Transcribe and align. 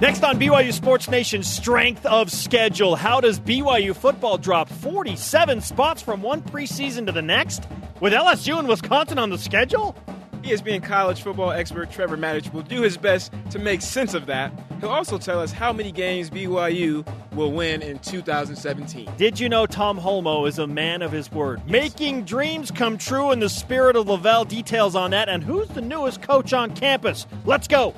Next 0.00 0.22
on 0.22 0.38
BYU 0.38 0.72
Sports 0.72 1.10
Nation, 1.10 1.42
strength 1.42 2.06
of 2.06 2.30
schedule. 2.30 2.94
How 2.94 3.20
does 3.20 3.40
BYU 3.40 3.96
football 3.96 4.38
drop 4.38 4.68
47 4.68 5.60
spots 5.60 6.02
from 6.02 6.22
one 6.22 6.40
preseason 6.40 7.04
to 7.06 7.12
the 7.12 7.20
next? 7.20 7.66
With 7.98 8.12
LSU 8.12 8.60
and 8.60 8.68
Wisconsin 8.68 9.18
on 9.18 9.30
the 9.30 9.38
schedule? 9.38 9.96
ESPN 10.42 10.84
college 10.84 11.20
football 11.20 11.50
expert 11.50 11.90
Trevor 11.90 12.16
Matich 12.16 12.52
will 12.52 12.62
do 12.62 12.82
his 12.82 12.96
best 12.96 13.32
to 13.50 13.58
make 13.58 13.82
sense 13.82 14.14
of 14.14 14.26
that. 14.26 14.52
He'll 14.78 14.90
also 14.90 15.18
tell 15.18 15.40
us 15.40 15.50
how 15.50 15.72
many 15.72 15.90
games 15.90 16.30
BYU 16.30 17.04
will 17.32 17.50
win 17.50 17.82
in 17.82 17.98
2017. 17.98 19.10
Did 19.16 19.40
you 19.40 19.48
know 19.48 19.66
Tom 19.66 19.98
Holmoe 19.98 20.46
is 20.46 20.60
a 20.60 20.68
man 20.68 21.02
of 21.02 21.10
his 21.10 21.32
word? 21.32 21.60
Yes. 21.66 21.72
Making 21.72 22.22
dreams 22.22 22.70
come 22.70 22.98
true 22.98 23.32
in 23.32 23.40
the 23.40 23.48
spirit 23.48 23.96
of 23.96 24.06
LaVell. 24.06 24.46
Details 24.46 24.94
on 24.94 25.10
that 25.10 25.28
and 25.28 25.42
who's 25.42 25.68
the 25.70 25.80
newest 25.80 26.22
coach 26.22 26.52
on 26.52 26.72
campus. 26.76 27.26
Let's 27.44 27.66
go. 27.66 27.94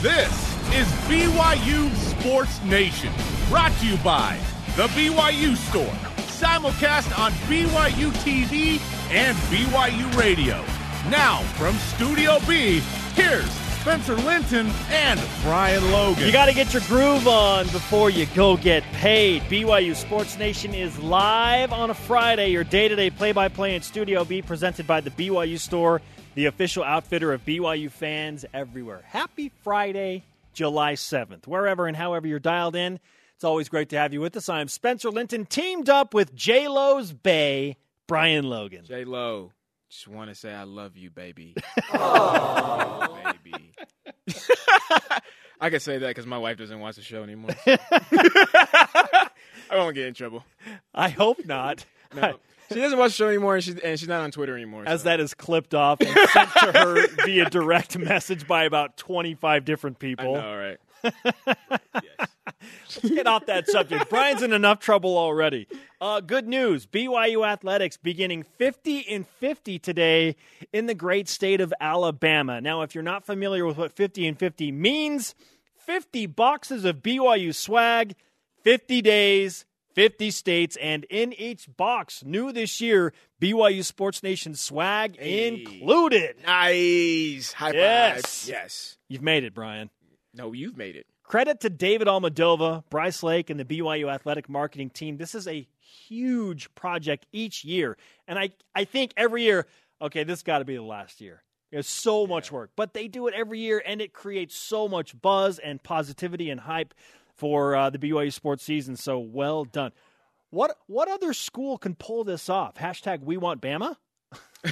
This 0.00 0.55
is 0.72 0.86
BYU 1.08 1.94
Sports 1.94 2.62
Nation, 2.64 3.12
brought 3.48 3.72
to 3.78 3.86
you 3.86 3.96
by 3.98 4.38
The 4.76 4.88
BYU 4.88 5.56
Store, 5.56 5.84
simulcast 6.26 7.16
on 7.18 7.32
BYU 7.48 8.10
TV 8.22 8.80
and 9.10 9.36
BYU 9.48 10.16
Radio. 10.18 10.64
Now, 11.10 11.42
from 11.54 11.74
Studio 11.76 12.38
B, 12.48 12.80
here's 13.14 13.48
Spencer 13.80 14.16
Linton 14.16 14.66
and 14.90 15.20
Brian 15.42 15.92
Logan. 15.92 16.26
You 16.26 16.32
got 16.32 16.46
to 16.46 16.54
get 16.54 16.72
your 16.72 16.82
groove 16.88 17.28
on 17.28 17.66
before 17.66 18.10
you 18.10 18.26
go 18.34 18.56
get 18.56 18.82
paid. 18.94 19.42
BYU 19.42 19.94
Sports 19.94 20.36
Nation 20.36 20.74
is 20.74 20.98
live 20.98 21.72
on 21.72 21.90
a 21.90 21.94
Friday, 21.94 22.50
your 22.50 22.64
day 22.64 22.88
to 22.88 22.96
day 22.96 23.10
play 23.10 23.30
by 23.30 23.46
play 23.46 23.76
in 23.76 23.82
Studio 23.82 24.24
B, 24.24 24.42
presented 24.42 24.88
by 24.88 25.00
the 25.00 25.10
BYU 25.10 25.60
Store, 25.60 26.02
the 26.34 26.46
official 26.46 26.82
outfitter 26.82 27.32
of 27.32 27.44
BYU 27.44 27.88
fans 27.88 28.44
everywhere. 28.52 29.02
Happy 29.06 29.52
Friday, 29.62 30.24
July 30.56 30.94
7th. 30.94 31.46
Wherever 31.46 31.86
and 31.86 31.94
however 31.94 32.26
you're 32.26 32.38
dialed 32.38 32.74
in, 32.74 32.98
it's 33.34 33.44
always 33.44 33.68
great 33.68 33.90
to 33.90 33.98
have 33.98 34.14
you 34.14 34.22
with 34.22 34.34
us. 34.38 34.48
I'm 34.48 34.68
Spencer 34.68 35.10
Linton, 35.10 35.44
teamed 35.44 35.90
up 35.90 36.14
with 36.14 36.34
J 36.34 36.66
Lo's 36.66 37.12
Bay, 37.12 37.76
Brian 38.06 38.48
Logan. 38.48 38.86
J 38.86 39.04
Lo. 39.04 39.52
Just 39.90 40.08
want 40.08 40.30
to 40.30 40.34
say 40.34 40.52
I 40.52 40.62
love 40.62 40.96
you, 40.96 41.10
baby. 41.10 41.54
oh, 41.92 43.34
baby. 43.44 43.74
I 45.60 45.68
can 45.68 45.78
say 45.78 45.98
that 45.98 46.08
because 46.08 46.26
my 46.26 46.38
wife 46.38 46.56
doesn't 46.56 46.80
watch 46.80 46.96
the 46.96 47.02
show 47.02 47.22
anymore. 47.22 47.50
I 47.66 49.28
won't 49.72 49.94
get 49.94 50.06
in 50.06 50.14
trouble. 50.14 50.42
I 50.94 51.10
hope 51.10 51.44
not. 51.44 51.84
No. 52.14 52.38
She 52.68 52.80
doesn't 52.80 52.98
watch 52.98 53.12
the 53.12 53.16
show 53.16 53.28
anymore, 53.28 53.56
and 53.56 53.64
she's, 53.64 53.78
and 53.78 53.98
she's 53.98 54.08
not 54.08 54.22
on 54.22 54.30
Twitter 54.30 54.56
anymore. 54.56 54.84
As 54.86 55.02
so. 55.02 55.08
that 55.08 55.20
is 55.20 55.34
clipped 55.34 55.74
off 55.74 56.00
and 56.00 56.08
sent 56.30 56.50
to 56.52 56.72
her 56.72 57.06
via 57.24 57.48
direct 57.48 57.98
message 57.98 58.46
by 58.46 58.64
about 58.64 58.96
25 58.96 59.64
different 59.64 59.98
people. 59.98 60.36
I 60.36 60.40
know, 60.40 60.56
right? 60.56 60.78
yes. 61.04 62.28
Let's 63.02 63.14
get 63.14 63.26
off 63.26 63.46
that 63.46 63.68
subject. 63.68 64.08
Brian's 64.08 64.42
in 64.42 64.52
enough 64.52 64.80
trouble 64.80 65.16
already. 65.16 65.68
Uh, 66.00 66.20
good 66.20 66.48
news 66.48 66.86
BYU 66.86 67.46
Athletics 67.46 67.96
beginning 67.96 68.42
50 68.42 69.00
in 69.00 69.24
50 69.24 69.78
today 69.78 70.36
in 70.72 70.86
the 70.86 70.94
great 70.94 71.28
state 71.28 71.60
of 71.60 71.72
Alabama. 71.80 72.60
Now, 72.60 72.82
if 72.82 72.94
you're 72.94 73.04
not 73.04 73.24
familiar 73.24 73.64
with 73.66 73.76
what 73.76 73.92
50 73.92 74.26
and 74.26 74.38
50 74.38 74.72
means, 74.72 75.34
50 75.86 76.26
boxes 76.26 76.84
of 76.84 76.96
BYU 76.96 77.54
swag, 77.54 78.14
50 78.62 79.02
days, 79.02 79.65
50 79.96 80.30
states, 80.30 80.76
and 80.76 81.04
in 81.04 81.32
each 81.32 81.74
box, 81.74 82.22
new 82.22 82.52
this 82.52 82.82
year, 82.82 83.14
BYU 83.40 83.82
Sports 83.82 84.22
Nation 84.22 84.54
swag 84.54 85.18
hey. 85.18 85.48
included. 85.48 86.36
Nice. 86.46 87.52
High 87.52 87.72
yes. 87.72 88.44
Five. 88.44 88.48
Yes. 88.48 88.98
You've 89.08 89.22
made 89.22 89.42
it, 89.42 89.54
Brian. 89.54 89.88
No, 90.34 90.52
you've 90.52 90.76
made 90.76 90.96
it. 90.96 91.06
Credit 91.22 91.60
to 91.60 91.70
David 91.70 92.08
Almadova, 92.08 92.84
Bryce 92.90 93.22
Lake, 93.22 93.48
and 93.48 93.58
the 93.58 93.64
BYU 93.64 94.12
athletic 94.12 94.50
marketing 94.50 94.90
team. 94.90 95.16
This 95.16 95.34
is 95.34 95.48
a 95.48 95.66
huge 95.80 96.72
project 96.74 97.24
each 97.32 97.64
year. 97.64 97.96
And 98.28 98.38
I, 98.38 98.50
I 98.74 98.84
think 98.84 99.14
every 99.16 99.44
year, 99.44 99.66
okay, 100.02 100.24
this 100.24 100.42
got 100.42 100.58
to 100.58 100.66
be 100.66 100.76
the 100.76 100.82
last 100.82 101.22
year. 101.22 101.42
There's 101.72 101.88
so 101.88 102.22
yeah. 102.22 102.28
much 102.28 102.52
work, 102.52 102.70
but 102.76 102.92
they 102.92 103.08
do 103.08 103.28
it 103.28 103.34
every 103.34 103.60
year, 103.60 103.82
and 103.84 104.02
it 104.02 104.12
creates 104.12 104.54
so 104.54 104.88
much 104.88 105.18
buzz 105.18 105.58
and 105.58 105.82
positivity 105.82 106.50
and 106.50 106.60
hype 106.60 106.92
for 107.36 107.76
uh, 107.76 107.90
the 107.90 107.98
BYU 107.98 108.32
sports 108.32 108.64
season. 108.64 108.96
So 108.96 109.18
well 109.18 109.64
done. 109.64 109.92
What 110.50 110.76
what 110.86 111.08
other 111.08 111.32
school 111.32 111.78
can 111.78 111.94
pull 111.94 112.24
this 112.24 112.48
off? 112.48 112.76
Hashtag 112.76 113.22
We 113.22 113.36
Want 113.36 113.60
Bama. 113.60 113.96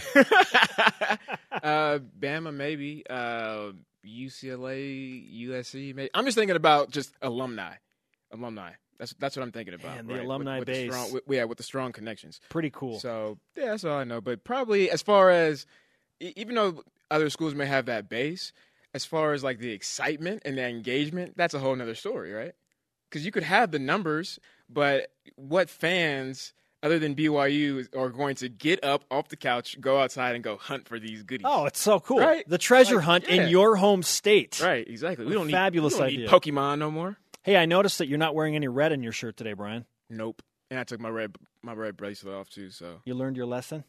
uh, 1.63 1.99
Bama, 2.19 2.55
maybe. 2.55 3.05
Uh, 3.09 3.73
UCLA, 4.05 5.47
USC. 5.47 5.95
Maybe. 5.95 6.11
I'm 6.15 6.25
just 6.25 6.37
thinking 6.37 6.57
about 6.57 6.91
just 6.91 7.15
alumni, 7.23 7.75
alumni. 8.33 8.73
That's 8.99 9.15
that's 9.19 9.37
what 9.37 9.43
I'm 9.43 9.53
thinking 9.53 9.75
about. 9.75 9.99
And 9.99 10.09
the 10.09 10.15
right? 10.15 10.25
alumni 10.25 10.59
with, 10.59 10.69
with 10.69 10.75
base, 10.75 10.87
the 10.87 10.93
strong, 10.93 11.13
with, 11.13 11.23
yeah, 11.29 11.45
with 11.45 11.59
the 11.59 11.65
strong 11.65 11.93
connections. 11.93 12.41
Pretty 12.49 12.71
cool. 12.71 13.01
So 13.01 13.39
yeah, 13.57 13.67
that's 13.67 13.85
all 13.85 13.99
I 13.99 14.05
know. 14.05 14.21
But 14.21 14.45
probably 14.45 14.91
as 14.91 15.03
far 15.03 15.31
as 15.31 15.67
even 16.21 16.55
though 16.55 16.83
other 17.11 17.31
schools 17.31 17.55
may 17.55 17.67
have 17.67 17.87
that 17.87 18.09
base, 18.09 18.53
as 18.95 19.05
far 19.05 19.33
as 19.33 19.43
like 19.45 19.59
the 19.59 19.73
excitement 19.73 20.43
and 20.45 20.57
the 20.57 20.67
engagement, 20.67 21.37
that's 21.37 21.53
a 21.53 21.59
whole 21.59 21.81
other 21.81 21.95
story, 21.95 22.33
right? 22.33 22.53
Because 23.11 23.27
you 23.27 23.33
could 23.33 23.43
have 23.43 23.71
the 23.71 23.79
numbers, 23.79 24.39
but 24.69 25.13
what 25.37 25.69
fans 25.69 26.55
other 26.83 26.99
than 26.99 27.15
BYU 27.15 27.89
are 27.97 28.11
going 28.11 28.37
to 28.37 28.49
get 28.49 28.85
up 28.85 29.05
off 29.11 29.29
the 29.29 29.37
couch, 29.37 29.81
go 29.81 29.99
outside, 29.99 30.35
and 30.35 30.45
go 30.45 30.57
hunt 30.57 30.87
for 30.87 30.99
these 30.99 31.23
goodies. 31.23 31.47
Oh, 31.49 31.65
it's 31.65 31.81
so 31.81 31.99
cool! 31.99 32.19
Right? 32.19 32.47
The 32.49 32.59
treasure 32.59 32.97
like, 32.97 33.05
hunt 33.05 33.25
yeah. 33.27 33.45
in 33.45 33.49
your 33.49 33.77
home 33.77 34.03
state. 34.03 34.61
Right, 34.63 34.87
exactly. 34.87 35.25
We 35.25 35.33
don't 35.33 35.51
fabulous 35.51 35.95
need, 35.95 35.99
we 35.99 36.01
don't 36.01 36.09
idea. 36.09 36.27
Need 36.27 36.55
Pokemon 36.55 36.79
no 36.79 36.91
more. 36.91 37.17
Hey, 37.43 37.57
I 37.57 37.67
noticed 37.67 37.99
that 37.99 38.09
you're 38.09 38.19
not 38.19 38.35
wearing 38.35 38.55
any 38.55 38.69
red 38.69 38.93
in 38.93 39.03
your 39.03 39.13
shirt 39.13 39.37
today, 39.37 39.55
Brian. 39.55 39.87
Nope. 40.11 40.43
And 40.71 40.79
I 40.79 40.85
took 40.85 41.01
my 41.01 41.09
red 41.09 41.35
my 41.63 41.73
red 41.73 41.97
bracelet 41.97 42.35
off 42.35 42.51
too. 42.51 42.71
So 42.71 43.01
you 43.05 43.15
learned 43.15 43.37
your 43.37 43.47
lesson. 43.47 43.85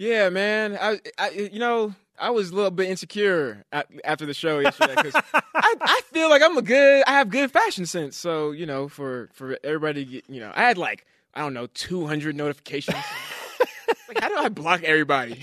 Yeah, 0.00 0.30
man. 0.30 0.78
I, 0.80 0.98
I 1.18 1.28
you 1.30 1.58
know, 1.58 1.94
I 2.18 2.30
was 2.30 2.50
a 2.50 2.54
little 2.54 2.70
bit 2.70 2.88
insecure 2.88 3.66
after 4.02 4.24
the 4.24 4.32
show 4.32 4.58
yesterday 4.58 4.94
because 4.96 5.14
I, 5.34 5.74
I 5.78 6.00
feel 6.10 6.30
like 6.30 6.40
I'm 6.40 6.56
a 6.56 6.62
good, 6.62 7.04
I 7.06 7.12
have 7.12 7.28
good 7.28 7.50
fashion 7.50 7.84
sense. 7.84 8.16
So 8.16 8.52
you 8.52 8.64
know, 8.64 8.88
for 8.88 9.28
for 9.34 9.58
everybody, 9.62 10.06
to 10.06 10.10
get, 10.10 10.24
you 10.30 10.40
know, 10.40 10.52
I 10.54 10.62
had 10.62 10.78
like 10.78 11.04
I 11.34 11.42
don't 11.42 11.52
know, 11.52 11.66
200 11.66 12.34
notifications. 12.34 12.96
like, 14.08 14.20
how 14.20 14.30
do 14.30 14.36
I 14.36 14.48
block 14.48 14.82
everybody? 14.84 15.38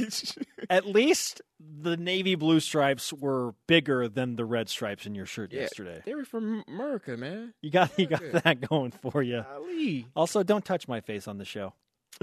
At 0.70 0.86
least 0.86 1.42
the 1.60 1.98
navy 1.98 2.34
blue 2.34 2.60
stripes 2.60 3.12
were 3.12 3.54
bigger 3.66 4.08
than 4.08 4.36
the 4.36 4.46
red 4.46 4.70
stripes 4.70 5.04
in 5.04 5.14
your 5.14 5.26
shirt 5.26 5.52
yeah, 5.52 5.60
yesterday. 5.60 6.00
They 6.06 6.14
were 6.14 6.24
from 6.24 6.64
America, 6.66 7.18
man. 7.18 7.52
You 7.60 7.70
got 7.70 7.98
you 7.98 8.06
got 8.06 8.22
that 8.42 8.66
going 8.70 8.90
for 8.90 9.22
you. 9.22 9.44
Ali. 9.54 10.06
Also, 10.16 10.42
don't 10.42 10.64
touch 10.64 10.88
my 10.88 11.02
face 11.02 11.28
on 11.28 11.36
the 11.36 11.44
show. 11.44 11.74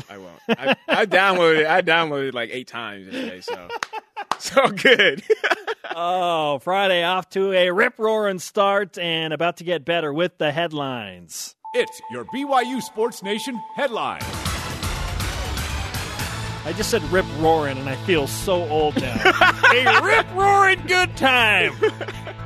I 0.09 0.17
won't. 0.17 0.39
I, 0.49 0.75
I 0.87 1.05
downloaded. 1.05 1.65
I 1.65 1.81
downloaded 1.81 2.33
like 2.33 2.49
eight 2.51 2.67
times 2.67 3.05
today, 3.11 3.41
so 3.41 3.67
so 4.39 4.67
good. 4.69 5.23
oh, 5.95 6.59
Friday 6.59 7.03
off 7.03 7.29
to 7.31 7.53
a 7.53 7.71
rip 7.71 7.97
roaring 7.99 8.39
start 8.39 8.97
and 8.97 9.33
about 9.33 9.57
to 9.57 9.63
get 9.63 9.85
better 9.85 10.13
with 10.13 10.37
the 10.37 10.51
headlines. 10.51 11.55
It's 11.73 12.01
your 12.11 12.25
BYU 12.25 12.81
Sports 12.81 13.21
Nation 13.21 13.61
headline. 13.75 14.21
I 16.65 16.73
just 16.73 16.89
said 16.91 17.01
rip 17.03 17.25
roaring, 17.39 17.77
and 17.77 17.87
I 17.89 17.95
feel 18.05 18.27
so 18.27 18.67
old 18.69 18.99
now. 18.99 19.15
a 19.73 20.01
rip 20.03 20.31
roaring 20.35 20.85
good 20.85 21.15
time. 21.15 21.73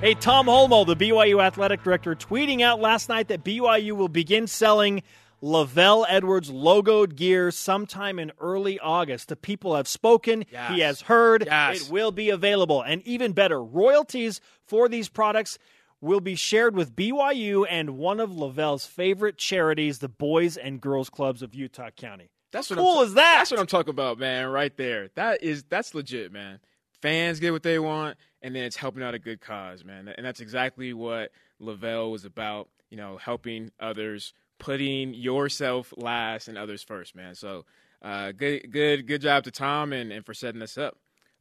hey, 0.01 0.13
Tom 0.13 0.45
Holmoe, 0.45 0.85
the 0.85 0.95
BYU 0.95 1.43
athletic 1.43 1.83
director, 1.83 2.15
tweeting 2.15 2.61
out 2.61 2.79
last 2.79 3.09
night 3.09 3.29
that 3.29 3.43
BYU 3.43 3.93
will 3.93 4.09
begin 4.09 4.47
selling 4.47 5.03
LaVell 5.43 6.05
Edwards 6.07 6.49
logoed 6.49 7.17
gear 7.17 7.51
sometime 7.51 8.17
in 8.17 8.31
early 8.39 8.79
August. 8.79 9.27
The 9.27 9.35
people 9.35 9.75
have 9.75 9.89
spoken. 9.89 10.45
Yes. 10.49 10.71
He 10.71 10.79
has 10.79 11.01
heard. 11.01 11.43
Yes. 11.45 11.81
It 11.81 11.91
will 11.91 12.11
be 12.11 12.29
available. 12.29 12.81
And 12.81 13.05
even 13.05 13.33
better, 13.33 13.61
royalties 13.61 14.39
for 14.65 14.87
these 14.87 15.09
products 15.09 15.59
will 15.99 16.21
be 16.21 16.35
shared 16.35 16.75
with 16.75 16.95
BYU 16.95 17.65
and 17.69 17.97
one 17.97 18.21
of 18.21 18.29
LaVell's 18.29 18.85
favorite 18.85 19.37
charities, 19.37 19.99
the 19.99 20.07
Boys 20.07 20.55
and 20.55 20.79
Girls 20.79 21.09
Clubs 21.09 21.41
of 21.41 21.53
Utah 21.53 21.89
County. 21.89 22.29
That's 22.53 22.69
what 22.69 22.79
cool 22.79 22.99
I'm, 22.99 23.07
is 23.07 23.13
that? 23.15 23.39
That's 23.39 23.51
what 23.51 23.59
I'm 23.59 23.67
talking 23.67 23.89
about, 23.89 24.17
man. 24.19 24.47
Right 24.47 24.75
there. 24.77 25.09
That 25.15 25.43
is 25.43 25.63
that's 25.63 25.93
legit, 25.93 26.31
man. 26.31 26.59
Fans 27.01 27.41
get 27.41 27.51
what 27.51 27.63
they 27.63 27.79
want, 27.79 28.17
and 28.41 28.55
then 28.55 28.63
it's 28.63 28.77
helping 28.77 29.03
out 29.03 29.13
a 29.13 29.19
good 29.19 29.41
cause, 29.41 29.83
man. 29.83 30.07
And 30.07 30.25
that's 30.25 30.39
exactly 30.39 30.93
what 30.93 31.31
Lavelle 31.59 32.11
was 32.11 32.23
about. 32.23 32.69
You 32.89 32.97
know, 32.97 33.17
helping 33.17 33.71
others, 33.79 34.33
putting 34.59 35.13
yourself 35.13 35.93
last 35.97 36.47
and 36.47 36.57
others 36.57 36.83
first, 36.83 37.15
man. 37.15 37.35
So, 37.35 37.65
uh, 38.01 38.31
good, 38.31 38.71
good, 38.71 39.07
good 39.07 39.21
job 39.21 39.43
to 39.45 39.51
Tom 39.51 39.93
and, 39.93 40.11
and 40.11 40.25
for 40.25 40.33
setting 40.33 40.59
this 40.59 40.77
up. 40.77 40.97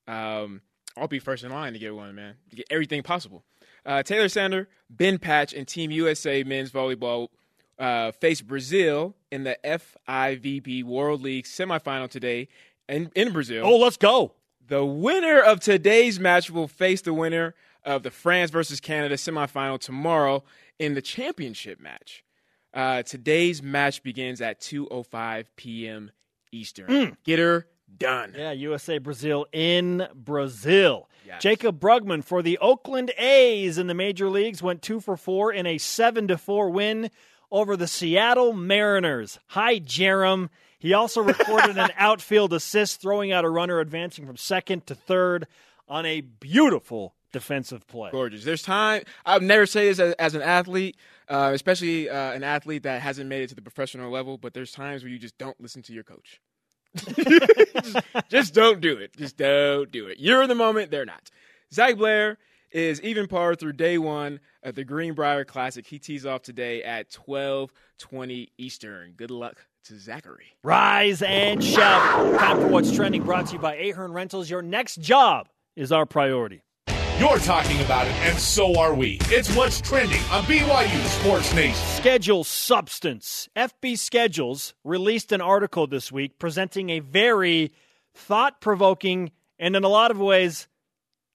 Um, 0.07 0.63
I'll 0.97 1.09
be 1.09 1.19
first 1.19 1.45
in 1.45 1.51
line 1.51 1.73
to 1.73 1.79
get 1.79 1.95
one, 1.95 2.15
man. 2.15 2.35
To 2.51 2.57
get 2.57 2.67
everything 2.71 3.03
possible. 3.03 3.45
Uh, 3.85 4.03
Taylor 4.03 4.29
Sander, 4.29 4.69
Ben 4.91 5.19
Patch, 5.19 5.53
and 5.53 5.67
Team 5.67 5.91
USA 5.91 6.45
men's 6.45 6.71
volleyball 6.71 7.29
uh, 7.79 8.13
face 8.13 8.41
Brazil 8.41 9.17
in 9.31 9.45
the 9.45 9.59
FIVB 9.65 10.85
World 10.85 11.23
League 11.23 11.47
semifinal 11.47 12.09
today 12.09 12.49
in, 12.89 13.11
in 13.17 13.33
Brazil. 13.33 13.65
Oh, 13.67 13.77
let's 13.79 13.97
go. 13.97 14.35
The 14.69 14.85
winner 14.85 15.41
of 15.41 15.61
today's 15.61 16.21
match 16.21 16.51
will 16.51 16.69
face 16.69 17.03
the 17.03 17.15
winner 17.15 17.55
of 17.85 18.05
the 18.05 18.11
France 18.11 18.51
versus 18.51 18.81
Canada 18.81 19.17
semifinal 19.17 19.81
tomorrow 19.81 20.45
in 20.79 20.95
the 20.95 21.03
championship 21.03 21.81
match. 21.81 22.25
Uh, 22.75 23.03
today's 23.03 23.63
match 23.63 24.03
begins 24.03 24.41
at 24.41 24.61
2:05 24.61 25.47
p.m. 25.57 26.11
Eastern. 26.53 27.17
Get 27.25 27.39
her 27.39 27.67
done. 27.99 28.35
Yeah, 28.37 28.53
USA 28.53 28.99
Brazil 28.99 29.47
in 29.53 30.07
Brazil. 30.15 31.09
Yes. 31.27 31.43
Jaycob 31.43 31.79
Brugman 31.79 32.25
for 32.25 32.43
the 32.43 32.59
Oakland 32.59 33.13
A's 33.19 33.79
in 33.79 33.87
the 33.87 33.95
major 33.95 34.29
leagues 34.29 34.63
went 34.63 34.83
two 34.83 35.01
for 35.01 35.17
four 35.17 35.53
in 35.53 35.67
a 35.67 35.79
seven 35.79 36.29
to 36.29 36.39
four 36.39 36.71
win 36.71 37.11
over 37.51 37.77
the 37.77 37.87
Seattle 37.87 38.53
Mariners. 38.53 39.39
Hi, 39.49 39.79
Jerem. 39.79 40.49
He 40.79 40.95
also 40.95 41.23
recorded 41.23 41.79
an 41.79 41.91
outfield 41.97 42.53
assist, 42.53 43.01
throwing 43.01 43.31
out 43.31 43.45
a 43.45 43.51
runner 43.51 43.79
advancing 43.79 44.27
from 44.27 44.37
second 44.37 44.87
to 44.87 44.95
third 44.95 45.47
on 45.87 46.07
a 46.07 46.23
beautiful 46.23 47.15
defensive 47.33 47.87
play. 47.87 48.11
Gorgeous. 48.11 48.45
There's 48.45 48.63
time. 48.63 49.03
I 49.25 49.35
would 49.35 49.43
never 49.43 49.67
say 49.67 49.89
this 49.89 49.99
as, 49.99 50.15
as 50.15 50.35
an 50.35 50.43
athlete, 50.43 50.97
uh, 51.29 51.51
especially 51.55 52.09
uh, 52.09 52.33
an 52.33 52.45
athlete 52.45 52.85
that 52.85 53.03
hasn't 53.03 53.29
made 53.29 53.43
it 53.43 53.49
to 53.49 53.55
the 53.55 53.63
professional 53.63 54.11
level. 54.11 54.39
But 54.39 54.55
there's 54.55 54.73
times 54.73 55.03
where 55.03 55.11
you 55.11 55.19
just 55.19 55.39
don't 55.39 55.61
listen 55.61 55.83
to 55.83 55.93
your 55.93 56.05
coach. 56.05 56.41
just, 56.97 57.97
just 58.29 58.55
don't 58.55 58.81
do 58.81 58.97
it. 58.99 59.17
Just 59.17 59.37
don't 59.37 59.91
do 59.91 60.07
it. 60.07 60.19
You're 60.19 60.43
in 60.43 60.49
the 60.49 60.55
moment. 60.55 60.91
They're 60.91 61.07
not. 61.07 61.31
Zac 61.73 61.97
Blair 61.97 62.39
is 62.71 63.01
even 63.03 63.27
par 63.27 63.55
through 63.55 63.73
day 63.73 63.99
one 63.99 64.41
of 64.63 64.75
the 64.75 64.85
Greenbrier 64.85 65.45
Classic. 65.45 65.87
He 65.87 65.99
tees 65.99 66.27
off 66.27 66.43
today 66.43 66.83
at 66.83 67.11
12:20 67.11 68.49
Eastern. 68.59 69.13
Good 69.13 69.31
luck 69.31 69.67
to 69.85 69.99
Zachary. 69.99 70.57
Rise 70.63 71.23
and 71.23 71.63
shout. 71.63 72.39
Time 72.39 72.61
for 72.61 72.69
what's 72.69 72.93
trending. 72.95 73.23
Brought 73.25 73.47
to 73.47 73.55
you 73.55 73.59
by 73.59 73.77
Ahern 73.77 74.13
Rentals. 74.13 74.49
Your 74.49 74.63
next 74.63 75.01
job 75.01 75.49
is 75.77 75.93
our 75.93 76.07
priority. 76.07 76.63
You're 77.19 77.39
talking 77.39 77.81
about 77.83 78.07
it, 78.07 78.15
and 78.23 78.39
so 78.39 78.79
are 78.81 78.95
we. 78.95 79.19
It's 79.25 79.55
what's 79.55 79.81
trending 79.83 80.23
on 80.31 80.45
BYU 80.45 81.05
Sports 81.21 81.55
Nation. 81.55 81.75
Schedule 81.75 82.43
substance. 82.43 83.51
FB 83.55 83.99
Schedules 83.99 84.75
released 84.83 85.31
an 85.31 85.43
article 85.43 85.87
this 85.87 86.11
week 86.11 86.39
presenting 86.39 86.89
a 86.89 87.01
very 87.01 87.71
thought 88.15 88.61
provoking 88.63 89.31
and, 89.59 89.77
in 89.77 89.85
a 89.85 89.89
lot 89.89 90.11
of 90.11 90.19
ways, 90.19 90.69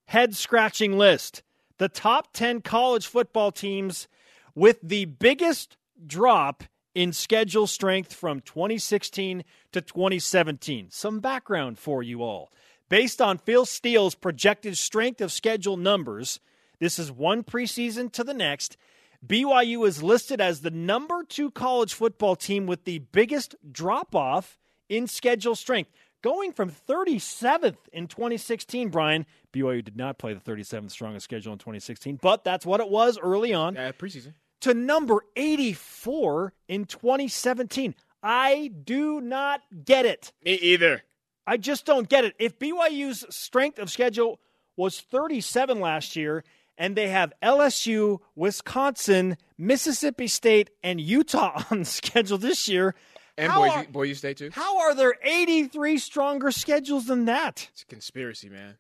head 0.05 0.35
scratching 0.35 0.97
list. 0.97 1.43
The 1.77 1.89
top 1.89 2.33
10 2.33 2.61
college 2.61 3.05
football 3.05 3.51
teams 3.51 4.07
with 4.55 4.79
the 4.81 5.05
biggest 5.05 5.77
drop 6.05 6.63
in 6.95 7.13
schedule 7.13 7.67
strength 7.67 8.13
from 8.13 8.41
2016 8.41 9.43
to 9.71 9.81
2017. 9.81 10.87
Some 10.89 11.19
background 11.19 11.77
for 11.77 12.01
you 12.01 12.23
all. 12.23 12.49
Based 12.89 13.21
on 13.21 13.37
Phil 13.37 13.65
Steele's 13.65 14.15
projected 14.15 14.77
strength 14.77 15.19
of 15.21 15.31
schedule 15.31 15.75
numbers, 15.77 16.39
this 16.79 16.97
is 16.99 17.11
one 17.11 17.43
preseason 17.43 18.11
to 18.13 18.23
the 18.23 18.33
next. 18.33 18.77
BYU 19.25 19.85
is 19.87 20.01
listed 20.03 20.39
as 20.39 20.61
the 20.61 20.71
number 20.71 21.23
two 21.23 21.51
college 21.51 21.93
football 21.93 22.35
team 22.35 22.65
with 22.65 22.85
the 22.85 22.99
biggest 22.99 23.55
drop 23.71 24.15
off 24.15 24.57
in 24.87 25.07
schedule 25.07 25.55
strength. 25.55 25.91
Going 26.21 26.51
from 26.53 26.71
37th 26.71 27.77
in 27.91 28.07
2016, 28.07 28.89
Brian, 28.89 29.25
BYU 29.53 29.83
did 29.83 29.97
not 29.97 30.17
play 30.17 30.33
the 30.33 30.39
37th 30.39 30.91
strongest 30.91 31.25
schedule 31.25 31.53
in 31.53 31.59
2016, 31.59 32.19
but 32.21 32.43
that's 32.43 32.65
what 32.65 32.79
it 32.79 32.89
was 32.89 33.17
early 33.19 33.53
on, 33.53 33.75
Uh, 33.77 33.91
preseason. 33.97 34.33
to 34.61 34.73
number 34.73 35.23
84 35.35 36.53
in 36.67 36.85
2017. 36.85 37.95
I 38.23 38.71
do 38.83 39.21
not 39.21 39.61
get 39.85 40.05
it. 40.05 40.31
Me 40.43 40.53
either. 40.55 41.03
I 41.47 41.57
just 41.57 41.85
don't 41.85 42.09
get 42.09 42.25
it. 42.25 42.35
If 42.37 42.59
BYU's 42.59 43.25
strength 43.29 43.79
of 43.79 43.89
schedule 43.89 44.39
was 44.75 44.99
37 44.99 45.79
last 45.79 46.15
year, 46.15 46.43
and 46.77 46.95
they 46.95 47.07
have 47.07 47.33
LSU, 47.41 48.19
Wisconsin, 48.35 49.37
Mississippi 49.57 50.27
State, 50.27 50.69
and 50.83 50.99
Utah 51.01 51.63
on 51.71 51.79
the 51.79 51.85
schedule 51.85 52.37
this 52.37 52.67
year, 52.67 52.93
And 53.37 53.51
how 53.51 53.61
Boise, 53.61 53.75
are, 53.75 53.85
Boise 53.85 54.13
State 54.13 54.37
too. 54.37 54.49
how 54.51 54.79
are 54.79 54.93
there 54.93 55.15
83 55.23 55.97
stronger 55.97 56.51
schedules 56.51 57.05
than 57.07 57.25
that? 57.25 57.69
It's 57.71 57.83
a 57.83 57.85
conspiracy, 57.85 58.49
man. 58.49 58.77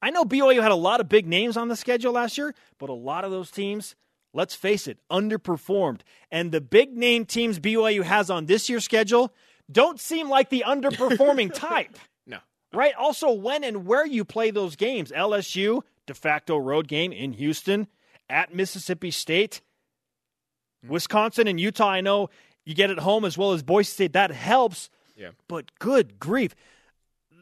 I 0.00 0.10
know 0.10 0.24
BYU 0.24 0.62
had 0.62 0.70
a 0.70 0.76
lot 0.76 1.00
of 1.00 1.08
big 1.08 1.26
names 1.26 1.56
on 1.56 1.66
the 1.68 1.74
schedule 1.76 2.12
last 2.12 2.38
year, 2.38 2.54
but 2.78 2.88
a 2.88 2.94
lot 2.94 3.24
of 3.24 3.32
those 3.32 3.50
teams, 3.50 3.96
let's 4.32 4.54
face 4.54 4.86
it, 4.86 4.98
underperformed. 5.10 6.02
And 6.30 6.52
the 6.52 6.60
big 6.60 6.96
name 6.96 7.26
teams 7.26 7.58
BYU 7.58 8.04
has 8.04 8.30
on 8.30 8.46
this 8.46 8.68
year's 8.68 8.84
schedule 8.84 9.34
don't 9.70 10.00
seem 10.00 10.28
like 10.28 10.48
the 10.50 10.64
underperforming 10.66 11.52
type. 11.54 11.96
No. 12.26 12.38
Right? 12.72 12.94
Also, 12.94 13.32
when 13.32 13.64
and 13.64 13.86
where 13.86 14.06
you 14.06 14.24
play 14.24 14.50
those 14.50 14.76
games. 14.76 15.12
LSU, 15.12 15.82
de 16.06 16.14
facto 16.14 16.56
road 16.56 16.88
game 16.88 17.12
in 17.12 17.32
Houston, 17.34 17.86
at 18.28 18.54
Mississippi 18.54 19.10
State. 19.10 19.60
Hmm. 20.84 20.92
Wisconsin 20.92 21.48
and 21.48 21.60
Utah, 21.60 21.88
I 21.88 22.00
know 22.00 22.30
you 22.64 22.74
get 22.74 22.90
at 22.90 22.98
home 22.98 23.24
as 23.24 23.36
well 23.36 23.52
as 23.52 23.62
Boise 23.62 23.90
State. 23.90 24.12
That 24.12 24.30
helps. 24.30 24.90
Yeah. 25.16 25.30
But 25.48 25.78
good 25.78 26.18
grief. 26.18 26.54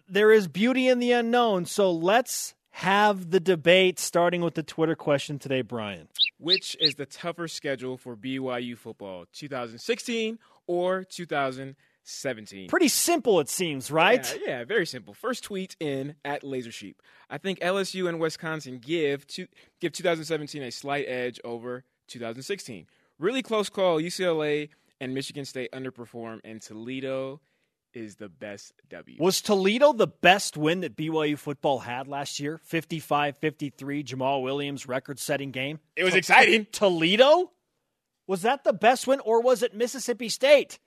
There 0.09 0.31
is 0.31 0.47
beauty 0.49 0.89
in 0.89 1.01
the 1.01 1.13
unknown. 1.13 1.67
So 1.67 1.91
let's 1.91 2.55
have 2.71 3.31
the 3.31 3.41
debate, 3.41 3.99
starting 3.99 4.43
with 4.43 4.55
the 4.55 4.63
Twitter 4.63 4.95
question 4.95 5.39
today, 5.39 5.63
Brian. 5.63 6.09
Which 6.39 6.77
is 6.79 6.95
the 6.95 7.07
tougher 7.07 7.49
schedule 7.49 7.97
for 7.97 8.15
BYU 8.15 8.77
football, 8.77 9.25
2016 9.33 10.39
or 10.67 11.05
2017? 12.07 12.69
Pretty 12.69 12.89
simple, 12.89 13.41
it 13.41 13.49
seems, 13.49 13.91
right? 13.91 14.39
Yeah, 14.41 14.59
yeah, 14.59 14.65
very 14.65 14.87
simple. 14.87 15.13
First 15.13 15.45
tweet 15.45 15.77
in 15.81 16.15
at 16.25 16.43
Lasersheep. 16.43 16.95
I 17.29 17.39
think 17.39 17.59
LSU 17.61 18.09
and 18.09 18.21
Wisconsin 18.21 18.79
give 18.79 19.27
to, 19.29 19.49
give 19.81 19.93
2017 19.93 20.63
a 20.63 20.71
slight 20.71 21.07
edge 21.09 21.41
over 21.43 21.85
2016. 22.09 22.87
Really 23.19 23.43
close 23.43 23.69
call. 23.69 24.01
UCLA 24.01 24.69
and 25.01 25.15
Michigan 25.15 25.45
State 25.45 25.73
underperform, 25.73 26.41
and 26.45 26.63
Toledo 26.63 27.41
is 27.93 28.17
the 28.17 28.29
best 28.29 28.75
W. 28.91 29.17
Was 29.19 29.41
Toledo 29.41 29.93
the 29.93 30.07
best 30.07 30.57
win 30.57 30.81
that 30.81 30.97
BYU 30.97 31.37
football 31.37 31.81
had 31.81 32.07
last 32.07 32.39
year? 32.39 32.61
55 32.63 33.39
53, 33.39 34.05
Jamaal 34.05 34.43
Williams 34.43 34.87
record 34.87 35.19
setting 35.19 35.51
game? 35.51 35.81
It 35.97 36.05
was 36.05 36.15
exciting. 36.15 36.67
Toledo? 36.71 37.51
Was 38.29 38.43
that 38.43 38.65
the 38.65 38.73
best 38.73 39.07
win, 39.07 39.21
or 39.21 39.41
was 39.41 39.63
it 39.63 39.75
Mississippi 39.75 40.29
State? 40.29 40.79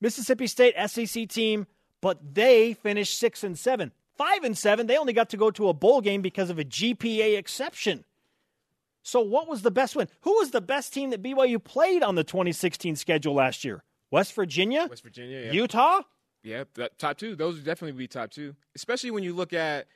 Mississippi 0.00 0.46
State 0.46 0.74
SEC 0.88 1.28
team, 1.28 1.66
but 2.00 2.34
they 2.34 2.74
finished 2.74 3.18
six 3.18 3.42
and 3.42 3.58
seven. 3.58 3.92
Five 4.16 4.42
and 4.44 4.56
seven, 4.56 4.86
they 4.86 4.96
only 4.96 5.12
got 5.12 5.30
to 5.30 5.36
go 5.36 5.50
to 5.52 5.68
a 5.68 5.74
bowl 5.74 6.00
game 6.00 6.22
because 6.22 6.50
of 6.50 6.58
a 6.58 6.64
GPA 6.64 7.38
exception. 7.38 8.04
So, 9.02 9.20
what 9.20 9.48
was 9.48 9.62
the 9.62 9.70
best 9.70 9.96
win? 9.96 10.08
Who 10.22 10.32
was 10.34 10.50
the 10.50 10.60
best 10.60 10.92
team 10.92 11.10
that 11.10 11.22
BYU 11.22 11.62
played 11.62 12.02
on 12.02 12.14
the 12.14 12.24
2016 12.24 12.96
schedule 12.96 13.34
last 13.34 13.64
year? 13.64 13.84
West 14.10 14.34
Virginia? 14.34 14.86
West 14.90 15.02
Virginia, 15.02 15.40
yeah. 15.46 15.52
Utah? 15.52 16.02
Yeah, 16.42 16.64
that, 16.74 16.98
top 16.98 17.16
two. 17.18 17.36
Those 17.36 17.56
would 17.56 17.64
definitely 17.64 17.96
be 17.96 18.08
top 18.08 18.30
two, 18.30 18.54
especially 18.74 19.10
when 19.10 19.22
you 19.22 19.34
look 19.34 19.52
at 19.52 19.86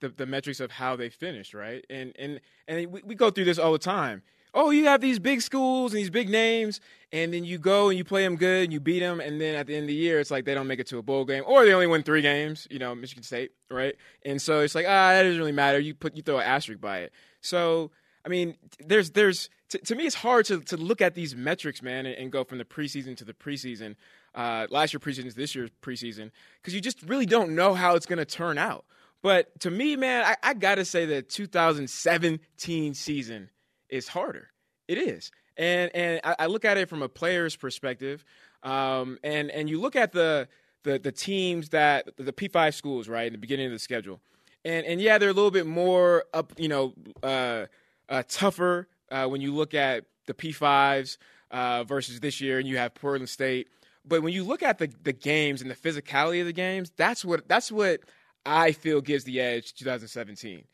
the, 0.00 0.08
the 0.10 0.26
metrics 0.26 0.60
of 0.60 0.70
how 0.70 0.96
they 0.96 1.08
finished, 1.08 1.54
right? 1.54 1.84
And 1.88 2.12
and 2.18 2.40
and 2.68 2.92
we, 2.92 3.02
we 3.02 3.14
go 3.14 3.30
through 3.30 3.44
this 3.44 3.58
all 3.58 3.72
the 3.72 3.78
time. 3.78 4.22
Oh, 4.54 4.70
you 4.70 4.84
have 4.84 5.00
these 5.00 5.18
big 5.18 5.40
schools 5.40 5.92
and 5.92 5.98
these 5.98 6.10
big 6.10 6.28
names, 6.28 6.80
and 7.10 7.32
then 7.32 7.44
you 7.44 7.58
go 7.58 7.88
and 7.88 7.96
you 7.96 8.04
play 8.04 8.22
them 8.22 8.36
good 8.36 8.64
and 8.64 8.72
you 8.72 8.80
beat 8.80 9.00
them, 9.00 9.20
and 9.20 9.40
then 9.40 9.54
at 9.54 9.66
the 9.66 9.74
end 9.74 9.84
of 9.84 9.88
the 9.88 9.94
year, 9.94 10.20
it's 10.20 10.30
like 10.30 10.44
they 10.44 10.54
don't 10.54 10.66
make 10.66 10.78
it 10.78 10.86
to 10.88 10.98
a 10.98 11.02
bowl 11.02 11.24
game, 11.24 11.42
or 11.46 11.64
they 11.64 11.72
only 11.72 11.86
win 11.86 12.02
three 12.02 12.22
games. 12.22 12.66
You 12.70 12.78
know, 12.78 12.94
Michigan 12.94 13.22
State, 13.22 13.52
right? 13.70 13.94
And 14.24 14.40
so 14.40 14.60
it's 14.60 14.74
like 14.74 14.86
ah, 14.86 15.12
that 15.12 15.22
doesn't 15.22 15.38
really 15.38 15.52
matter. 15.52 15.78
You 15.78 15.94
put 15.94 16.16
you 16.16 16.22
throw 16.22 16.38
an 16.38 16.44
asterisk 16.44 16.80
by 16.80 16.98
it. 16.98 17.12
So 17.40 17.90
I 18.24 18.28
mean, 18.28 18.56
there's 18.78 19.10
there's 19.10 19.50
to, 19.70 19.78
to 19.78 19.94
me, 19.94 20.04
it's 20.06 20.16
hard 20.16 20.46
to 20.46 20.60
to 20.60 20.76
look 20.76 21.00
at 21.00 21.14
these 21.14 21.34
metrics, 21.34 21.82
man, 21.82 22.06
and, 22.06 22.14
and 22.16 22.32
go 22.32 22.44
from 22.44 22.58
the 22.58 22.64
preseason 22.64 23.16
to 23.16 23.24
the 23.24 23.34
preseason 23.34 23.96
uh, 24.34 24.66
last 24.70 24.92
year 24.92 25.00
preseason 25.00 25.30
to 25.30 25.36
this 25.36 25.54
year's 25.54 25.70
preseason 25.82 26.30
because 26.60 26.74
you 26.74 26.80
just 26.80 27.02
really 27.02 27.26
don't 27.26 27.54
know 27.54 27.74
how 27.74 27.94
it's 27.94 28.06
going 28.06 28.18
to 28.18 28.24
turn 28.24 28.58
out. 28.58 28.84
But 29.22 29.60
to 29.60 29.70
me, 29.70 29.96
man, 29.96 30.24
I, 30.24 30.36
I 30.50 30.54
got 30.54 30.76
to 30.76 30.84
say 30.84 31.06
that 31.06 31.28
2017 31.28 32.94
season 32.94 33.50
is 33.92 34.08
harder. 34.08 34.48
It 34.88 34.98
is, 34.98 35.30
and 35.56 35.94
and 35.94 36.20
I, 36.24 36.36
I 36.40 36.46
look 36.46 36.64
at 36.64 36.76
it 36.76 36.88
from 36.88 37.02
a 37.02 37.08
player's 37.08 37.54
perspective, 37.54 38.24
um, 38.64 39.18
and 39.22 39.50
and 39.50 39.70
you 39.70 39.80
look 39.80 39.94
at 39.94 40.12
the 40.12 40.48
the 40.82 40.98
the 40.98 41.12
teams 41.12 41.68
that 41.68 42.08
the 42.16 42.32
P5 42.32 42.74
schools 42.74 43.08
right 43.08 43.26
in 43.26 43.32
the 43.32 43.38
beginning 43.38 43.66
of 43.66 43.72
the 43.72 43.78
schedule, 43.78 44.20
and 44.64 44.84
and 44.86 45.00
yeah, 45.00 45.18
they're 45.18 45.30
a 45.30 45.34
little 45.34 45.50
bit 45.50 45.66
more 45.66 46.24
up, 46.34 46.52
you 46.56 46.68
know, 46.68 46.94
uh, 47.22 47.66
uh, 48.08 48.22
tougher 48.28 48.88
uh, 49.10 49.26
when 49.26 49.40
you 49.40 49.54
look 49.54 49.74
at 49.74 50.04
the 50.26 50.34
P5s 50.34 51.18
uh, 51.50 51.84
versus 51.84 52.20
this 52.20 52.40
year, 52.40 52.58
and 52.58 52.66
you 52.66 52.78
have 52.78 52.94
Portland 52.94 53.28
State. 53.28 53.68
But 54.04 54.22
when 54.22 54.32
you 54.32 54.42
look 54.42 54.62
at 54.62 54.78
the 54.78 54.90
the 55.02 55.12
games 55.12 55.62
and 55.62 55.70
the 55.70 55.76
physicality 55.76 56.40
of 56.40 56.46
the 56.46 56.52
games, 56.52 56.90
that's 56.96 57.24
what 57.24 57.46
that's 57.46 57.70
what 57.70 58.00
I 58.44 58.72
feel 58.72 59.00
gives 59.00 59.24
the 59.24 59.40
edge 59.40 59.74
2017. 59.74 60.64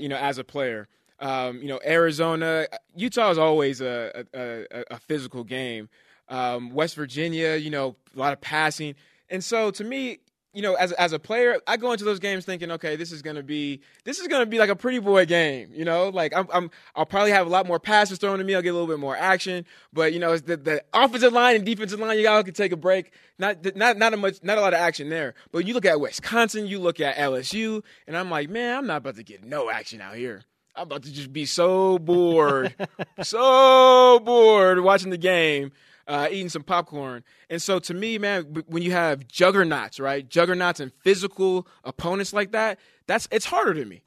You 0.00 0.08
know, 0.08 0.16
as 0.16 0.36
a 0.36 0.44
player, 0.44 0.88
um, 1.18 1.60
you 1.60 1.68
know, 1.68 1.80
Arizona, 1.84 2.66
Utah 2.94 3.30
is 3.30 3.38
always 3.38 3.80
a 3.80 4.26
a, 4.34 4.84
a, 4.90 4.98
physical 4.98 5.44
game. 5.44 5.88
Um, 6.28 6.70
West 6.70 6.94
Virginia, 6.96 7.56
you 7.56 7.70
know, 7.70 7.96
a 8.14 8.18
lot 8.18 8.32
of 8.32 8.40
passing, 8.40 8.94
and 9.30 9.42
so 9.42 9.70
to 9.70 9.84
me, 9.84 10.18
you 10.56 10.62
know, 10.62 10.74
as 10.74 10.92
as 10.92 11.12
a 11.12 11.18
player, 11.18 11.60
I 11.66 11.76
go 11.76 11.92
into 11.92 12.04
those 12.04 12.18
games 12.18 12.46
thinking, 12.46 12.70
okay, 12.72 12.96
this 12.96 13.12
is 13.12 13.20
gonna 13.20 13.42
be 13.42 13.82
this 14.04 14.18
is 14.18 14.26
gonna 14.26 14.46
be 14.46 14.58
like 14.58 14.70
a 14.70 14.74
pretty 14.74 15.00
boy 15.00 15.26
game. 15.26 15.70
You 15.74 15.84
know, 15.84 16.08
like 16.08 16.34
I'm, 16.34 16.48
I'm 16.50 16.70
I'll 16.94 17.04
probably 17.04 17.30
have 17.32 17.46
a 17.46 17.50
lot 17.50 17.66
more 17.66 17.78
passes 17.78 18.18
thrown 18.18 18.38
to 18.38 18.44
me. 18.44 18.54
I'll 18.54 18.62
get 18.62 18.70
a 18.70 18.72
little 18.72 18.88
bit 18.88 18.98
more 18.98 19.14
action. 19.14 19.66
But 19.92 20.14
you 20.14 20.18
know, 20.18 20.32
it's 20.32 20.46
the, 20.46 20.56
the 20.56 20.82
offensive 20.94 21.34
line 21.34 21.56
and 21.56 21.66
defensive 21.66 22.00
line, 22.00 22.16
you 22.16 22.24
guys 22.24 22.44
can 22.44 22.54
take 22.54 22.72
a 22.72 22.76
break. 22.76 23.12
Not 23.38 23.76
not 23.76 23.98
not 23.98 24.14
a 24.14 24.16
much, 24.16 24.42
not 24.42 24.56
a 24.56 24.62
lot 24.62 24.72
of 24.72 24.80
action 24.80 25.10
there. 25.10 25.34
But 25.52 25.66
you 25.66 25.74
look 25.74 25.84
at 25.84 26.00
Wisconsin, 26.00 26.66
you 26.66 26.78
look 26.78 27.00
at 27.00 27.16
LSU, 27.16 27.82
and 28.06 28.16
I'm 28.16 28.30
like, 28.30 28.48
man, 28.48 28.78
I'm 28.78 28.86
not 28.86 28.98
about 28.98 29.16
to 29.16 29.22
get 29.22 29.44
no 29.44 29.68
action 29.68 30.00
out 30.00 30.16
here. 30.16 30.42
I'm 30.76 30.84
about 30.84 31.02
to 31.04 31.12
just 31.12 31.32
be 31.32 31.46
so 31.46 31.98
bored, 31.98 32.74
so 33.22 34.20
bored 34.20 34.80
watching 34.80 35.10
the 35.10 35.18
game 35.18 35.72
uh, 36.06 36.28
eating 36.30 36.48
some 36.48 36.62
popcorn. 36.62 37.24
And 37.50 37.60
so 37.60 37.78
to 37.80 37.94
me, 37.94 38.18
man, 38.18 38.64
when 38.66 38.82
you 38.82 38.92
have 38.92 39.26
juggernauts, 39.26 39.98
right? 39.98 40.28
Juggernauts 40.28 40.80
and 40.80 40.92
physical 41.02 41.66
opponents 41.84 42.32
like 42.32 42.52
that, 42.52 42.78
that's 43.06 43.28
it's 43.30 43.46
harder 43.46 43.74
to 43.74 43.84
me. 43.84 44.02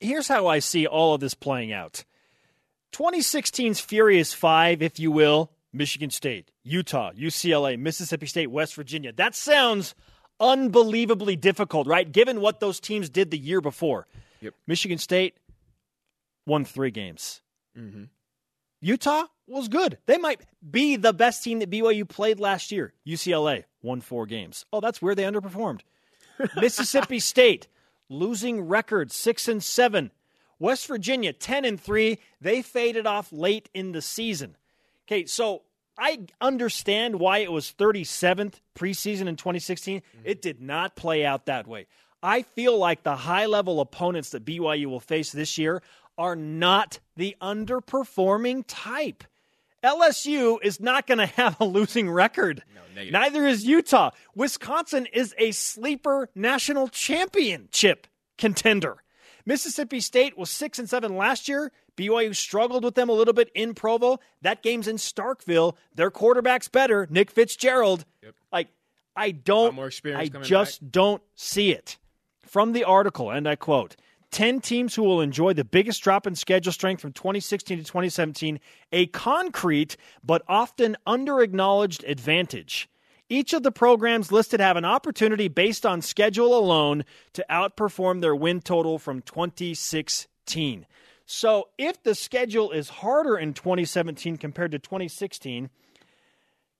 Here's 0.00 0.28
how 0.28 0.46
I 0.46 0.58
see 0.58 0.86
all 0.86 1.14
of 1.14 1.20
this 1.20 1.34
playing 1.34 1.72
out. 1.72 2.04
2016's 2.92 3.80
Furious 3.80 4.32
Five, 4.32 4.82
if 4.82 4.98
you 4.98 5.10
will, 5.10 5.50
Michigan 5.72 6.10
State, 6.10 6.50
Utah, 6.62 7.12
UCLA, 7.12 7.78
Mississippi 7.78 8.26
State, 8.26 8.50
West 8.50 8.74
Virginia. 8.74 9.12
That 9.12 9.34
sounds 9.34 9.94
unbelievably 10.38 11.36
difficult, 11.36 11.86
right? 11.86 12.10
Given 12.10 12.40
what 12.40 12.60
those 12.60 12.80
teams 12.80 13.08
did 13.08 13.30
the 13.30 13.38
year 13.38 13.60
before. 13.60 14.06
Yep. 14.40 14.54
Michigan 14.66 14.98
State 14.98 15.36
won 16.46 16.64
three 16.64 16.90
games. 16.90 17.40
Mm-hmm. 17.76 18.04
Utah 18.80 19.24
was 19.46 19.68
good. 19.68 19.98
They 20.06 20.18
might 20.18 20.40
be 20.68 20.96
the 20.96 21.12
best 21.12 21.42
team 21.42 21.60
that 21.60 21.70
BYU 21.70 22.08
played 22.08 22.38
last 22.38 22.70
year. 22.70 22.92
UCLA 23.06 23.64
won 23.82 24.00
four 24.00 24.26
games. 24.26 24.66
Oh, 24.72 24.80
that's 24.80 25.00
where 25.00 25.14
they 25.14 25.22
underperformed. 25.24 25.80
Mississippi 26.56 27.18
State 27.18 27.68
losing 28.08 28.62
record 28.62 29.10
six 29.10 29.48
and 29.48 29.62
seven. 29.62 30.10
West 30.58 30.86
Virginia 30.86 31.32
ten 31.32 31.64
and 31.64 31.80
three. 31.80 32.18
They 32.40 32.62
faded 32.62 33.06
off 33.06 33.32
late 33.32 33.68
in 33.74 33.92
the 33.92 34.02
season. 34.02 34.56
Okay, 35.06 35.26
so 35.26 35.62
I 35.98 36.26
understand 36.40 37.20
why 37.20 37.38
it 37.38 37.52
was 37.52 37.72
37th 37.76 38.54
preseason 38.74 39.26
in 39.26 39.36
2016. 39.36 40.00
Mm-hmm. 40.00 40.20
It 40.24 40.42
did 40.42 40.60
not 40.60 40.96
play 40.96 41.24
out 41.24 41.46
that 41.46 41.66
way. 41.66 41.86
I 42.24 42.40
feel 42.42 42.78
like 42.78 43.02
the 43.02 43.16
high 43.16 43.44
level 43.44 43.80
opponents 43.82 44.30
that 44.30 44.46
BYU 44.46 44.86
will 44.86 44.98
face 44.98 45.30
this 45.30 45.58
year 45.58 45.82
are 46.16 46.34
not 46.34 46.98
the 47.16 47.36
underperforming 47.42 48.64
type. 48.66 49.24
LSU 49.84 50.56
is 50.62 50.80
not 50.80 51.06
going 51.06 51.18
to 51.18 51.26
have 51.26 51.60
a 51.60 51.66
losing 51.66 52.10
record. 52.10 52.62
No, 52.74 53.04
Neither 53.10 53.46
is 53.46 53.66
Utah. 53.66 54.10
Wisconsin 54.34 55.06
is 55.12 55.34
a 55.36 55.50
sleeper 55.50 56.30
national 56.34 56.88
championship 56.88 58.06
contender. 58.38 59.02
Mississippi 59.44 60.00
State 60.00 60.38
was 60.38 60.48
6 60.48 60.78
and 60.78 60.88
7 60.88 61.16
last 61.18 61.46
year. 61.46 61.72
BYU 61.98 62.34
struggled 62.34 62.84
with 62.84 62.94
them 62.94 63.10
a 63.10 63.12
little 63.12 63.34
bit 63.34 63.50
in 63.54 63.74
Provo. 63.74 64.18
That 64.40 64.62
game's 64.62 64.88
in 64.88 64.96
Starkville. 64.96 65.76
Their 65.94 66.10
quarterback's 66.10 66.68
better, 66.68 67.06
Nick 67.10 67.30
Fitzgerald. 67.30 68.06
Yep. 68.22 68.34
Like 68.50 68.68
I 69.14 69.32
don't 69.32 69.78
I 69.78 70.28
just 70.28 70.80
back. 70.82 70.90
don't 70.90 71.22
see 71.34 71.70
it. 71.70 71.98
From 72.54 72.70
the 72.70 72.84
article, 72.84 73.32
and 73.32 73.48
I 73.48 73.56
quote, 73.56 73.96
10 74.30 74.60
teams 74.60 74.94
who 74.94 75.02
will 75.02 75.20
enjoy 75.20 75.54
the 75.54 75.64
biggest 75.64 76.04
drop 76.04 76.24
in 76.24 76.36
schedule 76.36 76.70
strength 76.70 77.00
from 77.00 77.10
2016 77.10 77.78
to 77.78 77.82
2017, 77.82 78.60
a 78.92 79.06
concrete 79.06 79.96
but 80.22 80.42
often 80.46 80.96
under-acknowledged 81.04 82.04
advantage. 82.04 82.88
Each 83.28 83.54
of 83.54 83.64
the 83.64 83.72
programs 83.72 84.30
listed 84.30 84.60
have 84.60 84.76
an 84.76 84.84
opportunity 84.84 85.48
based 85.48 85.84
on 85.84 86.00
schedule 86.00 86.56
alone 86.56 87.04
to 87.32 87.44
outperform 87.50 88.20
their 88.20 88.36
win 88.36 88.60
total 88.60 89.00
from 89.00 89.20
2016. 89.22 90.86
So, 91.26 91.68
if 91.76 92.04
the 92.04 92.14
schedule 92.14 92.70
is 92.70 92.88
harder 92.88 93.36
in 93.36 93.52
2017 93.52 94.36
compared 94.36 94.70
to 94.70 94.78
2016, 94.78 95.70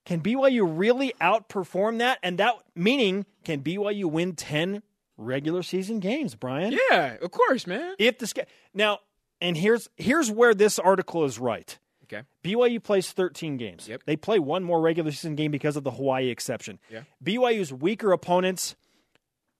can 0.04 0.20
BYU 0.20 0.72
really 0.72 1.14
outperform 1.20 1.98
that? 1.98 2.20
And 2.22 2.38
that 2.38 2.54
meaning, 2.76 3.26
can 3.42 3.60
BYU 3.60 4.04
win 4.04 4.36
10 4.36 4.80
regular 5.16 5.62
season 5.62 6.00
games, 6.00 6.34
Brian. 6.34 6.76
Yeah, 6.90 7.16
of 7.20 7.30
course, 7.30 7.66
man. 7.66 7.94
If 7.98 8.18
the 8.18 8.46
now, 8.72 9.00
and 9.40 9.56
here's 9.56 9.88
here's 9.96 10.30
where 10.30 10.54
this 10.54 10.78
article 10.78 11.24
is 11.24 11.38
right. 11.38 11.78
Okay. 12.04 12.22
BYU 12.44 12.82
plays 12.82 13.10
13 13.12 13.56
games. 13.56 13.88
Yep. 13.88 14.02
They 14.04 14.16
play 14.16 14.38
one 14.38 14.62
more 14.62 14.80
regular 14.80 15.10
season 15.10 15.36
game 15.36 15.50
because 15.50 15.76
of 15.76 15.84
the 15.84 15.90
Hawaii 15.90 16.28
exception. 16.28 16.78
Yeah. 16.90 17.02
BYU's 17.24 17.72
weaker 17.72 18.12
opponents, 18.12 18.76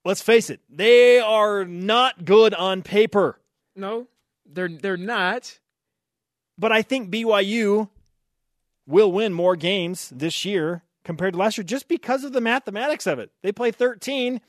let's 0.05 0.21
face 0.21 0.51
it, 0.51 0.61
they 0.69 1.19
are 1.21 1.65
not 1.65 2.25
good 2.25 2.53
on 2.53 2.83
paper. 2.83 3.41
No, 3.75 4.09
they're 4.47 4.69
they're 4.69 4.97
not. 4.97 5.59
But 6.57 6.71
I 6.71 6.83
think 6.83 7.11
BYU 7.11 7.89
will 8.87 9.11
win 9.11 9.33
more 9.33 9.57
games 9.57 10.13
this 10.15 10.45
year 10.45 10.83
compared 11.05 11.33
to 11.35 11.39
last 11.39 11.59
year 11.59 11.65
just 11.65 11.89
because 11.89 12.25
of 12.25 12.33
the 12.33 12.41
mathematics 12.41 13.07
of 13.07 13.19
it. 13.19 13.31
They 13.43 13.53
play 13.53 13.71
13 13.71 14.41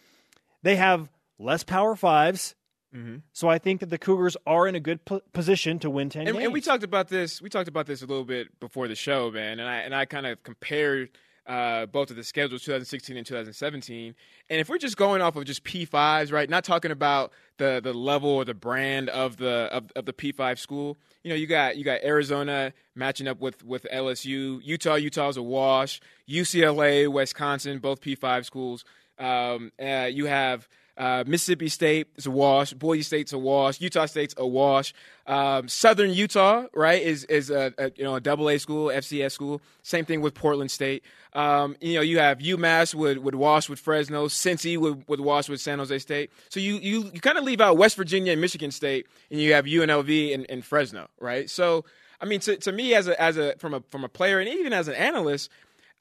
they 0.65 0.75
have 0.75 1.09
less 1.37 1.63
Power 1.63 1.95
5s 1.95 2.55
mm-hmm. 2.93 3.17
So 3.33 3.47
I 3.47 3.59
think 3.59 3.79
that 3.81 3.89
the 3.89 3.97
Cougars 3.97 4.35
are 4.47 4.67
in 4.67 4.75
a 4.75 4.79
good 4.79 5.05
p- 5.05 5.21
position 5.31 5.79
to 5.79 5.89
win 5.89 6.09
ten 6.09 6.27
and, 6.27 6.33
games. 6.33 6.45
And 6.45 6.53
we 6.53 6.61
talked 6.61 6.83
about 6.83 7.07
this. 7.07 7.41
We 7.41 7.49
talked 7.49 7.67
about 7.67 7.85
this 7.85 8.01
a 8.01 8.05
little 8.05 8.25
bit 8.25 8.59
before 8.59 8.87
the 8.87 8.95
show, 8.95 9.31
man. 9.31 9.59
And 9.59 9.69
I 9.69 9.77
and 9.77 9.93
I 9.93 10.05
kind 10.05 10.25
of 10.25 10.41
compared 10.43 11.09
uh, 11.47 11.85
both 11.85 12.09
of 12.09 12.15
the 12.15 12.23
schedules, 12.23 12.63
2016 12.63 13.17
and 13.17 13.25
2017. 13.25 14.15
And 14.49 14.59
if 14.59 14.67
we're 14.67 14.77
just 14.77 14.97
going 14.97 15.21
off 15.21 15.35
of 15.35 15.45
just 15.45 15.63
P5s, 15.63 16.31
right? 16.31 16.49
Not 16.49 16.63
talking 16.63 16.91
about 16.91 17.31
the 17.57 17.79
the 17.83 17.93
level 17.93 18.29
or 18.29 18.45
the 18.45 18.53
brand 18.53 19.09
of 19.09 19.37
the 19.37 19.69
of, 19.71 19.91
of 19.95 20.05
the 20.05 20.13
P5 20.13 20.57
school. 20.57 20.97
You 21.23 21.29
know, 21.29 21.35
you 21.35 21.47
got 21.47 21.77
you 21.77 21.83
got 21.83 22.01
Arizona 22.03 22.73
matching 22.95 23.27
up 23.27 23.39
with 23.39 23.63
with 23.63 23.85
LSU, 23.93 24.59
Utah. 24.63 24.95
Utah's 24.95 25.37
a 25.37 25.43
wash. 25.43 26.01
UCLA, 26.27 27.07
Wisconsin, 27.07 27.79
both 27.79 28.01
P5 28.01 28.45
schools. 28.45 28.83
Um, 29.17 29.71
uh, 29.81 30.09
you 30.11 30.25
have 30.25 30.67
uh, 30.97 31.23
Mississippi 31.27 31.67
State 31.67 32.07
is 32.15 32.25
a 32.25 32.31
wash. 32.31 32.73
Boise 32.73 33.01
State's 33.01 33.33
a 33.33 33.37
wash. 33.37 33.81
Utah 33.81 34.05
State's 34.05 34.33
a 34.37 34.47
wash. 34.47 34.93
Um, 35.27 35.67
Southern 35.67 36.11
Utah, 36.11 36.65
right, 36.73 37.01
is 37.01 37.25
is 37.25 37.49
a, 37.49 37.73
a, 37.77 37.91
you 37.95 38.03
know 38.03 38.15
a 38.15 38.21
double 38.21 38.49
A 38.49 38.57
school, 38.57 38.87
FCS 38.87 39.33
school. 39.33 39.61
Same 39.83 40.05
thing 40.05 40.21
with 40.21 40.33
Portland 40.33 40.71
State. 40.71 41.03
Um, 41.33 41.75
you 41.81 41.95
know, 41.95 42.01
you 42.01 42.19
have 42.19 42.39
UMass 42.39 42.95
would 42.95 43.17
would 43.19 43.35
wash 43.35 43.67
with 43.67 43.79
Fresno. 43.79 44.27
Cincy 44.27 44.77
would 44.77 45.05
would 45.09 45.19
wash 45.19 45.49
with 45.49 45.59
San 45.59 45.79
Jose 45.79 45.99
State. 45.99 46.31
So 46.49 46.61
you 46.61 46.75
you, 46.75 47.09
you 47.13 47.19
kind 47.19 47.37
of 47.37 47.43
leave 47.43 47.59
out 47.59 47.77
West 47.77 47.97
Virginia 47.97 48.31
and 48.31 48.39
Michigan 48.39 48.71
State, 48.71 49.07
and 49.29 49.41
you 49.41 49.53
have 49.53 49.65
UNLV 49.65 50.33
and, 50.33 50.45
and 50.49 50.63
Fresno, 50.63 51.09
right? 51.19 51.49
So 51.49 51.83
I 52.21 52.25
mean, 52.25 52.39
to, 52.41 52.55
to 52.57 52.71
me 52.71 52.93
as 52.93 53.07
a 53.07 53.21
as 53.21 53.37
a 53.37 53.55
from 53.57 53.73
a 53.73 53.83
from 53.89 54.03
a 54.03 54.09
player 54.09 54.39
and 54.39 54.47
even 54.47 54.71
as 54.71 54.87
an 54.87 54.95
analyst, 54.95 55.49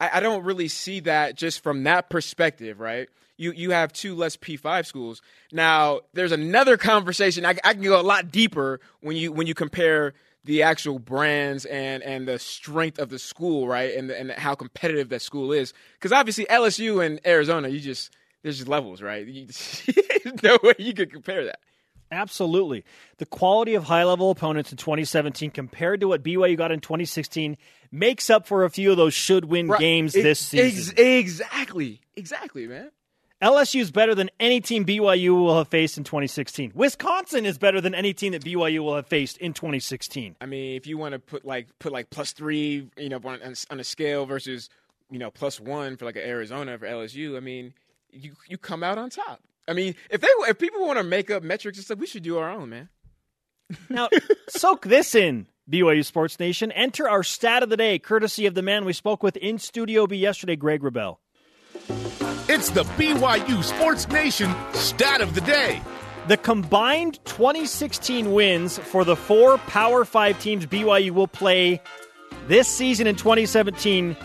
I, 0.01 0.11
I 0.15 0.21
don't 0.21 0.45
really 0.45 0.69
see 0.69 1.01
that 1.01 1.37
just 1.37 1.63
from 1.63 1.85
that 1.85 2.11
perspective, 2.11 2.81
right? 2.81 3.09
You 3.37 3.53
you 3.53 3.71
have 3.71 3.93
two 3.93 4.15
less 4.15 4.37
P5 4.37 4.87
schools. 4.87 5.23
Now, 5.53 6.01
there's 6.13 6.33
another 6.33 6.77
conversation. 6.77 7.45
I, 7.45 7.57
I 7.65 7.75
can 7.75 7.83
go 7.83 8.01
a 8.01 8.03
lot 8.03 8.31
deeper 8.31 8.81
when 9.01 9.17
you 9.17 9.33
when 9.33 9.47
you 9.47 9.55
compare 9.55 10.15
the 10.45 10.63
actual 10.63 10.99
brands 10.99 11.65
and 11.65 12.03
and 12.03 12.29
the 12.29 12.39
strength 12.39 12.99
of 12.99 13.09
the 13.09 13.19
school, 13.19 13.67
right? 13.67 13.95
And 13.95 14.11
and 14.11 14.31
how 14.31 14.55
competitive 14.55 15.09
that 15.09 15.23
school 15.23 15.53
is. 15.53 15.73
Because 15.95 16.13
obviously 16.13 16.45
LSU 16.47 17.05
and 17.05 17.21
Arizona, 17.27 17.69
you 17.69 17.81
just 17.81 18.15
there's 18.43 18.59
just 18.59 18.69
levels, 18.69 19.03
right? 19.03 19.27
You, 20.25 20.33
no 20.43 20.59
way 20.63 20.75
you 20.79 20.95
could 20.95 21.13
compare 21.13 21.45
that. 21.45 21.61
Absolutely. 22.11 22.85
The 23.19 23.27
quality 23.27 23.75
of 23.75 23.85
high 23.85 24.05
level 24.05 24.31
opponents 24.31 24.71
in 24.71 24.79
2017 24.79 25.51
compared 25.51 26.01
to 26.01 26.09
what 26.09 26.23
BYU 26.23 26.57
got 26.57 26.71
in 26.71 26.81
2016 26.81 27.57
makes 27.91 28.31
up 28.31 28.47
for 28.47 28.65
a 28.65 28.71
few 28.71 28.91
of 28.91 28.97
those 28.97 29.15
should 29.15 29.47
win 29.47 29.69
right. 29.69 29.81
games 29.81 30.13
this 30.13 30.39
season. 30.39 30.95
Ex- 30.97 31.01
exactly. 31.01 32.01
Exactly, 32.17 32.67
man. 32.67 32.91
LSU 33.43 33.81
is 33.81 33.91
better 33.91 34.15
than 34.15 34.31
any 34.41 34.61
team 34.61 34.87
BYU 34.87 35.35
will 35.35 35.59
have 35.59 35.69
faced 35.69 35.99
in 35.99 36.05
2016. 36.05 36.73
Wisconsin 36.75 37.45
is 37.45 37.59
better 37.59 37.81
than 37.81 37.95
any 37.95 38.15
team 38.15 38.33
that 38.33 38.43
BYU 38.43 38.79
will 38.79 38.97
have 38.97 39.07
faced 39.07 39.37
in 39.39 39.53
2016. 39.53 40.37
I 40.41 40.47
mean, 40.47 40.77
if 40.77 40.87
you 40.87 40.97
want 40.97 41.13
to 41.13 41.19
put 41.19 41.45
like 41.45 41.69
put 41.79 41.93
like 41.93 42.11
plus 42.11 42.33
three, 42.33 42.89
you 42.97 43.09
know, 43.09 43.21
on, 43.25 43.55
on 43.71 43.81
a 43.81 43.85
scale 43.85 44.25
versus 44.25 44.71
you 45.11 45.19
know 45.19 45.31
plus 45.31 45.61
one 45.61 45.97
for 45.97 46.05
like 46.05 46.17
an 46.17 46.23
Arizona 46.23 46.79
for 46.79 46.87
LSU, 46.87 47.37
I 47.37 47.41
mean, 47.41 47.75
you 48.11 48.33
you 48.49 48.57
come 48.57 48.83
out 48.83 48.97
on 48.97 49.11
top. 49.11 49.43
I 49.67 49.73
mean, 49.73 49.95
if 50.11 50.21
they 50.21 50.29
if 50.49 50.59
people 50.59 50.87
want 50.87 50.99
to 50.99 51.05
make 51.05 51.31
up 51.31 51.43
metrics 51.43 51.79
and 51.79 51.85
stuff, 51.85 51.99
we 51.99 52.07
should 52.07 52.23
do 52.23 52.39
our 52.39 52.51
own, 52.51 52.71
man. 52.71 52.89
Now, 53.89 54.09
soak 54.49 54.87
this 54.87 55.15
in, 55.15 55.47
BYU 55.71 56.05
Sports 56.05 56.39
Nation. 56.39 56.71
Enter 56.73 57.09
our 57.09 57.23
stat 57.23 57.63
of 57.63 57.71
the 57.71 57.77
day, 57.77 57.99
courtesy 57.99 58.47
of 58.47 58.55
the 58.55 58.63
man 58.63 58.85
we 58.85 58.93
spoke 58.93 59.23
with 59.23 59.37
in 59.39 59.59
Studio 59.59 60.07
B 60.07 60.17
yesterday, 60.17 60.57
Greg 60.57 60.83
Wrubell. 60.83 61.17
It's 62.47 62.71
the 62.71 62.85
BYU 62.85 63.65
Sports 63.65 64.07
Nation 64.09 64.55
stat 64.75 65.23
of 65.23 65.35
the 65.35 65.41
day. 65.41 65.81
The 66.29 66.37
combined 66.37 67.19
2016 67.25 68.33
wins 68.33 68.79
for 68.79 69.05
the 69.05 69.17
four 69.17 69.59
Power 69.59 70.05
5 70.05 70.41
teams 70.41 70.67
BYU 70.67 71.11
will 71.11 71.29
play 71.29 71.83
this 72.47 72.69
season 72.69 73.07
in 73.07 73.17
2017 73.17 74.17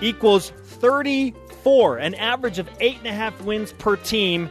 equals 0.00 0.50
34 0.66 1.98
an 1.98 2.14
average 2.14 2.58
of 2.58 2.68
eight 2.80 2.98
and 2.98 3.06
a 3.06 3.12
half 3.12 3.38
wins 3.42 3.72
per 3.74 3.96
team 3.96 4.50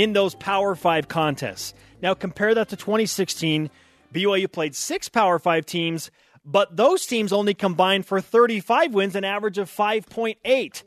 in 0.00 0.14
those 0.14 0.34
Power 0.34 0.74
Five 0.74 1.08
contests. 1.08 1.74
Now 2.00 2.14
compare 2.14 2.54
that 2.54 2.70
to 2.70 2.76
2016. 2.76 3.68
BYU 4.14 4.50
played 4.50 4.74
six 4.74 5.10
Power 5.10 5.38
Five 5.38 5.66
teams, 5.66 6.10
but 6.42 6.74
those 6.74 7.04
teams 7.04 7.34
only 7.34 7.52
combined 7.52 8.06
for 8.06 8.20
35 8.20 8.94
wins, 8.94 9.14
an 9.14 9.24
average 9.24 9.58
of 9.58 9.70
5.8. 9.70 10.82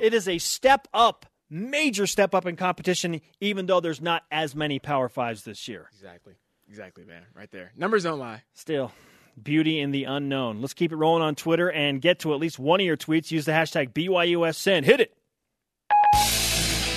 It 0.00 0.12
is 0.12 0.26
a 0.26 0.38
step 0.38 0.88
up, 0.92 1.26
major 1.48 2.08
step 2.08 2.34
up 2.34 2.44
in 2.44 2.56
competition, 2.56 3.20
even 3.40 3.66
though 3.66 3.78
there's 3.78 4.00
not 4.00 4.24
as 4.32 4.56
many 4.56 4.80
Power 4.80 5.08
Fives 5.08 5.44
this 5.44 5.68
year. 5.68 5.88
Exactly. 5.92 6.34
Exactly, 6.68 7.04
man. 7.04 7.22
Right 7.36 7.50
there. 7.52 7.70
Numbers 7.76 8.02
don't 8.02 8.18
lie. 8.18 8.42
Still, 8.54 8.90
beauty 9.40 9.78
in 9.78 9.92
the 9.92 10.04
unknown. 10.04 10.60
Let's 10.60 10.74
keep 10.74 10.90
it 10.90 10.96
rolling 10.96 11.22
on 11.22 11.36
Twitter 11.36 11.70
and 11.70 12.02
get 12.02 12.18
to 12.20 12.34
at 12.34 12.40
least 12.40 12.58
one 12.58 12.80
of 12.80 12.86
your 12.86 12.96
tweets. 12.96 13.30
Use 13.30 13.44
the 13.44 13.52
hashtag 13.52 13.92
BYUSN. 13.92 14.82
Hit 14.82 15.00
it. 15.00 15.14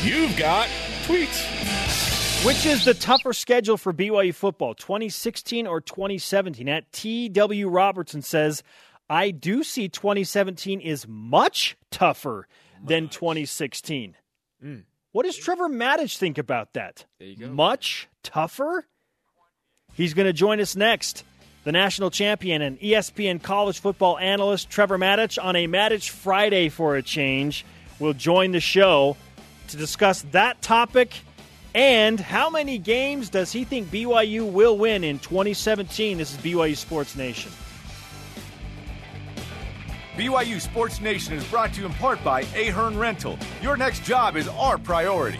You've 0.02 0.36
got 0.36 0.68
tweets. 1.10 2.46
Which 2.46 2.66
is 2.68 2.86
the 2.86 2.94
tougher 2.94 3.34
schedule 3.34 3.78
for 3.78 3.92
BYU 3.92 4.34
football, 4.34 4.76
2016 4.76 5.66
or 5.66 5.82
2017? 5.82 6.70
At 6.70 6.92
TW 6.92 7.68
Robertson 7.68 8.22
says, 8.22 8.64
I 9.10 9.32
do 9.32 9.64
see 9.64 9.90
2017 9.90 10.80
is 10.80 11.08
much 11.08 11.76
tougher 11.90 12.48
than 12.86 13.10
2016. 13.10 14.16
Mm. 14.64 14.84
What 15.12 15.26
does 15.26 15.36
Trevor 15.36 15.68
Matich 15.68 16.18
think 16.18 16.38
about 16.38 16.74
that? 16.74 17.06
There 17.18 17.28
you 17.28 17.38
go. 17.38 17.48
Much 17.50 18.08
tougher? 18.22 18.86
He's 19.96 20.14
going 20.14 20.28
to 20.28 20.34
join 20.34 20.62
us 20.62 20.76
next. 20.76 21.24
The 21.64 21.72
national 21.72 22.12
champion 22.12 22.62
and 22.62 22.80
ESPN 22.80 23.42
college 23.42 23.80
football 23.80 24.18
analyst 24.20 24.70
Trevor 24.70 25.00
Matich 25.00 25.44
on 25.44 25.56
a 25.56 25.68
Matich 25.68 26.10
Friday 26.10 26.70
for 26.70 26.96
a 26.96 27.02
change 27.02 27.66
will 28.00 28.14
join 28.14 28.52
the 28.52 28.62
show 28.62 29.18
to 29.70 29.78
discuss 29.78 30.24
that 30.32 30.62
topic 30.62 31.14
and 31.76 32.20
how 32.20 32.50
many 32.50 32.78
games 32.78 33.30
does 33.30 33.52
he 33.52 33.64
think 33.64 33.88
BYU 33.90 34.52
will 34.52 34.78
win 34.78 35.04
in 35.04 35.20
2017. 35.20 36.18
This 36.18 36.32
is 36.32 36.38
BYU 36.38 36.76
Sports 36.76 37.16
Nation. 37.16 37.52
BYU 40.16 40.60
Sports 40.60 41.00
Nation 41.00 41.34
is 41.34 41.46
brought 41.46 41.74
to 41.74 41.82
you 41.82 41.86
in 41.86 41.94
part 41.94 42.22
by 42.24 42.42
Ahern 42.56 42.98
Rental. 42.98 43.38
Your 43.62 43.78
next 43.78 44.04
job 44.04 44.36
is 44.36 44.48
our 44.50 44.78
priority. 44.78 45.40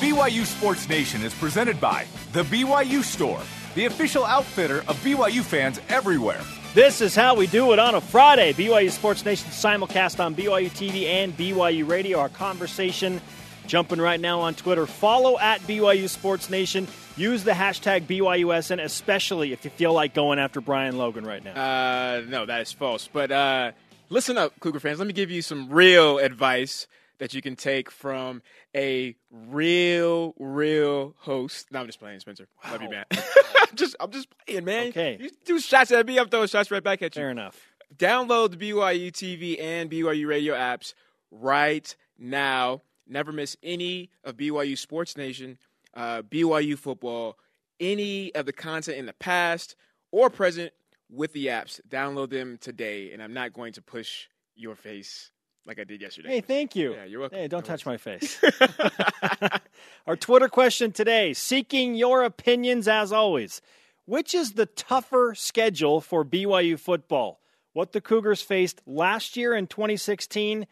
BYU 0.00 0.44
Sports 0.44 0.88
Nation 0.88 1.22
is 1.22 1.32
presented 1.34 1.80
by 1.80 2.06
The 2.32 2.42
BYU 2.44 3.02
Store, 3.02 3.40
the 3.74 3.86
official 3.86 4.24
outfitter 4.24 4.78
of 4.88 4.96
BYU 5.04 5.42
fans 5.42 5.80
everywhere. 5.88 6.42
This 6.72 7.00
is 7.00 7.16
how 7.16 7.34
we 7.34 7.48
do 7.48 7.72
it 7.72 7.80
on 7.80 7.96
a 7.96 8.00
Friday. 8.00 8.52
BYU 8.52 8.92
Sports 8.92 9.24
Nation 9.24 9.50
simulcast 9.50 10.24
on 10.24 10.36
BYU 10.36 10.70
TV 10.70 11.06
and 11.06 11.36
BYU 11.36 11.88
Radio. 11.88 12.20
Our 12.20 12.28
conversation 12.28 13.20
jumping 13.66 14.00
right 14.00 14.20
now 14.20 14.38
on 14.42 14.54
Twitter. 14.54 14.86
Follow 14.86 15.36
at 15.36 15.60
BYU 15.62 16.08
Sports 16.08 16.48
Nation. 16.48 16.86
Use 17.16 17.42
the 17.42 17.50
hashtag 17.50 18.06
BYUSN, 18.06 18.80
especially 18.80 19.52
if 19.52 19.64
you 19.64 19.72
feel 19.72 19.92
like 19.92 20.14
going 20.14 20.38
after 20.38 20.60
Brian 20.60 20.96
Logan 20.96 21.26
right 21.26 21.44
now. 21.44 21.54
Uh, 21.54 22.20
no, 22.28 22.46
that 22.46 22.60
is 22.60 22.70
false. 22.70 23.08
But 23.12 23.32
uh, 23.32 23.72
listen 24.08 24.38
up, 24.38 24.52
Cougar 24.60 24.78
fans. 24.78 25.00
Let 25.00 25.08
me 25.08 25.12
give 25.12 25.32
you 25.32 25.42
some 25.42 25.70
real 25.70 26.18
advice 26.18 26.86
that 27.20 27.34
you 27.34 27.42
can 27.42 27.54
take 27.54 27.90
from 27.90 28.42
a 28.74 29.14
real, 29.30 30.34
real 30.38 31.14
host. 31.18 31.66
No, 31.70 31.80
I'm 31.80 31.86
just 31.86 32.00
playing, 32.00 32.18
Spencer. 32.18 32.48
Love 32.68 32.82
you, 32.82 32.90
man. 32.90 33.04
I'm 33.12 33.76
just, 33.76 33.94
I'm 34.00 34.10
just 34.10 34.26
playing, 34.46 34.64
man. 34.64 34.88
Okay. 34.88 35.18
You 35.20 35.30
do 35.44 35.60
shots 35.60 35.92
at 35.92 36.06
me, 36.06 36.18
I'm 36.18 36.28
throwing 36.28 36.48
shots 36.48 36.70
right 36.70 36.82
back 36.82 37.02
at 37.02 37.14
you. 37.14 37.20
Fair 37.20 37.30
enough. 37.30 37.60
Download 37.94 38.50
the 38.50 38.56
BYU 38.56 39.12
TV 39.12 39.60
and 39.60 39.90
BYU 39.90 40.26
radio 40.26 40.54
apps 40.54 40.94
right 41.30 41.94
now. 42.18 42.82
Never 43.06 43.32
miss 43.32 43.56
any 43.62 44.10
of 44.24 44.36
BYU 44.36 44.78
Sports 44.78 45.16
Nation, 45.16 45.58
uh, 45.94 46.22
BYU 46.22 46.78
football, 46.78 47.36
any 47.78 48.34
of 48.34 48.46
the 48.46 48.52
content 48.52 48.96
in 48.96 49.06
the 49.06 49.12
past 49.12 49.76
or 50.10 50.30
present 50.30 50.72
with 51.10 51.32
the 51.32 51.48
apps. 51.48 51.80
Download 51.88 52.30
them 52.30 52.56
today, 52.60 53.12
and 53.12 53.22
I'm 53.22 53.34
not 53.34 53.52
going 53.52 53.72
to 53.74 53.82
push 53.82 54.28
your 54.54 54.76
face 54.76 55.32
like 55.66 55.78
I 55.78 55.84
did 55.84 56.00
yesterday. 56.00 56.28
Hey, 56.28 56.40
thank 56.40 56.74
you. 56.74 56.94
Yeah, 56.94 57.04
you're 57.04 57.20
welcome. 57.20 57.38
Hey, 57.38 57.48
don't 57.48 57.64
No 57.64 57.66
touch 57.66 57.86
my 57.86 57.96
face. 57.96 58.42
Our 60.06 60.16
Twitter 60.16 60.48
question 60.48 60.92
today 60.92 61.32
seeking 61.32 61.94
your 61.94 62.22
opinions 62.22 62.88
as 62.88 63.12
always. 63.12 63.60
Which 64.06 64.34
is 64.34 64.52
the 64.52 64.66
tougher 64.66 65.34
schedule 65.36 66.00
for 66.00 66.24
BYU 66.24 66.78
football? 66.78 67.40
What 67.72 67.92
the 67.92 68.00
Cougars 68.00 68.42
faced 68.42 68.82
last 68.84 69.36
year 69.36 69.54
in 69.54 69.68
2016 69.68 70.66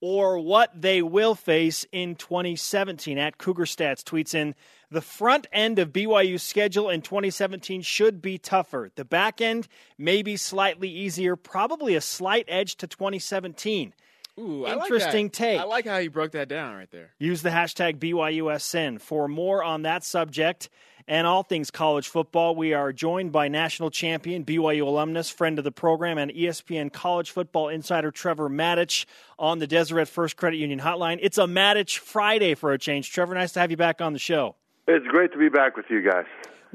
or 0.00 0.38
what 0.38 0.70
they 0.80 1.02
will 1.02 1.34
face 1.34 1.84
in 1.90 2.14
2017? 2.14 3.18
At 3.18 3.38
Cougar 3.38 3.64
Stats 3.64 4.04
tweets 4.04 4.34
in 4.34 4.54
the 4.90 5.00
front 5.00 5.48
end 5.52 5.80
of 5.80 5.92
BYU's 5.92 6.44
schedule 6.44 6.88
in 6.88 7.02
2017 7.02 7.82
should 7.82 8.22
be 8.22 8.38
tougher. 8.38 8.92
The 8.94 9.04
back 9.04 9.40
end 9.40 9.66
may 9.98 10.22
be 10.22 10.36
slightly 10.36 10.88
easier, 10.88 11.34
probably 11.34 11.96
a 11.96 12.00
slight 12.00 12.44
edge 12.46 12.76
to 12.76 12.86
2017. 12.86 13.94
Ooh, 14.38 14.66
I 14.66 14.74
like 14.74 14.90
Interesting 14.90 15.30
take. 15.30 15.58
I 15.58 15.64
like 15.64 15.86
how 15.86 15.96
you 15.96 16.10
broke 16.10 16.32
that 16.32 16.48
down 16.48 16.76
right 16.76 16.90
there. 16.90 17.10
Use 17.18 17.42
the 17.42 17.50
hashtag 17.50 17.98
BYUSN 17.98 19.00
for 19.00 19.28
more 19.28 19.64
on 19.64 19.82
that 19.82 20.04
subject 20.04 20.68
and 21.08 21.26
all 21.26 21.42
things 21.42 21.70
college 21.70 22.08
football. 22.08 22.54
We 22.54 22.74
are 22.74 22.92
joined 22.92 23.32
by 23.32 23.48
national 23.48 23.90
champion, 23.90 24.44
BYU 24.44 24.86
alumnus, 24.86 25.30
friend 25.30 25.58
of 25.58 25.64
the 25.64 25.72
program, 25.72 26.18
and 26.18 26.30
ESPN 26.30 26.92
college 26.92 27.30
football 27.30 27.68
insider 27.68 28.10
Trevor 28.10 28.50
Matich 28.50 29.06
on 29.38 29.58
the 29.58 29.66
Deseret 29.66 30.08
First 30.08 30.36
Credit 30.36 30.56
Union 30.56 30.80
hotline. 30.80 31.18
It's 31.22 31.38
a 31.38 31.44
Matich 31.44 31.98
Friday 31.98 32.54
for 32.54 32.72
a 32.72 32.78
change. 32.78 33.12
Trevor, 33.12 33.34
nice 33.34 33.52
to 33.52 33.60
have 33.60 33.70
you 33.70 33.76
back 33.76 34.00
on 34.00 34.12
the 34.12 34.18
show. 34.18 34.56
It's 34.88 35.06
great 35.06 35.32
to 35.32 35.38
be 35.38 35.48
back 35.48 35.76
with 35.76 35.86
you 35.88 36.02
guys. 36.02 36.26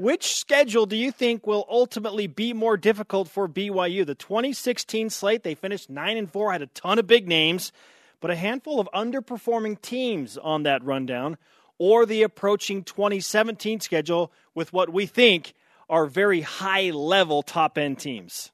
Which 0.02 0.34
schedule 0.34 0.84
do 0.86 0.96
you 0.96 1.12
think 1.12 1.46
will 1.46 1.64
ultimately 1.70 2.26
be 2.26 2.52
more 2.52 2.76
difficult 2.76 3.28
for 3.28 3.48
BYU? 3.48 4.04
The 4.04 4.16
2016 4.16 5.10
slate, 5.10 5.44
they 5.44 5.54
finished 5.54 5.88
9 5.88 6.16
and 6.16 6.28
4, 6.28 6.50
had 6.50 6.60
a 6.60 6.66
ton 6.66 6.98
of 6.98 7.06
big 7.06 7.28
names, 7.28 7.70
but 8.20 8.28
a 8.28 8.34
handful 8.34 8.80
of 8.80 8.88
underperforming 8.92 9.80
teams 9.80 10.36
on 10.36 10.64
that 10.64 10.82
rundown, 10.82 11.38
or 11.78 12.04
the 12.04 12.24
approaching 12.24 12.82
2017 12.82 13.78
schedule 13.78 14.32
with 14.56 14.72
what 14.72 14.92
we 14.92 15.06
think 15.06 15.54
are 15.88 16.06
very 16.06 16.40
high 16.40 16.90
level 16.90 17.44
top 17.44 17.78
end 17.78 18.00
teams. 18.00 18.50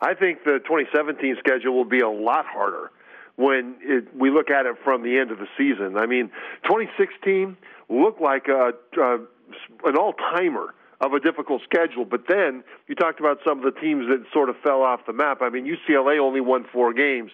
I 0.00 0.14
think 0.14 0.44
the 0.44 0.60
2017 0.62 1.38
schedule 1.40 1.74
will 1.74 1.84
be 1.84 2.02
a 2.02 2.08
lot 2.08 2.46
harder 2.46 2.92
when 3.34 3.74
it, 3.80 4.16
we 4.16 4.30
look 4.30 4.48
at 4.48 4.64
it 4.64 4.76
from 4.84 5.02
the 5.02 5.18
end 5.18 5.32
of 5.32 5.38
the 5.38 5.48
season. 5.58 5.96
I 5.96 6.06
mean, 6.06 6.30
2016 6.62 7.56
looked 7.88 8.20
like 8.20 8.46
a, 8.46 8.74
an 8.96 9.96
all 9.96 10.12
timer 10.12 10.72
of 11.00 11.12
a 11.12 11.20
difficult 11.20 11.62
schedule, 11.64 12.04
but 12.04 12.22
then 12.28 12.62
you 12.86 12.94
talked 12.94 13.20
about 13.20 13.38
some 13.46 13.64
of 13.64 13.74
the 13.74 13.80
teams 13.80 14.06
that 14.08 14.24
sort 14.32 14.48
of 14.48 14.56
fell 14.62 14.82
off 14.82 15.00
the 15.06 15.12
map. 15.12 15.38
I 15.42 15.50
mean, 15.50 15.66
UCLA 15.66 16.18
only 16.18 16.40
won 16.40 16.64
four 16.72 16.92
games. 16.92 17.30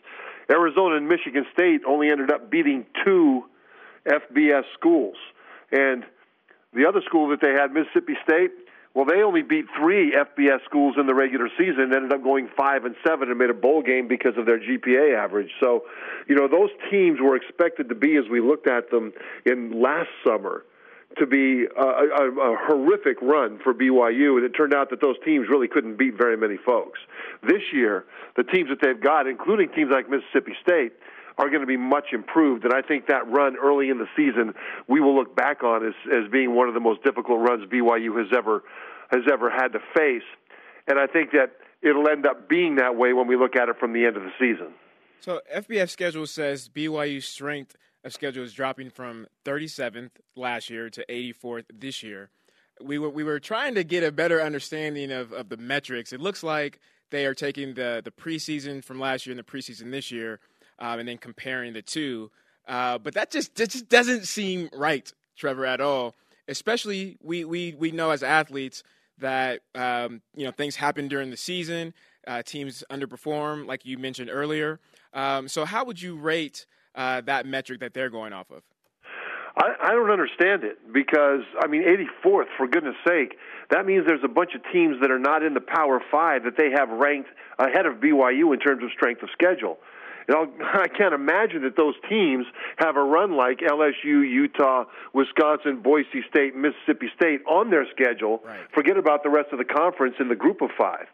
Arizona 0.51 0.97
and 0.97 1.09
Michigan 1.09 1.47
State 1.53 1.83
only 1.87 2.11
ended 2.11 2.31
up 2.31 2.51
beating 2.51 2.87
two 3.05 3.45
FBS 4.07 4.65
schools. 4.75 5.17
And 5.71 6.05
the 6.73 6.87
other 6.87 7.01
school 7.07 7.29
that 7.29 7.41
they 7.41 7.53
had, 7.53 7.73
Mississippi 7.73 8.17
State, 8.25 8.51
well, 8.95 9.05
they 9.05 9.23
only 9.23 9.43
beat 9.43 9.67
three 9.79 10.13
FBS 10.13 10.65
schools 10.65 10.97
in 10.99 11.07
the 11.07 11.15
regular 11.15 11.49
season, 11.57 11.93
ended 11.95 12.13
up 12.13 12.25
going 12.25 12.49
five 12.57 12.85
and 12.85 12.97
seven, 13.07 13.29
and 13.29 13.39
made 13.39 13.51
a 13.51 13.55
bowl 13.55 13.83
game 13.83 14.09
because 14.09 14.37
of 14.37 14.47
their 14.47 14.59
GPA 14.59 15.17
average. 15.17 15.51
So, 15.61 15.85
you 16.29 16.35
know, 16.35 16.49
those 16.49 16.71
teams 16.91 17.21
were 17.21 17.37
expected 17.37 17.89
to 17.91 17.95
be, 17.95 18.17
as 18.17 18.25
we 18.29 18.41
looked 18.41 18.67
at 18.67 18.91
them 18.91 19.13
in 19.47 19.81
last 19.81 20.09
summer, 20.27 20.65
to 21.19 21.27
be 21.27 21.65
a, 21.65 21.83
a, 21.83 22.31
a 22.31 22.57
horrific 22.69 23.21
run 23.21 23.59
for 23.63 23.75
BYU, 23.75 24.37
and 24.37 24.45
it 24.45 24.51
turned 24.51 24.73
out 24.73 24.91
that 24.91 25.01
those 25.01 25.17
teams 25.25 25.49
really 25.51 25.69
couldn't 25.69 25.97
beat 25.97 26.17
very 26.17 26.37
many 26.37 26.57
folks. 26.57 27.01
This 27.43 27.63
year, 27.73 28.05
the 28.37 28.45
teams 28.45 28.69
that 28.71 28.79
they've 28.81 29.01
got, 29.01 29.27
including 29.27 29.71
teams 29.71 29.91
like 29.93 30.09
Mississippi 30.09 30.53
State, 30.63 30.93
are 31.39 31.49
going 31.49 31.63
to 31.63 31.67
be 31.67 31.77
much 31.77 32.13
improved. 32.13 32.65
And 32.65 32.73
I 32.73 32.83
think 32.83 33.07
that 33.07 33.27
run 33.29 33.57
early 33.57 33.89
in 33.89 33.99
the 33.99 34.07
season 34.17 34.53
we 34.89 35.01
will 35.01 35.17
look 35.17 35.35
back 35.35 35.65
on 35.65 35.87
as, 35.87 35.95
as 36.13 36.31
being 36.31 36.55
one 36.55 36.69
of 36.69 36.75
the 36.75 36.81
most 36.81 37.03
difficult 37.03 37.41
runs 37.41 37.65
BYU 37.71 38.19
has 38.19 38.29
ever 38.37 38.63
has 39.11 39.23
ever 39.33 39.51
had 39.51 39.69
to 39.69 39.81
face. 39.97 40.29
And 40.87 40.99
I 40.99 41.07
think 41.07 41.33
that 41.33 41.53
it'll 41.83 42.09
end 42.09 42.27
up 42.27 42.49
being 42.49 42.77
that 42.77 42.95
way 42.95 43.13
when 43.13 43.27
we 43.27 43.37
look 43.37 43.57
at 43.57 43.69
it 43.69 43.77
from 43.81 43.93
the 43.93 44.05
end 44.05 44.17
of 44.17 44.23
the 44.23 44.33
season. 44.39 44.75
So 45.21 45.41
FBS 45.55 45.91
schedule 45.91 46.27
says 46.27 46.69
BYU 46.69 47.23
strength 47.23 47.77
of 48.05 48.13
schedule 48.13 48.45
is 48.45 48.53
dropping 48.53 48.91
from 48.91 49.27
37th 49.45 50.11
last 50.37 50.71
year 50.71 50.91
to 50.91 51.05
84th 51.09 51.65
this 51.73 52.03
year. 52.03 52.31
We 52.83 52.99
were 52.99 53.11
we 53.11 53.25
were 53.25 53.41
trying 53.41 53.75
to 53.75 53.85
get 53.85 54.03
a 54.03 54.11
better 54.13 54.41
understanding 54.41 55.13
of, 55.13 55.33
of 55.33 55.51
the 55.51 55.59
metrics. 55.59 56.13
It 56.13 56.21
looks 56.21 56.43
like 56.43 56.81
they 57.11 57.27
are 57.27 57.35
taking 57.35 57.75
the 57.75 58.01
the 58.03 58.11
preseason 58.11 58.83
from 58.83 58.99
last 58.99 59.27
year 59.27 59.33
and 59.33 59.39
the 59.39 59.43
preseason 59.51 59.91
this 59.91 60.11
year, 60.11 60.41
um, 60.79 60.99
and 60.99 61.09
then 61.09 61.19
comparing 61.19 61.75
the 61.75 61.83
two. 61.83 62.31
Uh, 62.67 62.97
but 62.99 63.15
that 63.15 63.31
just 63.31 63.55
that 63.57 63.71
just 63.71 63.89
doesn't 63.91 64.27
seem 64.27 64.71
right, 64.73 65.13
Trevor, 65.37 65.67
at 65.67 65.81
all. 65.83 66.15
Especially 66.49 67.19
we 67.23 67.45
we 67.45 67.75
we 67.79 67.91
know 67.91 68.11
as 68.13 68.23
athletes 68.23 68.83
that 69.19 69.61
um, 69.75 70.23
you 70.35 70.47
know 70.47 70.51
things 70.53 70.77
happen 70.77 71.07
during 71.07 71.31
the 71.31 71.37
season. 71.37 71.93
uh, 72.27 72.43
teams 72.43 72.85
underperform, 72.91 73.67
like 73.67 73.85
you 73.85 73.99
mentioned 73.99 74.31
earlier. 74.33 74.81
Um, 75.13 75.49
so, 75.49 75.65
how 75.65 75.85
would 75.85 76.01
you 76.01 76.17
rate 76.17 76.67
uh, 76.95 77.21
that 77.23 77.47
metric 77.47 77.81
that 77.81 77.95
they're 77.95 78.11
going 78.11 78.33
off 78.33 78.51
of? 78.51 78.63
I, 79.57 79.75
I 79.83 79.91
don't 79.93 80.11
understand 80.11 80.65
it 80.65 80.79
because 80.93 81.41
I 81.61 81.67
mean, 81.67 81.83
84th 81.83 82.47
for 82.57 82.67
goodness 82.69 82.97
sake. 83.07 83.37
That 83.71 83.87
means 83.87 84.05
there's 84.07 84.25
a 84.25 84.29
bunch 84.29 84.55
of 84.55 84.63
teams 84.73 84.97
that 85.01 85.11
are 85.11 85.19
not 85.19 85.43
in 85.43 85.55
the 85.55 85.61
Power 85.61 86.01
Five 86.11 86.45
that 86.45 86.57
they 86.57 86.71
have 86.71 86.89
ranked 86.89 87.29
ahead 87.59 87.87
of 87.87 87.97
BYU 87.97 88.53
in 88.55 88.61
terms 88.61 88.83
of 88.83 88.91
strength 88.93 89.23
of 89.23 89.29
schedule. 89.33 89.79
I 90.29 90.89
can't 90.89 91.15
imagine 91.15 91.63
that 91.63 91.77
those 91.77 91.95
teams 92.09 92.47
have 92.79 92.97
a 92.97 93.03
run 93.03 93.37
like 93.37 93.59
LSU, 93.59 94.29
Utah, 94.29 94.85
Wisconsin, 95.13 95.81
Boise 95.83 96.23
State, 96.29 96.55
Mississippi 96.57 97.11
State 97.15 97.41
on 97.47 97.71
their 97.71 97.87
schedule. 97.91 98.43
Right. 98.45 98.61
Forget 98.75 98.97
about 98.97 99.23
the 99.23 99.31
rest 99.31 99.49
of 99.53 99.59
the 99.59 99.65
conference 99.65 100.17
in 100.21 100.29
the 100.29 100.37
group 100.37 100.61
of 100.61 100.71
five. 100.77 101.07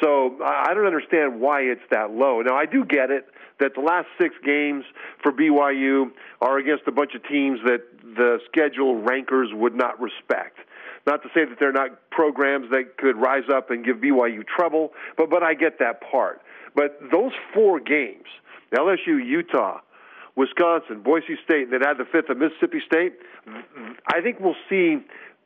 So 0.00 0.38
I 0.42 0.72
don't 0.74 0.86
understand 0.86 1.40
why 1.40 1.62
it's 1.62 1.82
that 1.90 2.10
low. 2.10 2.40
Now 2.40 2.56
I 2.56 2.66
do 2.66 2.84
get 2.84 3.10
it 3.10 3.26
that 3.60 3.74
the 3.74 3.80
last 3.80 4.08
six 4.20 4.34
games 4.44 4.84
for 5.22 5.32
BYU 5.32 6.10
are 6.40 6.58
against 6.58 6.84
a 6.86 6.92
bunch 6.92 7.14
of 7.14 7.22
teams 7.28 7.60
that 7.64 7.82
the 8.02 8.38
schedule 8.46 9.00
rankers 9.00 9.50
would 9.52 9.74
not 9.74 10.00
respect. 10.00 10.58
Not 11.06 11.22
to 11.22 11.28
say 11.34 11.44
that 11.44 11.58
they're 11.58 11.72
not 11.72 12.10
programs 12.10 12.70
that 12.70 12.96
could 12.96 13.16
rise 13.16 13.48
up 13.52 13.70
and 13.70 13.84
give 13.84 13.96
BYU 13.96 14.46
trouble, 14.46 14.92
but 15.16 15.30
but 15.30 15.42
I 15.42 15.54
get 15.54 15.78
that 15.80 16.00
part. 16.00 16.42
But 16.74 16.98
those 17.10 17.32
four 17.52 17.80
games, 17.80 18.26
LSU, 18.72 19.24
Utah, 19.24 19.80
Wisconsin, 20.36 21.02
Boise 21.02 21.38
State, 21.44 21.64
and 21.64 21.72
then 21.72 21.82
add 21.84 21.98
the 21.98 22.04
fifth 22.04 22.30
of 22.30 22.38
Mississippi 22.38 22.80
State, 22.84 23.14
I 24.06 24.20
think 24.22 24.40
we'll 24.40 24.56
see 24.68 24.98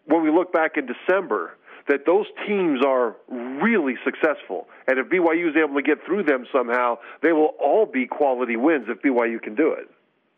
when 0.06 0.22
we 0.22 0.30
look 0.30 0.52
back 0.52 0.76
in 0.76 0.86
December 0.86 1.56
that 1.88 2.04
those 2.04 2.26
teams 2.46 2.80
are 2.84 3.16
really 3.28 3.94
successful. 4.04 4.68
And 4.88 4.98
if 4.98 5.06
BYU 5.06 5.50
is 5.50 5.56
able 5.56 5.76
to 5.76 5.82
get 5.82 6.04
through 6.04 6.24
them 6.24 6.46
somehow, 6.52 6.98
they 7.22 7.32
will 7.32 7.54
all 7.60 7.86
be 7.86 8.06
quality 8.06 8.56
wins 8.56 8.86
if 8.88 9.00
BYU 9.02 9.40
can 9.40 9.54
do 9.54 9.72
it. 9.72 9.88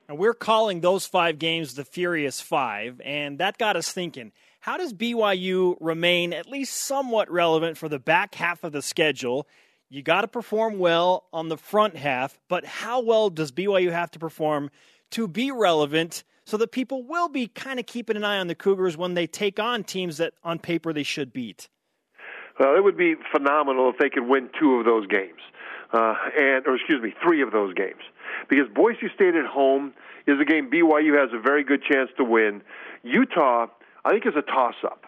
And 0.08 0.18
we're 0.18 0.34
calling 0.34 0.80
those 0.80 1.06
five 1.06 1.38
games 1.38 1.74
the 1.74 1.84
Furious 1.84 2.40
Five, 2.40 3.00
and 3.04 3.38
that 3.38 3.58
got 3.58 3.76
us 3.76 3.92
thinking 3.92 4.32
how 4.60 4.76
does 4.76 4.92
BYU 4.92 5.76
remain 5.80 6.32
at 6.32 6.48
least 6.48 6.76
somewhat 6.76 7.30
relevant 7.30 7.78
for 7.78 7.88
the 7.88 7.98
back 7.98 8.34
half 8.34 8.64
of 8.64 8.72
the 8.72 8.82
schedule? 8.82 9.46
You 9.90 10.02
got 10.02 10.20
to 10.20 10.28
perform 10.28 10.78
well 10.78 11.24
on 11.32 11.48
the 11.48 11.56
front 11.56 11.96
half, 11.96 12.38
but 12.48 12.64
how 12.66 13.00
well 13.00 13.30
does 13.30 13.50
BYU 13.50 13.90
have 13.90 14.10
to 14.12 14.18
perform 14.18 14.70
to 15.12 15.26
be 15.26 15.50
relevant 15.50 16.24
so 16.44 16.58
that 16.58 16.72
people 16.72 17.02
will 17.02 17.28
be 17.28 17.46
kind 17.46 17.80
of 17.80 17.86
keeping 17.86 18.16
an 18.16 18.24
eye 18.24 18.38
on 18.38 18.48
the 18.48 18.54
Cougars 18.54 18.98
when 18.98 19.14
they 19.14 19.26
take 19.26 19.58
on 19.58 19.84
teams 19.84 20.18
that 20.18 20.34
on 20.44 20.58
paper 20.58 20.92
they 20.92 21.02
should 21.02 21.32
beat? 21.32 21.70
Well, 22.60 22.76
it 22.76 22.84
would 22.84 22.98
be 22.98 23.14
phenomenal 23.32 23.88
if 23.88 23.98
they 23.98 24.10
could 24.10 24.28
win 24.28 24.50
two 24.58 24.74
of 24.74 24.84
those 24.84 25.06
games, 25.06 25.40
uh, 25.92 26.14
and 26.38 26.66
or 26.66 26.74
excuse 26.74 27.00
me, 27.00 27.14
three 27.22 27.40
of 27.40 27.52
those 27.52 27.72
games, 27.72 28.02
because 28.50 28.66
Boise 28.74 29.08
State 29.14 29.36
at 29.36 29.46
home 29.46 29.94
is 30.26 30.38
a 30.40 30.44
game 30.44 30.70
BYU 30.70 31.18
has 31.18 31.30
a 31.32 31.40
very 31.40 31.64
good 31.64 31.82
chance 31.82 32.10
to 32.18 32.24
win. 32.24 32.60
Utah, 33.04 33.68
I 34.04 34.10
think, 34.10 34.26
is 34.26 34.34
a 34.36 34.42
toss-up. 34.42 35.06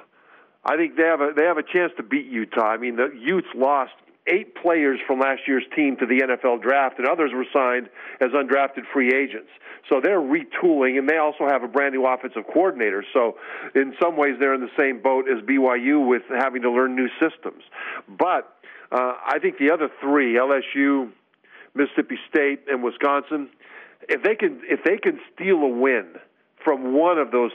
I 0.64 0.76
think 0.76 0.96
they 0.96 1.02
have 1.02 1.20
a 1.20 1.32
they 1.36 1.44
have 1.44 1.58
a 1.58 1.62
chance 1.62 1.92
to 1.96 2.02
beat 2.02 2.26
Utah. 2.26 2.68
I 2.68 2.76
mean, 2.76 2.96
the 2.96 3.10
Utes 3.18 3.48
lost 3.54 3.92
eight 4.26 4.54
players 4.54 5.00
from 5.06 5.20
last 5.20 5.42
year's 5.46 5.64
team 5.74 5.96
to 5.96 6.06
the 6.06 6.20
NFL 6.20 6.62
draft, 6.62 6.98
and 6.98 7.08
others 7.08 7.32
were 7.34 7.46
signed 7.52 7.88
as 8.20 8.30
undrafted 8.30 8.84
free 8.92 9.14
agents. 9.14 9.48
So 9.88 10.00
they're 10.02 10.20
retooling, 10.20 10.98
and 10.98 11.08
they 11.08 11.16
also 11.16 11.46
have 11.48 11.62
a 11.62 11.68
brand 11.68 11.94
new 11.94 12.06
offensive 12.06 12.44
coordinator. 12.52 13.04
So 13.12 13.36
in 13.74 13.94
some 14.00 14.16
ways, 14.16 14.36
they're 14.38 14.54
in 14.54 14.60
the 14.60 14.70
same 14.78 15.00
boat 15.00 15.26
as 15.28 15.42
BYU 15.42 16.06
with 16.06 16.22
having 16.28 16.62
to 16.62 16.70
learn 16.70 16.94
new 16.94 17.08
systems. 17.18 17.62
But 18.08 18.54
uh, 18.92 19.14
I 19.26 19.38
think 19.40 19.58
the 19.58 19.70
other 19.70 19.88
three, 20.00 20.34
LSU, 20.34 21.10
Mississippi 21.74 22.18
State, 22.28 22.64
and 22.68 22.82
Wisconsin, 22.82 23.48
if 24.08 24.22
they 24.22 24.34
can 24.34 24.60
if 24.64 24.82
they 24.84 24.96
can 24.96 25.20
steal 25.34 25.58
a 25.58 25.68
win 25.68 26.14
from 26.62 26.94
one 26.94 27.18
of 27.18 27.30
those 27.30 27.52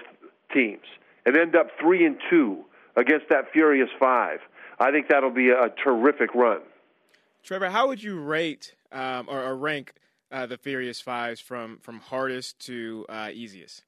teams 0.53 0.85
and 1.25 1.35
end 1.37 1.55
up 1.55 1.67
three 1.79 2.05
and 2.05 2.17
two 2.29 2.63
against 2.95 3.27
that 3.29 3.51
furious 3.51 3.89
five, 3.99 4.39
I 4.79 4.91
think 4.91 5.07
that'll 5.09 5.29
be 5.29 5.49
a 5.49 5.69
terrific 5.83 6.33
run. 6.35 6.61
Trevor, 7.43 7.69
how 7.69 7.87
would 7.87 8.01
you 8.01 8.19
rate 8.19 8.75
um, 8.91 9.27
or, 9.29 9.41
or, 9.43 9.55
rank 9.55 9.93
uh, 10.31 10.45
the 10.45 10.57
Furious 10.57 10.99
Fives 10.99 11.39
from 11.39 11.77
from 11.79 11.99
hardest 11.99 12.59
to 12.65 13.05
uh, 13.07 13.29
easiest? 13.31 13.83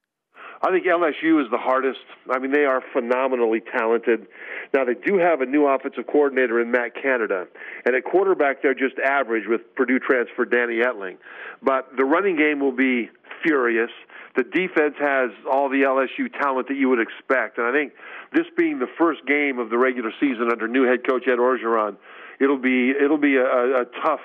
I 0.61 0.71
think 0.71 0.85
LSU 0.85 1.43
is 1.43 1.49
the 1.51 1.57
hardest. 1.57 1.99
I 2.31 2.39
mean, 2.39 2.51
they 2.51 2.65
are 2.65 2.81
phenomenally 2.93 3.61
talented. 3.61 4.27
Now, 4.73 4.85
they 4.85 4.95
do 4.95 5.17
have 5.17 5.41
a 5.41 5.45
new 5.45 5.67
offensive 5.67 6.07
coordinator 6.07 6.59
in 6.59 6.71
Matt 6.71 6.93
Canada. 6.99 7.45
And 7.85 7.95
at 7.95 8.03
quarterback, 8.03 8.61
they're 8.61 8.73
just 8.73 8.97
average 8.99 9.43
with 9.47 9.61
Purdue 9.75 9.99
transfer 9.99 10.45
Danny 10.45 10.77
Etling. 10.77 11.17
But 11.61 11.95
the 11.95 12.05
running 12.05 12.37
game 12.37 12.59
will 12.59 12.75
be 12.75 13.09
furious. 13.43 13.91
The 14.37 14.43
defense 14.43 14.93
has 14.99 15.31
all 15.51 15.67
the 15.67 15.81
LSU 15.81 16.31
talent 16.39 16.67
that 16.67 16.77
you 16.77 16.89
would 16.89 16.99
expect. 16.99 17.57
And 17.57 17.65
I 17.65 17.71
think 17.71 17.93
this 18.33 18.45
being 18.55 18.77
the 18.77 18.87
first 18.97 19.25
game 19.25 19.57
of 19.57 19.71
the 19.71 19.79
regular 19.79 20.11
season 20.19 20.49
under 20.51 20.67
new 20.67 20.83
head 20.83 20.99
coach 21.07 21.23
Ed 21.27 21.39
Orgeron, 21.39 21.97
it'll 22.39 22.59
be, 22.59 22.91
it'll 22.91 23.17
be 23.17 23.35
a, 23.35 23.81
a 23.81 23.85
tough 24.05 24.21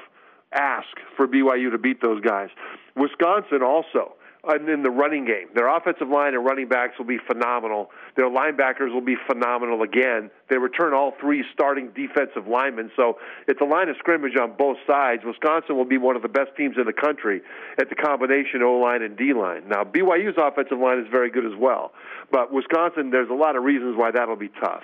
ask 0.53 0.89
for 1.17 1.27
BYU 1.27 1.71
to 1.71 1.79
beat 1.79 2.03
those 2.03 2.21
guys. 2.21 2.51
Wisconsin 2.95 3.63
also 3.63 4.13
and 4.45 4.69
in 4.69 4.83
the 4.83 4.91
running 4.91 5.25
game. 5.25 5.47
Their 5.55 5.69
offensive 5.69 6.09
line 6.09 6.35
and 6.35 6.45
running 6.45 6.67
backs 6.67 6.99
will 6.99 7.07
be 7.07 7.19
phenomenal. 7.19 7.91
Their 8.17 8.29
linebackers 8.29 8.93
will 8.93 9.05
be 9.05 9.17
phenomenal 9.27 9.83
again. 9.83 10.31
They 10.51 10.59
return 10.59 10.95
all 10.95 11.15
three 11.21 11.45
starting 11.55 11.91
defensive 11.95 12.49
linemen, 12.49 12.91
so 12.97 13.19
it's 13.47 13.61
a 13.61 13.65
line 13.65 13.89
of 13.89 13.97
scrimmage 13.99 14.37
on 14.37 14.55
both 14.59 14.79
sides. 14.85 15.23
Wisconsin 15.25 15.77
will 15.77 15.85
be 15.85 15.97
one 15.97 16.17
of 16.17 16.23
the 16.23 16.29
best 16.29 16.51
teams 16.57 16.77
in 16.77 16.87
the 16.87 16.93
country 16.93 17.41
at 17.79 17.89
the 17.89 17.95
combination 17.95 18.63
O 18.63 18.79
line 18.79 19.03
and 19.03 19.17
D 19.17 19.33
line. 19.33 19.69
Now, 19.69 19.85
BYU's 19.85 20.37
offensive 20.37 20.79
line 20.79 20.99
is 20.99 21.07
very 21.09 21.31
good 21.31 21.47
as 21.47 21.57
well, 21.57 21.93
but 22.33 22.53
Wisconsin, 22.53 23.11
there's 23.11 23.31
a 23.31 23.35
lot 23.35 23.55
of 23.55 23.63
reasons 23.63 23.97
why 23.97 24.11
that'll 24.11 24.35
be 24.35 24.51
tough. 24.61 24.83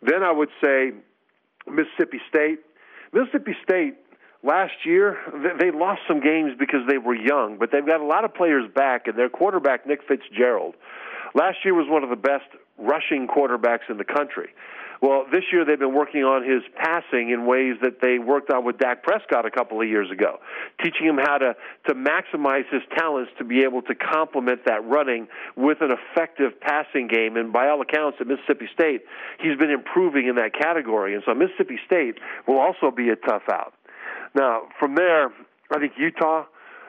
Then 0.00 0.22
I 0.22 0.32
would 0.32 0.50
say 0.64 0.92
Mississippi 1.70 2.20
State. 2.28 2.60
Mississippi 3.12 3.54
State 3.62 3.94
last 4.44 4.74
year 4.84 5.18
they 5.58 5.70
lost 5.70 6.02
some 6.06 6.20
games 6.20 6.52
because 6.58 6.80
they 6.88 6.98
were 6.98 7.14
young, 7.14 7.56
but 7.58 7.70
they've 7.72 7.86
got 7.86 8.00
a 8.00 8.06
lot 8.06 8.24
of 8.24 8.34
players 8.34 8.70
back, 8.74 9.06
and 9.08 9.18
their 9.18 9.30
quarterback 9.30 9.86
Nick 9.86 10.00
Fitzgerald 10.06 10.74
last 11.34 11.58
year 11.64 11.74
was 11.74 11.86
one 11.88 12.02
of 12.04 12.10
the 12.10 12.16
best 12.16 12.46
rushing 12.78 13.26
quarterbacks 13.26 13.90
in 13.90 13.98
the 13.98 14.04
country. 14.04 14.50
Well, 15.02 15.26
this 15.30 15.42
year 15.52 15.66
they've 15.66 15.78
been 15.78 15.94
working 15.94 16.24
on 16.24 16.48
his 16.48 16.62
passing 16.76 17.28
in 17.28 17.44
ways 17.44 17.74
that 17.82 18.00
they 18.00 18.18
worked 18.18 18.50
on 18.50 18.64
with 18.64 18.78
Dak 18.78 19.02
Prescott 19.02 19.44
a 19.44 19.50
couple 19.50 19.82
of 19.82 19.86
years 19.86 20.10
ago, 20.10 20.38
teaching 20.82 21.06
him 21.06 21.18
how 21.18 21.36
to 21.36 21.54
to 21.88 21.94
maximize 21.94 22.64
his 22.70 22.80
talents 22.96 23.30
to 23.36 23.44
be 23.44 23.64
able 23.64 23.82
to 23.82 23.94
complement 23.94 24.64
that 24.64 24.82
running 24.86 25.28
with 25.56 25.82
an 25.82 25.90
effective 25.90 26.58
passing 26.58 27.08
game. 27.08 27.36
And 27.36 27.52
by 27.52 27.68
all 27.68 27.82
accounts, 27.82 28.18
at 28.20 28.26
Mississippi 28.26 28.66
State, 28.72 29.02
he's 29.40 29.58
been 29.58 29.70
improving 29.70 30.26
in 30.26 30.36
that 30.36 30.54
category. 30.54 31.14
And 31.14 31.22
so 31.26 31.34
Mississippi 31.34 31.78
State 31.84 32.14
will 32.48 32.58
also 32.58 32.90
be 32.90 33.10
a 33.10 33.16
tough 33.16 33.42
out. 33.52 33.74
Now, 34.34 34.62
from 34.78 34.94
there, 34.96 35.28
I 35.70 35.78
think 35.78 35.92
Utah, 35.98 36.44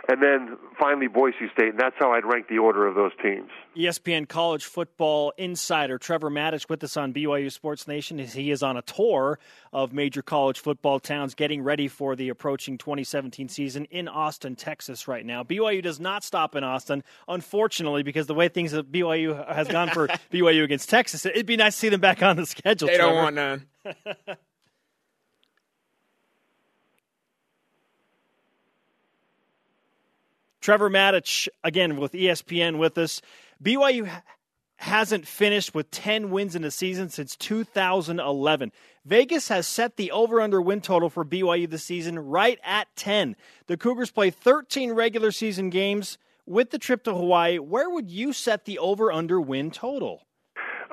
and 0.08 0.22
then 0.22 0.58
finally 0.78 1.08
Boise 1.08 1.50
State, 1.54 1.70
and 1.70 1.80
that's 1.80 1.96
how 1.98 2.12
I'd 2.12 2.26
rank 2.26 2.48
the 2.48 2.60
order 2.60 2.86
of 2.86 2.96
those 2.96 3.12
teams. 3.22 3.50
ESPN 3.76 4.28
college 4.28 4.66
football 4.66 5.34
insider 5.38 5.98
Trevor 5.98 6.30
Matich 6.30 6.70
with 6.70 6.84
us 6.84 6.96
on 6.96 7.14
BYU 7.14 7.52
Sports 7.52 7.88
Nation. 7.88 8.20
He 8.20 8.52
is 8.52 8.62
on 8.62 8.78
a 8.78 8.82
tour 8.84 9.40
of 9.74 9.94
major 9.94 10.22
college 10.22 10.60
football 10.60 11.00
towns 11.00 11.34
getting 11.34 11.64
ready 11.64 11.88
for 11.88 12.16
the 12.16 12.30
approaching 12.30 12.78
2017 12.78 13.50
season 13.50 13.86
in 13.86 14.08
Austin, 14.08 14.56
Texas 14.56 15.08
right 15.08 15.26
now. 15.26 15.44
BYU 15.44 15.82
does 15.82 16.00
not 16.00 16.24
stop 16.24 16.56
in 16.56 16.64
Austin, 16.64 17.04
unfortunately, 17.28 18.04
because 18.04 18.28
the 18.28 18.36
way 18.36 18.48
things 18.48 18.74
at 18.74 18.92
BYU 18.92 19.48
has 19.54 19.68
gone 19.68 19.90
for 19.90 20.08
BYU 20.32 20.64
against 20.64 20.90
Texas, 20.90 21.26
it'd 21.26 21.46
be 21.46 21.58
nice 21.58 21.74
to 21.74 21.80
see 21.80 21.90
them 21.90 22.02
back 22.02 22.22
on 22.22 22.36
the 22.36 22.46
schedule. 22.46 22.88
They 22.88 22.98
Trevor. 22.98 23.14
don't 23.14 23.24
want 23.24 23.36
none. 23.36 23.66
Trevor 30.66 30.90
Matich, 30.90 31.48
again, 31.64 31.96
with 31.96 32.14
ESPN 32.14 32.80
with 32.80 32.98
us. 32.98 33.22
BYU 33.64 34.10
hasn't 34.78 35.28
finished 35.28 35.76
with 35.76 35.92
10 35.92 36.32
wins 36.32 36.56
in 36.56 36.64
a 36.64 36.72
season 36.72 37.08
since 37.10 37.36
2011. 37.36 38.72
Vegas 39.06 39.50
has 39.50 39.68
set 39.68 39.96
the 39.96 40.10
over 40.10 40.42
under 40.42 40.60
win 40.60 40.82
total 40.82 41.12
for 41.12 41.24
BYU 41.24 41.70
this 41.70 41.84
season 41.84 42.18
right 42.18 42.58
at 42.64 42.88
10. 42.96 43.36
The 43.68 43.78
Cougars 43.78 44.10
play 44.10 44.32
13 44.32 44.94
regular 44.94 45.32
season 45.32 45.70
games 45.70 46.18
with 46.48 46.72
the 46.72 46.80
trip 46.80 47.04
to 47.04 47.14
Hawaii. 47.14 47.60
Where 47.60 47.92
would 47.92 48.10
you 48.10 48.34
set 48.34 48.66
the 48.66 48.80
over 48.80 49.12
under 49.12 49.40
win 49.40 49.70
total? 49.70 50.26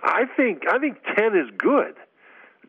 I 0.02 0.24
think 0.36 0.64
I 0.70 0.78
think 0.80 0.98
10 1.16 1.34
is 1.34 1.48
good. 1.56 1.94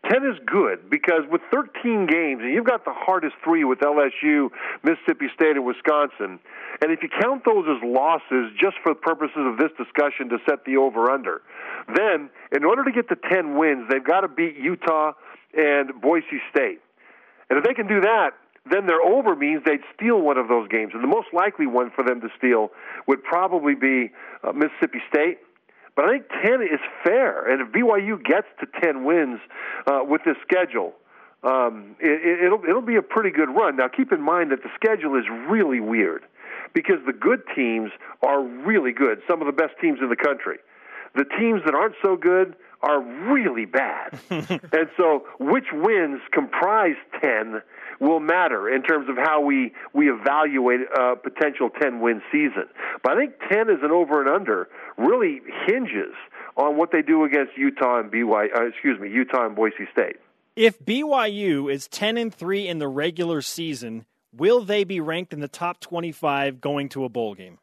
10 0.09 0.23
is 0.25 0.37
good 0.45 0.89
because 0.89 1.23
with 1.29 1.41
13 1.51 2.07
games, 2.07 2.41
and 2.43 2.53
you've 2.53 2.65
got 2.65 2.83
the 2.83 2.93
hardest 2.93 3.35
three 3.43 3.63
with 3.63 3.79
LSU, 3.79 4.49
Mississippi 4.83 5.27
State, 5.33 5.55
and 5.55 5.65
Wisconsin, 5.65 6.39
and 6.81 6.91
if 6.91 7.01
you 7.01 7.09
count 7.21 7.43
those 7.45 7.65
as 7.69 7.81
losses 7.83 8.51
just 8.59 8.75
for 8.83 8.93
the 8.93 8.99
purposes 8.99 9.37
of 9.37 9.57
this 9.57 9.71
discussion 9.77 10.29
to 10.29 10.37
set 10.47 10.65
the 10.65 10.77
over 10.77 11.09
under, 11.09 11.41
then 11.95 12.29
in 12.51 12.65
order 12.65 12.83
to 12.83 12.91
get 12.91 13.07
to 13.09 13.15
10 13.15 13.57
wins, 13.57 13.87
they've 13.89 14.03
got 14.03 14.21
to 14.21 14.27
beat 14.27 14.57
Utah 14.57 15.13
and 15.53 16.01
Boise 16.01 16.41
State. 16.51 16.79
And 17.49 17.59
if 17.59 17.63
they 17.63 17.73
can 17.73 17.87
do 17.87 18.01
that, 18.01 18.31
then 18.69 18.87
their 18.87 19.01
over 19.01 19.35
means 19.35 19.61
they'd 19.65 19.83
steal 19.95 20.21
one 20.21 20.37
of 20.37 20.47
those 20.47 20.67
games. 20.69 20.91
And 20.93 21.03
the 21.03 21.07
most 21.07 21.27
likely 21.33 21.67
one 21.67 21.91
for 21.95 22.03
them 22.03 22.21
to 22.21 22.29
steal 22.37 22.71
would 23.07 23.23
probably 23.23 23.75
be 23.75 24.11
uh, 24.43 24.53
Mississippi 24.53 24.99
State. 25.09 25.39
But 25.95 26.05
I 26.05 26.17
think 26.17 26.25
10 26.43 26.61
is 26.63 26.79
fair. 27.03 27.51
And 27.51 27.61
if 27.61 27.73
BYU 27.73 28.23
gets 28.23 28.47
to 28.59 28.67
10 28.81 29.03
wins 29.03 29.39
uh, 29.85 29.99
with 30.03 30.21
this 30.25 30.37
schedule, 30.41 30.93
um, 31.43 31.95
it, 31.99 32.45
it'll 32.45 32.63
it'll 32.63 32.81
be 32.81 32.95
a 32.95 33.01
pretty 33.01 33.29
good 33.29 33.49
run. 33.49 33.75
Now, 33.75 33.89
keep 33.89 34.11
in 34.11 34.21
mind 34.21 34.51
that 34.51 34.63
the 34.63 34.69
schedule 34.75 35.15
is 35.15 35.25
really 35.49 35.81
weird 35.81 36.23
because 36.73 36.97
the 37.05 37.13
good 37.13 37.41
teams 37.55 37.91
are 38.25 38.41
really 38.41 38.93
good. 38.93 39.21
Some 39.29 39.41
of 39.41 39.47
the 39.47 39.53
best 39.53 39.73
teams 39.81 39.99
in 40.01 40.09
the 40.09 40.15
country. 40.15 40.57
The 41.15 41.25
teams 41.37 41.61
that 41.65 41.75
aren't 41.75 41.95
so 42.03 42.15
good 42.15 42.55
are 42.83 43.01
really 43.31 43.65
bad. 43.65 44.19
and 44.29 44.89
so, 44.97 45.23
which 45.39 45.67
wins 45.71 46.21
comprise 46.31 46.97
10 47.21 47.61
will 47.99 48.19
matter 48.19 48.69
in 48.69 48.83
terms 48.83 49.09
of 49.09 49.15
how 49.15 49.39
we, 49.39 49.71
we 49.93 50.11
evaluate 50.11 50.81
a 50.95 51.15
potential 51.15 51.69
10 51.81 52.01
win 52.01 52.21
season. 52.31 52.65
But 53.01 53.13
I 53.13 53.21
think 53.21 53.33
10 53.49 53.69
is 53.69 53.79
an 53.81 53.91
over 53.91 54.19
and 54.19 54.29
under 54.29 54.67
really 54.97 55.41
hinges 55.65 56.13
on 56.57 56.77
what 56.77 56.91
they 56.91 57.01
do 57.01 57.23
against 57.23 57.57
Utah 57.57 57.99
and 57.99 58.11
BY, 58.11 58.49
uh, 58.55 58.67
excuse 58.67 58.99
me, 58.99 59.09
Utah 59.09 59.45
and 59.45 59.55
Boise 59.55 59.87
State. 59.91 60.17
If 60.55 60.83
BYU 60.83 61.71
is 61.71 61.87
10 61.87 62.17
and 62.17 62.33
3 62.33 62.67
in 62.67 62.79
the 62.79 62.87
regular 62.87 63.41
season, 63.41 64.05
will 64.35 64.63
they 64.63 64.83
be 64.83 64.99
ranked 64.99 65.33
in 65.33 65.39
the 65.39 65.47
top 65.47 65.79
25 65.79 66.59
going 66.59 66.89
to 66.89 67.05
a 67.05 67.09
bowl 67.09 67.33
game? 67.33 67.57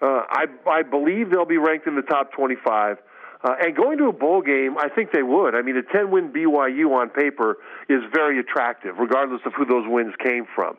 Uh, 0.00 0.22
I, 0.28 0.46
I 0.66 0.82
believe 0.82 1.30
they'll 1.30 1.44
be 1.44 1.58
ranked 1.58 1.86
in 1.86 1.94
the 1.94 2.02
top 2.02 2.32
25. 2.32 2.98
Uh, 3.44 3.52
and 3.60 3.76
going 3.76 3.98
to 3.98 4.08
a 4.08 4.12
bowl 4.12 4.40
game, 4.40 4.78
I 4.78 4.88
think 4.88 5.12
they 5.12 5.22
would. 5.22 5.54
I 5.54 5.60
mean, 5.60 5.76
a 5.76 5.82
10 5.82 6.10
win 6.10 6.32
BYU 6.32 6.96
on 6.96 7.10
paper 7.10 7.58
is 7.90 8.00
very 8.12 8.40
attractive, 8.40 8.96
regardless 8.98 9.42
of 9.44 9.52
who 9.52 9.66
those 9.66 9.84
wins 9.86 10.14
came 10.24 10.46
from. 10.54 10.78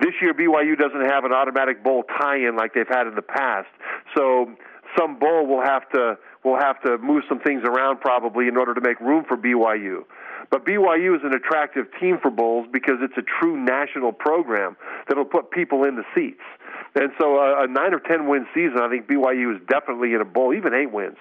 This 0.00 0.14
year, 0.22 0.32
BYU 0.32 0.78
doesn't 0.78 1.04
have 1.04 1.24
an 1.24 1.32
automatic 1.32 1.84
bowl 1.84 2.04
tie 2.18 2.38
in 2.38 2.56
like 2.56 2.72
they've 2.72 2.88
had 2.88 3.06
in 3.06 3.14
the 3.16 3.22
past. 3.22 3.68
So 4.16 4.50
some 4.98 5.18
bowl 5.18 5.46
will 5.46 5.62
have 5.62 5.88
to 5.90 6.16
will 6.42 6.58
have 6.58 6.80
to 6.82 6.96
move 6.98 7.24
some 7.28 7.40
things 7.40 7.62
around 7.64 8.00
probably 8.00 8.46
in 8.46 8.56
order 8.56 8.72
to 8.72 8.80
make 8.80 9.00
room 9.00 9.24
for 9.26 9.36
BYU. 9.36 10.04
But 10.50 10.64
BYU 10.64 11.16
is 11.16 11.22
an 11.24 11.34
attractive 11.34 11.86
team 12.00 12.18
for 12.20 12.30
bowls 12.30 12.66
because 12.72 12.96
it's 13.00 13.16
a 13.16 13.22
true 13.22 13.56
national 13.56 14.12
program 14.12 14.76
that'll 15.08 15.24
put 15.24 15.50
people 15.50 15.84
in 15.84 15.96
the 15.96 16.04
seats. 16.14 16.42
And 16.94 17.10
so 17.18 17.36
a, 17.38 17.64
a 17.64 17.66
nine 17.66 17.92
or 17.92 18.00
ten 18.00 18.28
win 18.28 18.46
season, 18.54 18.78
I 18.80 18.88
think 18.88 19.06
BYU 19.06 19.54
is 19.54 19.60
definitely 19.68 20.14
in 20.14 20.20
a 20.20 20.24
bowl. 20.24 20.54
Even 20.54 20.74
eight 20.74 20.92
wins, 20.92 21.16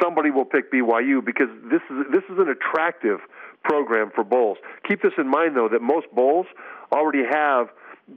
somebody 0.00 0.30
will 0.30 0.44
pick 0.44 0.72
BYU 0.72 1.24
because 1.24 1.48
this 1.70 1.82
is 1.90 2.06
this 2.12 2.22
is 2.30 2.38
an 2.38 2.48
attractive 2.48 3.20
program 3.64 4.10
for 4.14 4.22
bowls. 4.24 4.58
Keep 4.86 5.02
this 5.02 5.12
in 5.18 5.28
mind, 5.28 5.56
though, 5.56 5.68
that 5.68 5.82
most 5.82 6.06
bowls 6.12 6.46
already 6.92 7.24
have 7.28 7.68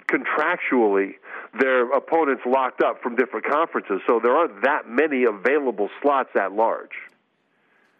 contractually 0.07 1.13
their 1.59 1.91
opponents 1.91 2.43
locked 2.45 2.81
up 2.83 3.01
from 3.01 3.15
different 3.15 3.45
conferences, 3.45 4.01
so 4.07 4.19
there 4.21 4.35
aren't 4.35 4.61
that 4.61 4.87
many 4.87 5.23
available 5.23 5.89
slots 6.01 6.29
at 6.35 6.53
large. 6.53 6.91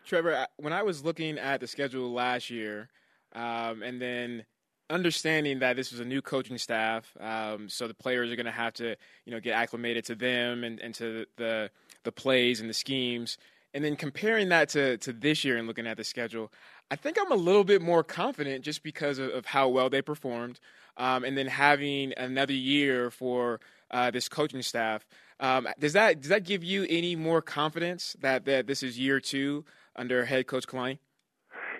Trevor, 0.10 0.48
when 0.58 0.74
I 0.74 0.82
was 0.82 1.06
looking 1.06 1.38
at 1.38 1.60
the 1.60 1.67
schedule 1.67 2.12
last 2.12 2.50
year, 2.50 2.89
um, 3.34 3.84
and 3.84 4.02
then 4.02 4.43
understanding 4.89 5.60
that 5.60 5.76
this 5.76 5.91
was 5.91 6.00
a 6.00 6.06
new 6.06 6.19
coaching 6.19 6.58
staff, 6.58 7.15
um, 7.19 7.69
so 7.69 7.88
the 7.88 7.93
players 7.93 8.32
are 8.32 8.36
going 8.36 8.48
to 8.48 8.52
have 8.52 8.74
to, 8.74 8.95
you 9.26 9.32
know, 9.32 9.39
get 9.39 9.54
acclimated 9.54 10.06
to 10.06 10.15
them 10.15 10.63
and, 10.63 10.80
and 10.80 10.95
to 10.95 11.28
the 11.38 11.69
the 12.06 12.12
plays 12.12 12.60
and 12.60 12.67
the 12.67 12.74
schemes, 12.74 13.38
and 13.76 13.84
then 13.84 13.95
comparing 13.95 14.50
that 14.50 14.69
to 14.69 14.98
to 14.98 15.13
this 15.13 15.45
year 15.45 15.58
and 15.58 15.67
looking 15.67 15.86
at 15.86 15.95
the 15.95 16.04
schedule, 16.04 16.52
I 16.89 16.95
think 16.95 17.17
I'm 17.22 17.32
a 17.32 17.36
little 17.36 17.63
bit 17.63 17.80
more 17.80 18.04
confident 18.04 18.65
just 18.65 18.82
because 18.82 19.19
of, 19.19 19.30
of 19.30 19.45
how 19.45 19.69
well 19.69 19.91
they 19.91 20.02
performed, 20.02 20.60
um, 20.98 21.24
and 21.24 21.38
then 21.38 21.45
having 21.45 22.13
another 22.17 22.54
year 22.54 23.12
for 23.12 23.60
uh, 23.91 24.10
this 24.10 24.28
coaching 24.28 24.63
staff. 24.63 25.06
Um, 25.39 25.67
does 25.80 25.93
that 25.93 26.22
does 26.22 26.30
that 26.30 26.45
give 26.45 26.63
you 26.63 26.88
any 26.89 27.15
more 27.15 27.43
confidence 27.43 28.15
that 28.22 28.45
that 28.45 28.65
this 28.65 28.82
is 28.82 28.98
year 28.98 29.19
two 29.19 29.65
under 29.95 30.25
head 30.25 30.47
coach 30.47 30.67
Kalani? 30.67 30.99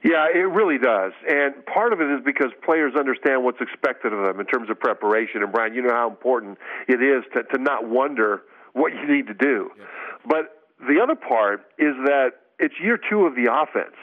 Yeah, 0.04 0.28
it 0.34 0.48
really 0.48 0.78
does. 0.78 1.12
And 1.28 1.66
part 1.66 1.92
of 1.92 2.00
it 2.00 2.10
is 2.10 2.22
because 2.26 2.52
players 2.64 2.94
understand 2.98 3.44
what's 3.44 3.60
expected 3.60 4.14
of 4.14 4.24
them 4.26 4.40
in 4.40 4.46
terms 4.46 4.70
of 4.70 4.80
preparation. 4.80 5.44
And 5.44 5.52
Brian, 5.52 5.74
you 5.74 5.82
know 5.82 5.94
how 5.94 6.10
important 6.10 6.58
it 6.88 7.04
is 7.04 7.24
to, 7.34 7.44
to 7.44 7.62
not 7.62 7.88
wonder 7.88 8.44
what 8.74 8.94
you 8.94 9.06
need 9.08 9.28
to 9.28 9.34
do. 9.34 9.72
Yeah. 9.78 9.86
But 10.26 10.60
the 10.88 11.02
other 11.04 11.16
part 11.16 11.66
is 11.78 11.96
that 12.06 12.32
it's 12.60 12.76
year 12.82 12.98
two 12.98 13.26
of 13.26 13.36
the 13.36 13.52
offense. 13.52 13.96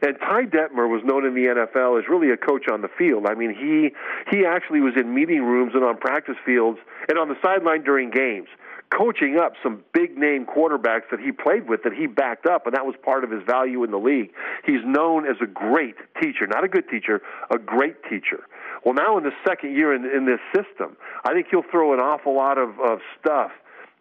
And 0.00 0.16
Ty 0.20 0.44
Detmer 0.46 0.86
was 0.86 1.02
known 1.04 1.26
in 1.26 1.34
the 1.34 1.46
NFL 1.50 1.98
as 1.98 2.08
really 2.08 2.30
a 2.30 2.36
coach 2.36 2.68
on 2.70 2.82
the 2.82 2.88
field. 2.96 3.26
I 3.26 3.34
mean, 3.34 3.50
he 3.50 3.90
he 4.30 4.46
actually 4.46 4.80
was 4.80 4.94
in 4.96 5.12
meeting 5.12 5.42
rooms 5.42 5.72
and 5.74 5.82
on 5.82 5.96
practice 5.96 6.36
fields 6.46 6.78
and 7.08 7.18
on 7.18 7.28
the 7.28 7.34
sideline 7.42 7.82
during 7.82 8.10
games 8.10 8.48
coaching 8.90 9.38
up 9.38 9.52
some 9.62 9.84
big 9.92 10.16
name 10.16 10.46
quarterbacks 10.46 11.10
that 11.10 11.20
he 11.20 11.32
played 11.32 11.68
with 11.68 11.82
that 11.84 11.92
he 11.92 12.06
backed 12.06 12.46
up, 12.46 12.66
and 12.66 12.74
that 12.74 12.86
was 12.86 12.94
part 13.02 13.24
of 13.24 13.30
his 13.30 13.42
value 13.44 13.84
in 13.84 13.90
the 13.90 13.98
league. 13.98 14.30
He's 14.64 14.84
known 14.84 15.26
as 15.26 15.36
a 15.42 15.46
great 15.46 15.96
teacher, 16.20 16.46
not 16.46 16.64
a 16.64 16.68
good 16.68 16.88
teacher, 16.88 17.20
a 17.50 17.58
great 17.58 18.02
teacher. 18.04 18.44
Well, 18.84 18.94
now 18.94 19.18
in 19.18 19.24
the 19.24 19.32
second 19.46 19.76
year 19.76 19.94
in, 19.94 20.04
in 20.04 20.24
this 20.26 20.40
system, 20.54 20.96
I 21.24 21.32
think 21.32 21.48
he'll 21.50 21.64
throw 21.70 21.92
an 21.92 22.00
awful 22.00 22.34
lot 22.34 22.58
of, 22.58 22.80
of 22.80 23.00
stuff 23.20 23.50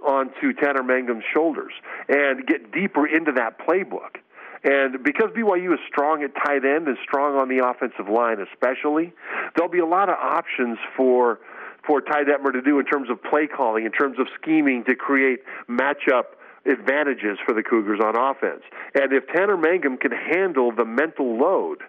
onto 0.06 0.54
Tanner 0.54 0.84
Mangum's 0.84 1.24
shoulders 1.34 1.74
and 2.08 2.46
get 2.46 2.72
deeper 2.72 3.08
into 3.08 3.32
that 3.34 3.58
playbook. 3.60 4.18
And 4.64 5.04
because 5.04 5.30
BYU 5.36 5.74
is 5.74 5.80
strong 5.88 6.24
at 6.24 6.34
tight 6.36 6.66
end 6.66 6.88
and 6.88 6.98
strong 7.04 7.36
on 7.36 7.48
the 7.48 7.66
offensive 7.66 8.10
line, 8.10 8.38
especially, 8.40 9.14
there'll 9.56 9.72
be 9.72 9.80
a 9.80 9.86
lot 9.86 10.10
of 10.10 10.16
options 10.16 10.78
for 10.96 11.40
for 11.88 12.02
Ty 12.02 12.26
Detmer 12.26 12.52
to 12.52 12.62
do 12.62 12.78
in 12.80 12.86
terms 12.86 13.10
of 13.10 13.24
play 13.24 13.48
calling, 13.48 13.86
in 13.86 13.92
terms 13.92 14.20
of 14.20 14.28
scheming 14.40 14.84
to 14.84 14.96
create 14.96 15.40
matchup 15.70 16.36
advantages 16.70 17.40
for 17.46 17.54
the 17.54 17.64
Cougars 17.64 18.02
on 18.04 18.16
offense. 18.18 18.62
And 18.94 19.14
if 19.14 19.26
Tanner 19.28 19.56
Mangum 19.56 19.98
can 19.98 20.12
handle 20.12 20.74
the 20.76 20.84
mental 20.84 21.38
load, 21.38 21.80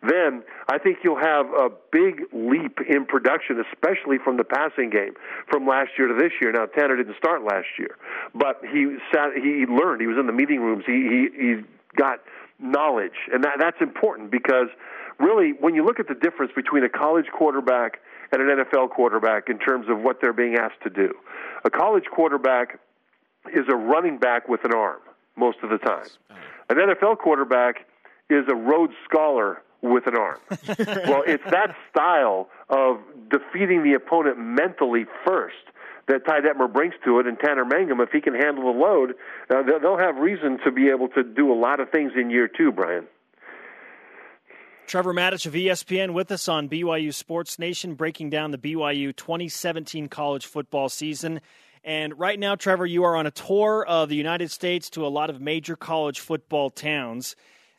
then 0.00 0.44
I 0.68 0.78
think 0.78 0.98
you'll 1.02 1.18
have 1.18 1.46
a 1.46 1.70
big 1.90 2.22
leap 2.32 2.78
in 2.88 3.04
production, 3.04 3.62
especially 3.72 4.18
from 4.22 4.36
the 4.36 4.44
passing 4.44 4.90
game 4.90 5.14
from 5.50 5.66
last 5.66 5.90
year 5.98 6.06
to 6.06 6.14
this 6.14 6.30
year. 6.40 6.52
Now 6.52 6.66
Tanner 6.66 6.96
didn't 6.96 7.16
start 7.16 7.42
last 7.42 7.66
year, 7.78 7.96
but 8.32 8.60
he 8.62 8.96
sat, 9.12 9.30
he 9.34 9.66
learned. 9.66 10.00
He 10.00 10.06
was 10.06 10.16
in 10.18 10.26
the 10.26 10.32
meeting 10.32 10.60
rooms. 10.60 10.84
He 10.86 10.92
he, 10.92 11.28
he 11.34 11.54
got 11.96 12.20
knowledge, 12.60 13.26
and 13.32 13.42
that 13.42 13.56
that's 13.58 13.80
important 13.80 14.30
because 14.30 14.68
really, 15.18 15.52
when 15.58 15.74
you 15.74 15.84
look 15.84 15.98
at 15.98 16.06
the 16.06 16.14
difference 16.14 16.52
between 16.54 16.84
a 16.84 16.88
college 16.88 17.26
quarterback 17.36 17.98
and 18.32 18.42
an 18.42 18.64
NFL 18.64 18.90
quarterback 18.90 19.48
in 19.48 19.58
terms 19.58 19.86
of 19.88 20.00
what 20.00 20.20
they're 20.20 20.32
being 20.32 20.56
asked 20.56 20.82
to 20.84 20.90
do. 20.90 21.14
A 21.64 21.70
college 21.70 22.04
quarterback 22.12 22.78
is 23.52 23.64
a 23.70 23.76
running 23.76 24.18
back 24.18 24.48
with 24.48 24.64
an 24.64 24.74
arm 24.74 25.00
most 25.36 25.58
of 25.62 25.70
the 25.70 25.78
time. 25.78 26.06
An 26.68 26.76
NFL 26.76 27.18
quarterback 27.18 27.86
is 28.28 28.44
a 28.48 28.54
Rhodes 28.54 28.92
Scholar 29.04 29.62
with 29.80 30.06
an 30.06 30.16
arm. 30.16 30.38
well, 31.06 31.22
it's 31.26 31.44
that 31.50 31.74
style 31.90 32.48
of 32.68 32.98
defeating 33.30 33.84
the 33.84 33.94
opponent 33.94 34.38
mentally 34.38 35.06
first 35.24 35.54
that 36.08 36.26
Ty 36.26 36.40
Detmer 36.40 36.72
brings 36.72 36.94
to 37.04 37.20
it, 37.20 37.26
and 37.26 37.38
Tanner 37.38 37.64
Mangum, 37.64 38.00
if 38.00 38.10
he 38.10 38.20
can 38.20 38.34
handle 38.34 38.72
the 38.72 38.78
load, 38.78 39.14
uh, 39.50 39.62
they'll 39.62 39.98
have 39.98 40.16
reason 40.16 40.58
to 40.64 40.72
be 40.72 40.88
able 40.88 41.08
to 41.08 41.22
do 41.22 41.52
a 41.52 41.54
lot 41.54 41.80
of 41.80 41.90
things 41.90 42.12
in 42.16 42.30
year 42.30 42.48
two, 42.48 42.72
Brian. 42.72 43.06
Trevor 44.88 45.12
Matich 45.12 45.44
of 45.44 45.52
ESPN 45.52 46.14
with 46.14 46.32
us 46.32 46.48
on 46.48 46.66
BYU 46.66 47.12
Sports 47.12 47.58
Nation, 47.58 47.92
breaking 47.92 48.30
down 48.30 48.52
the 48.52 48.56
BYU 48.56 49.14
2017 49.14 50.08
college 50.08 50.46
football 50.46 50.88
season. 50.88 51.42
And 51.84 52.18
right 52.18 52.38
now, 52.38 52.54
Trevor, 52.54 52.86
you 52.86 53.04
are 53.04 53.14
on 53.14 53.26
a 53.26 53.30
tour 53.30 53.84
of 53.86 54.08
the 54.08 54.16
United 54.16 54.50
States 54.50 54.88
to 54.90 55.06
a 55.06 55.08
lot 55.08 55.28
of 55.28 55.42
major 55.42 55.76
college 55.76 56.20
football 56.20 56.70
towns. 56.70 57.36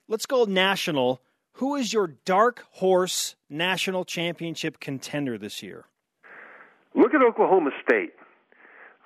Let's 0.08 0.28
go 0.28 0.44
national. 0.44 1.20
Who 1.54 1.76
is 1.76 1.92
your 1.92 2.14
dark 2.26 2.66
horse 2.74 3.36
national 3.50 4.06
championship 4.06 4.80
contender 4.80 5.40
this 5.40 5.64
year? 5.64 5.86
Look 6.94 7.16
at 7.16 7.24
Oklahoma 7.24 7.72
State. 7.84 8.14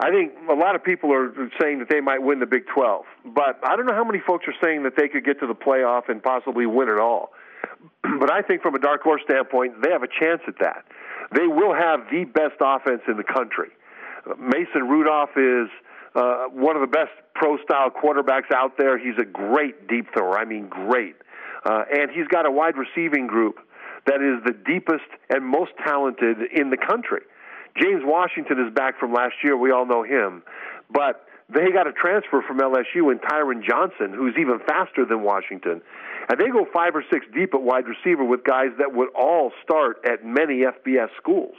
I 0.02 0.10
think 0.10 0.34
a 0.50 0.56
lot 0.56 0.76
of 0.76 0.84
people 0.84 1.14
are 1.14 1.34
saying 1.58 1.80
that 1.80 1.88
they 1.88 2.02
might 2.02 2.22
win 2.22 2.42
the 2.42 2.48
Big 2.48 2.64
12, 2.68 3.06
but 3.34 3.62
I 3.64 3.78
don't 3.78 3.86
know 3.86 3.96
how 3.96 4.04
many 4.04 4.20
folks 4.20 4.44
are 4.50 4.56
saying 4.62 4.84
that 4.84 4.98
they 4.98 5.08
could 5.08 5.24
get 5.24 5.40
to 5.40 5.48
the 5.48 5.56
playoff 5.56 6.10
and 6.10 6.22
possibly 6.22 6.66
win 6.66 6.90
it 6.90 7.00
all. 7.00 7.32
But 8.20 8.32
I 8.32 8.42
think 8.42 8.62
from 8.62 8.76
a 8.76 8.80
dark 8.80 9.02
horse 9.02 9.22
standpoint, 9.26 9.82
they 9.82 9.92
have 9.92 10.04
a 10.04 10.08
chance 10.08 10.42
at 10.48 10.60
that. 10.60 10.86
They 11.36 11.48
will 11.48 11.74
have 11.74 12.02
the 12.12 12.26
best 12.26 12.56
offense 12.62 13.02
in 13.08 13.18
the 13.18 13.24
country. 13.24 13.70
Mason 14.40 14.88
Rudolph 14.88 15.36
is 15.36 15.70
uh, 16.16 16.46
one 16.50 16.76
of 16.76 16.82
the 16.82 16.88
best 16.88 17.12
pro 17.34 17.58
style 17.64 17.90
quarterbacks 17.90 18.52
out 18.54 18.78
there. 18.78 18.98
He's 18.98 19.18
a 19.20 19.26
great 19.26 19.88
deep 19.88 20.08
thrower. 20.14 20.38
I 20.38 20.46
mean, 20.46 20.68
great. 20.68 21.16
Uh, 21.66 21.84
and 21.92 22.12
he's 22.12 22.28
got 22.28 22.46
a 22.46 22.52
wide 22.52 22.76
receiving 22.78 23.28
group 23.28 23.58
that 24.06 24.22
is 24.22 24.44
the 24.46 24.54
deepest 24.54 25.08
and 25.30 25.46
most 25.46 25.72
talented 25.84 26.38
in 26.54 26.70
the 26.70 26.78
country. 26.78 27.22
James 27.82 28.04
Washington 28.04 28.66
is 28.68 28.74
back 28.74 29.00
from 29.00 29.14
last 29.14 29.36
year. 29.44 29.58
We 29.58 29.72
all 29.72 29.86
know 29.86 30.04
him. 30.04 30.44
But 30.92 31.26
they 31.50 31.72
got 31.72 31.88
a 31.88 31.94
transfer 31.94 32.42
from 32.48 32.60
LSU 32.60 33.12
in 33.12 33.20
Tyron 33.20 33.64
Johnson, 33.64 34.14
who's 34.14 34.36
even 34.40 34.60
faster 34.66 35.06
than 35.06 35.24
Washington. 35.24 35.82
And 36.30 36.40
they 36.40 36.48
go 36.48 36.66
five 36.74 36.96
or 36.96 37.04
six 37.12 37.26
deep 37.36 37.54
at 37.54 37.62
wide 37.62 37.86
receiver 37.88 38.24
with 38.24 38.44
guys 38.44 38.70
that 38.80 38.94
would 38.94 39.10
all 39.16 39.52
start 39.64 39.98
at 40.06 40.26
many 40.26 40.64
FBS 40.64 41.10
schools. 41.18 41.56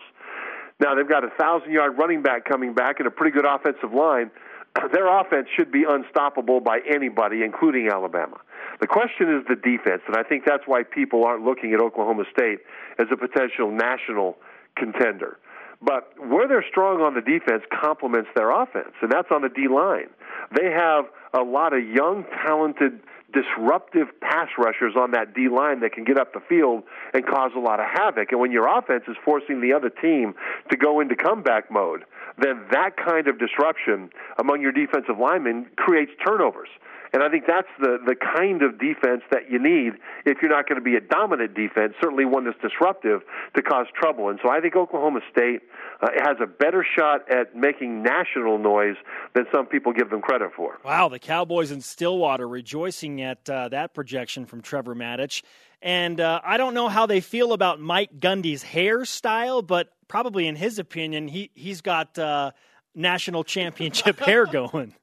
Now 0.80 0.94
they've 0.94 1.08
got 1.08 1.24
a 1.24 1.30
thousand 1.38 1.72
yard 1.72 1.98
running 1.98 2.22
back 2.22 2.44
coming 2.44 2.74
back 2.74 2.98
and 2.98 3.06
a 3.06 3.10
pretty 3.10 3.34
good 3.34 3.46
offensive 3.46 3.92
line. 3.92 4.30
Their 4.92 5.06
offense 5.20 5.48
should 5.56 5.70
be 5.70 5.84
unstoppable 5.88 6.60
by 6.60 6.80
anybody, 6.88 7.42
including 7.42 7.88
Alabama. 7.88 8.38
The 8.80 8.86
question 8.86 9.32
is 9.32 9.44
the 9.48 9.54
defense, 9.54 10.02
and 10.06 10.16
I 10.16 10.22
think 10.24 10.44
that's 10.44 10.64
why 10.66 10.82
people 10.82 11.24
aren't 11.24 11.44
looking 11.44 11.74
at 11.74 11.80
Oklahoma 11.80 12.24
State 12.32 12.58
as 12.98 13.06
a 13.12 13.16
potential 13.16 13.70
national 13.70 14.36
contender. 14.76 15.38
But 15.84 16.14
where 16.18 16.48
they're 16.48 16.64
strong 16.68 17.00
on 17.00 17.14
the 17.14 17.20
defense 17.20 17.62
complements 17.70 18.30
their 18.34 18.50
offense, 18.50 18.94
and 19.02 19.12
that's 19.12 19.28
on 19.30 19.42
the 19.42 19.48
D 19.48 19.68
line. 19.68 20.08
They 20.56 20.70
have 20.70 21.04
a 21.34 21.42
lot 21.42 21.72
of 21.74 21.84
young, 21.84 22.24
talented, 22.44 23.00
disruptive 23.32 24.08
pass 24.20 24.48
rushers 24.56 24.94
on 24.96 25.10
that 25.10 25.34
D 25.34 25.48
line 25.48 25.80
that 25.80 25.92
can 25.92 26.04
get 26.04 26.18
up 26.18 26.32
the 26.32 26.40
field 26.48 26.84
and 27.12 27.26
cause 27.26 27.50
a 27.56 27.60
lot 27.60 27.80
of 27.80 27.86
havoc. 27.92 28.30
And 28.30 28.40
when 28.40 28.52
your 28.52 28.66
offense 28.66 29.04
is 29.08 29.16
forcing 29.24 29.60
the 29.60 29.72
other 29.72 29.90
team 29.90 30.34
to 30.70 30.76
go 30.76 31.00
into 31.00 31.16
comeback 31.16 31.70
mode, 31.70 32.04
then 32.38 32.64
that 32.70 32.96
kind 32.96 33.28
of 33.28 33.38
disruption 33.38 34.10
among 34.38 34.62
your 34.62 34.72
defensive 34.72 35.18
linemen 35.18 35.66
creates 35.76 36.12
turnovers. 36.24 36.68
And 37.14 37.22
I 37.22 37.29
think 37.29 37.44
that's 37.46 37.68
the, 37.79 37.98
the 38.05 38.16
kind 38.16 38.61
of 38.62 38.81
defense 38.81 39.22
that 39.31 39.48
you 39.48 39.62
need 39.62 39.92
if 40.27 40.38
you're 40.42 40.50
not 40.50 40.68
going 40.68 40.81
to 40.81 40.85
be 40.85 40.96
a 40.96 41.00
dominant 41.00 41.55
defense, 41.55 41.94
certainly 42.03 42.24
one 42.24 42.44
that's 42.44 42.59
disruptive 42.61 43.20
to 43.55 43.62
cause 43.62 43.87
trouble. 43.94 44.31
And 44.31 44.40
so 44.42 44.50
I 44.50 44.61
think 44.61 44.74
Oklahoma 44.74 45.20
State 45.31 45.61
uh, 46.03 46.09
has 46.24 46.38
a 46.42 46.46
better 46.46 46.85
shot 46.85 47.31
at 47.31 47.55
making 47.55 48.03
national 48.03 48.59
noise 48.59 48.96
than 49.33 49.46
some 49.55 49.66
people 49.66 49.92
give 49.92 50.11
them 50.11 50.22
credit 50.22 50.50
for. 50.57 50.81
Wow, 50.85 51.09
the 51.09 51.20
Cowboys 51.20 51.70
in 51.70 51.81
Stillwater 51.81 52.48
rejoicing 52.48 53.22
at 53.22 53.48
uh, 53.48 53.68
that 53.68 53.94
projection 53.94 54.44
from 54.44 54.61
Trevor 54.61 54.96
Matich. 54.96 55.44
And 55.81 56.20
uh, 56.20 56.40
I 56.44 56.57
don't 56.57 56.74
know 56.74 56.88
how 56.88 57.07
they 57.07 57.20
feel 57.20 57.53
about 57.53 57.79
Mike 57.79 58.18
Gundy's 58.18 58.64
hairstyle, 58.64 59.64
but 59.64 59.92
probably 60.09 60.48
in 60.48 60.57
his 60.57 60.81
opinion, 60.81 61.29
he, 61.29 61.53
he's 61.55 61.81
got 61.81 62.18
uh, 62.18 62.50
national 62.92 63.44
championship 63.44 64.18
hair 64.27 64.46
going. 64.46 64.94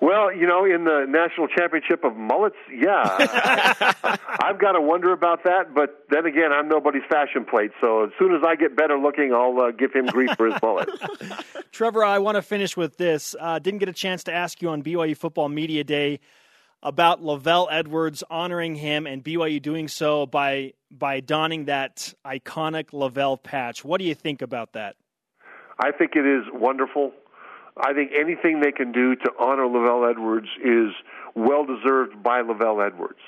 Well, 0.00 0.32
you 0.32 0.46
know, 0.46 0.64
in 0.64 0.84
the 0.84 1.06
national 1.08 1.48
championship 1.48 2.04
of 2.04 2.16
mullets, 2.16 2.56
yeah, 2.72 3.02
I, 4.04 4.18
have 4.46 4.60
got 4.60 4.72
to 4.72 4.80
wonder 4.80 5.12
about 5.12 5.44
that. 5.44 5.74
But 5.74 6.04
then 6.10 6.24
again, 6.24 6.52
I'm 6.52 6.68
nobody's 6.68 7.02
fashion 7.08 7.44
plate, 7.44 7.72
so 7.80 8.04
as 8.04 8.10
soon 8.18 8.34
as 8.34 8.42
I 8.46 8.54
get 8.54 8.76
better 8.76 8.96
looking, 8.96 9.32
I'll 9.32 9.58
uh, 9.60 9.70
give 9.72 9.92
him 9.92 10.06
grief 10.06 10.30
for 10.36 10.46
his 10.46 10.60
mullet. 10.62 10.88
Trevor, 11.72 12.04
I 12.04 12.18
want 12.18 12.36
to 12.36 12.42
finish 12.42 12.76
with 12.76 12.96
this. 12.96 13.34
Uh, 13.38 13.58
didn't 13.58 13.80
get 13.80 13.88
a 13.88 13.92
chance 13.92 14.24
to 14.24 14.32
ask 14.32 14.62
you 14.62 14.68
on 14.68 14.82
BYU 14.82 15.16
Football 15.16 15.48
Media 15.48 15.82
Day 15.82 16.20
about 16.82 17.22
LaVell 17.22 17.66
Edwards 17.70 18.22
honoring 18.30 18.76
him 18.76 19.06
and 19.06 19.24
BYU 19.24 19.60
doing 19.60 19.88
so 19.88 20.26
by 20.26 20.74
by 20.90 21.20
donning 21.20 21.66
that 21.66 22.14
iconic 22.24 22.90
LaVell 22.90 23.42
patch. 23.42 23.84
What 23.84 23.98
do 23.98 24.04
you 24.04 24.14
think 24.14 24.42
about 24.42 24.72
that? 24.72 24.96
I 25.80 25.92
think 25.92 26.12
it 26.16 26.26
is 26.26 26.44
wonderful. 26.52 27.12
I 27.80 27.92
think 27.92 28.12
anything 28.18 28.60
they 28.60 28.72
can 28.72 28.92
do 28.92 29.14
to 29.16 29.30
honor 29.38 29.64
LaVell 29.64 30.10
Edwards 30.10 30.48
is 30.64 30.90
well 31.34 31.64
deserved 31.64 32.22
by 32.22 32.42
LaVell 32.42 32.84
Edwards. 32.86 33.20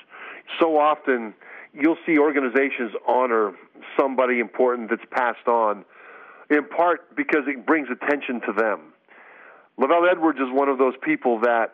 So 0.59 0.77
often, 0.77 1.33
you'll 1.73 1.97
see 2.05 2.17
organizations 2.17 2.91
honor 3.07 3.53
somebody 3.97 4.39
important 4.39 4.89
that's 4.89 5.05
passed 5.11 5.47
on, 5.47 5.85
in 6.49 6.65
part 6.65 7.15
because 7.15 7.43
it 7.47 7.65
brings 7.65 7.87
attention 7.89 8.41
to 8.41 8.53
them. 8.53 8.93
LaVell 9.79 10.11
Edwards 10.11 10.39
is 10.39 10.47
one 10.51 10.69
of 10.69 10.77
those 10.77 10.95
people 11.01 11.39
that 11.41 11.73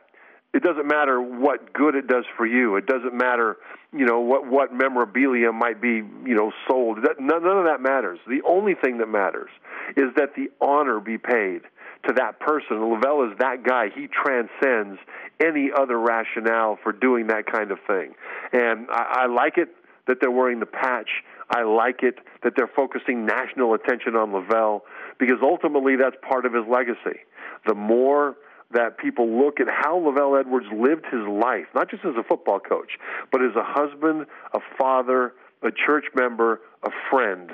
it 0.53 0.63
doesn't 0.63 0.87
matter 0.87 1.21
what 1.21 1.73
good 1.73 1.95
it 1.95 2.07
does 2.07 2.25
for 2.35 2.45
you. 2.45 2.77
It 2.77 2.85
doesn't 2.85 3.13
matter, 3.13 3.57
you 3.91 4.05
know, 4.05 4.19
what 4.19 4.47
what 4.47 4.73
memorabilia 4.73 5.51
might 5.51 5.81
be, 5.81 5.95
you 6.25 6.35
know, 6.35 6.51
sold. 6.67 6.99
None, 7.19 7.43
none 7.43 7.57
of 7.57 7.65
that 7.65 7.81
matters. 7.81 8.19
The 8.27 8.41
only 8.47 8.73
thing 8.73 8.99
that 8.99 9.07
matters 9.07 9.49
is 9.95 10.13
that 10.15 10.35
the 10.35 10.49
honor 10.61 10.99
be 10.99 11.17
paid 11.17 11.61
to 12.05 12.13
that 12.13 12.39
person. 12.39 12.77
LaVell 12.77 13.31
is 13.31 13.37
that 13.39 13.63
guy. 13.63 13.89
He 13.93 14.07
transcends 14.07 14.99
any 15.39 15.69
other 15.75 15.99
rationale 15.99 16.77
for 16.81 16.91
doing 16.91 17.27
that 17.27 17.45
kind 17.51 17.71
of 17.71 17.79
thing. 17.87 18.13
And 18.51 18.87
I, 18.89 19.23
I 19.23 19.25
like 19.27 19.57
it 19.57 19.69
that 20.07 20.17
they're 20.21 20.31
wearing 20.31 20.59
the 20.59 20.65
patch. 20.65 21.09
I 21.49 21.63
like 21.63 22.03
it 22.03 22.19
that 22.43 22.53
they're 22.55 22.71
focusing 22.75 23.25
national 23.25 23.73
attention 23.73 24.15
on 24.15 24.31
LaVell 24.31 24.81
because 25.19 25.37
ultimately 25.41 25.95
that's 25.95 26.15
part 26.27 26.45
of 26.45 26.53
his 26.53 26.63
legacy. 26.69 27.19
The 27.65 27.73
more 27.75 28.37
that 28.71 28.97
people 28.97 29.43
look 29.43 29.59
at 29.59 29.67
how 29.69 29.97
LaVell 29.99 30.39
Edwards 30.39 30.67
lived 30.73 31.05
his 31.11 31.25
life, 31.27 31.65
not 31.73 31.89
just 31.89 32.03
as 32.03 32.15
a 32.17 32.23
football 32.23 32.59
coach, 32.59 32.97
but 33.31 33.41
as 33.41 33.55
a 33.55 33.63
husband, 33.63 34.25
a 34.53 34.59
father, 34.77 35.33
a 35.63 35.71
church 35.71 36.05
member, 36.15 36.61
a 36.83 36.89
friend, 37.09 37.51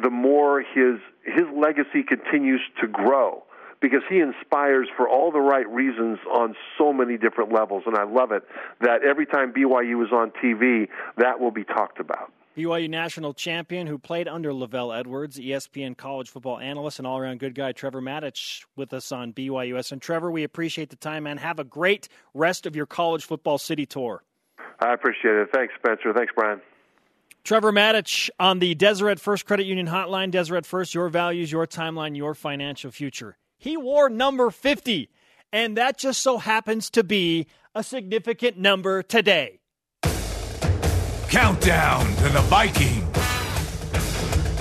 the 0.00 0.10
more 0.10 0.60
his 0.60 0.98
his 1.24 1.44
legacy 1.54 2.04
continues 2.06 2.60
to 2.80 2.86
grow 2.86 3.42
because 3.80 4.02
he 4.08 4.18
inspires 4.18 4.88
for 4.96 5.08
all 5.08 5.30
the 5.30 5.40
right 5.40 5.68
reasons 5.68 6.18
on 6.32 6.54
so 6.76 6.92
many 6.92 7.16
different 7.16 7.52
levels. 7.52 7.84
And 7.86 7.96
I 7.96 8.04
love 8.04 8.32
it 8.32 8.42
that 8.80 9.02
every 9.04 9.26
time 9.26 9.52
BYU 9.52 10.04
is 10.04 10.12
on 10.12 10.32
TV, 10.42 10.88
that 11.16 11.40
will 11.40 11.50
be 11.50 11.64
talked 11.64 12.00
about. 12.00 12.32
BYU 12.56 12.90
national 12.90 13.34
champion 13.34 13.86
who 13.86 13.98
played 13.98 14.26
under 14.26 14.50
LaVell 14.50 14.98
Edwards, 14.98 15.38
ESPN 15.38 15.96
college 15.96 16.28
football 16.28 16.58
analyst, 16.58 16.98
and 16.98 17.06
all 17.06 17.16
around 17.16 17.38
good 17.38 17.54
guy 17.54 17.70
Trevor 17.70 18.02
Matich 18.02 18.64
with 18.74 18.92
us 18.92 19.12
on 19.12 19.32
BYUS. 19.32 19.92
And 19.92 20.02
Trevor, 20.02 20.28
we 20.32 20.42
appreciate 20.42 20.90
the 20.90 20.96
time, 20.96 21.28
and 21.28 21.38
Have 21.38 21.60
a 21.60 21.64
great 21.64 22.08
rest 22.34 22.66
of 22.66 22.74
your 22.74 22.86
college 22.86 23.24
football 23.24 23.58
city 23.58 23.86
tour. 23.86 24.24
I 24.80 24.92
appreciate 24.92 25.36
it. 25.36 25.50
Thanks, 25.54 25.72
Spencer. 25.78 26.12
Thanks, 26.12 26.32
Brian. 26.34 26.60
Trevor 27.44 27.72
Matich 27.72 28.28
on 28.40 28.58
the 28.58 28.74
Deseret 28.74 29.20
First 29.20 29.46
Credit 29.46 29.64
Union 29.64 29.86
Hotline. 29.86 30.32
Deseret 30.32 30.66
First, 30.66 30.94
your 30.94 31.08
values, 31.08 31.52
your 31.52 31.66
timeline, 31.66 32.16
your 32.16 32.34
financial 32.34 32.90
future. 32.90 33.38
He 33.58 33.76
wore 33.76 34.08
number 34.08 34.50
50, 34.50 35.10
and 35.52 35.76
that 35.76 35.98
just 35.98 36.22
so 36.22 36.38
happens 36.38 36.90
to 36.90 37.02
be 37.02 37.48
a 37.74 37.82
significant 37.82 38.56
number 38.56 39.02
today. 39.02 39.58
Countdown 41.28 42.06
to 42.06 42.28
the 42.28 42.40
Viking. 42.46 43.04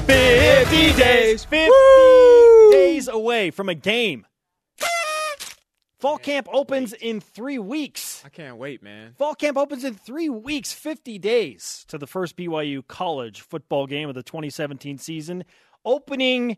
50 0.07 0.93
days, 0.93 1.45
50 1.45 1.69
Woo! 1.69 2.71
days 2.71 3.07
away 3.07 3.51
from 3.51 3.69
a 3.69 3.75
game. 3.75 4.25
Fall 5.99 6.17
camp 6.17 6.47
opens 6.51 6.93
in 6.93 7.19
three 7.19 7.57
weeks. 7.59 8.23
I 8.25 8.29
can't 8.29 8.57
wait, 8.57 8.83
man. 8.83 9.13
Fall 9.17 9.35
camp 9.35 9.57
opens 9.57 9.83
in 9.83 9.93
three 9.95 10.29
weeks, 10.29 10.71
50 10.71 11.17
days 11.19 11.85
to 11.87 11.97
the 11.97 12.05
first 12.07 12.35
BYU 12.35 12.85
college 12.87 13.41
football 13.41 13.87
game 13.87 14.09
of 14.09 14.15
the 14.15 14.23
2017 14.23 14.97
season. 14.97 15.43
Opening 15.85 16.57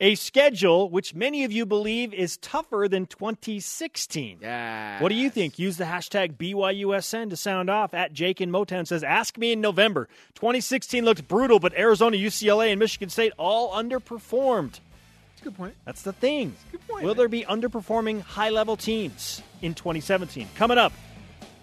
a 0.00 0.14
schedule 0.16 0.90
which 0.90 1.14
many 1.14 1.44
of 1.44 1.52
you 1.52 1.64
believe 1.64 2.12
is 2.12 2.36
tougher 2.38 2.88
than 2.90 3.06
2016. 3.06 4.38
Yeah. 4.40 5.00
What 5.00 5.08
do 5.08 5.14
you 5.14 5.30
think? 5.30 5.58
Use 5.58 5.76
the 5.76 5.84
hashtag 5.84 6.36
BYUSN 6.36 7.30
to 7.30 7.36
sound 7.36 7.70
off. 7.70 7.94
At 7.94 8.12
Jake 8.12 8.40
in 8.40 8.50
Motown 8.50 8.86
says, 8.86 9.04
Ask 9.04 9.38
me 9.38 9.52
in 9.52 9.60
November. 9.60 10.08
2016 10.34 11.04
looked 11.04 11.28
brutal, 11.28 11.60
but 11.60 11.74
Arizona, 11.74 12.16
UCLA, 12.16 12.70
and 12.70 12.78
Michigan 12.78 13.08
State 13.08 13.32
all 13.38 13.72
underperformed. 13.72 14.80
That's 14.80 15.40
a 15.40 15.44
good 15.44 15.56
point. 15.56 15.74
That's 15.84 16.02
the 16.02 16.12
thing. 16.12 16.54
good 16.72 16.86
point. 16.88 17.04
Will 17.04 17.10
man. 17.10 17.16
there 17.18 17.28
be 17.28 17.44
underperforming 17.44 18.22
high 18.22 18.50
level 18.50 18.76
teams 18.76 19.42
in 19.62 19.74
2017? 19.74 20.48
Coming 20.56 20.78
up, 20.78 20.92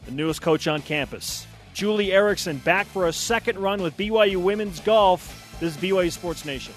the 0.05 0.11
newest 0.11 0.41
coach 0.41 0.67
on 0.67 0.81
campus. 0.81 1.45
Julie 1.73 2.11
Erickson 2.11 2.57
back 2.57 2.85
for 2.87 3.07
a 3.07 3.13
second 3.13 3.57
run 3.59 3.81
with 3.81 3.95
BYU 3.97 4.37
women's 4.37 4.79
golf. 4.81 5.57
This 5.59 5.75
is 5.75 5.81
BYU 5.81 6.11
Sports 6.11 6.43
Nation. 6.43 6.73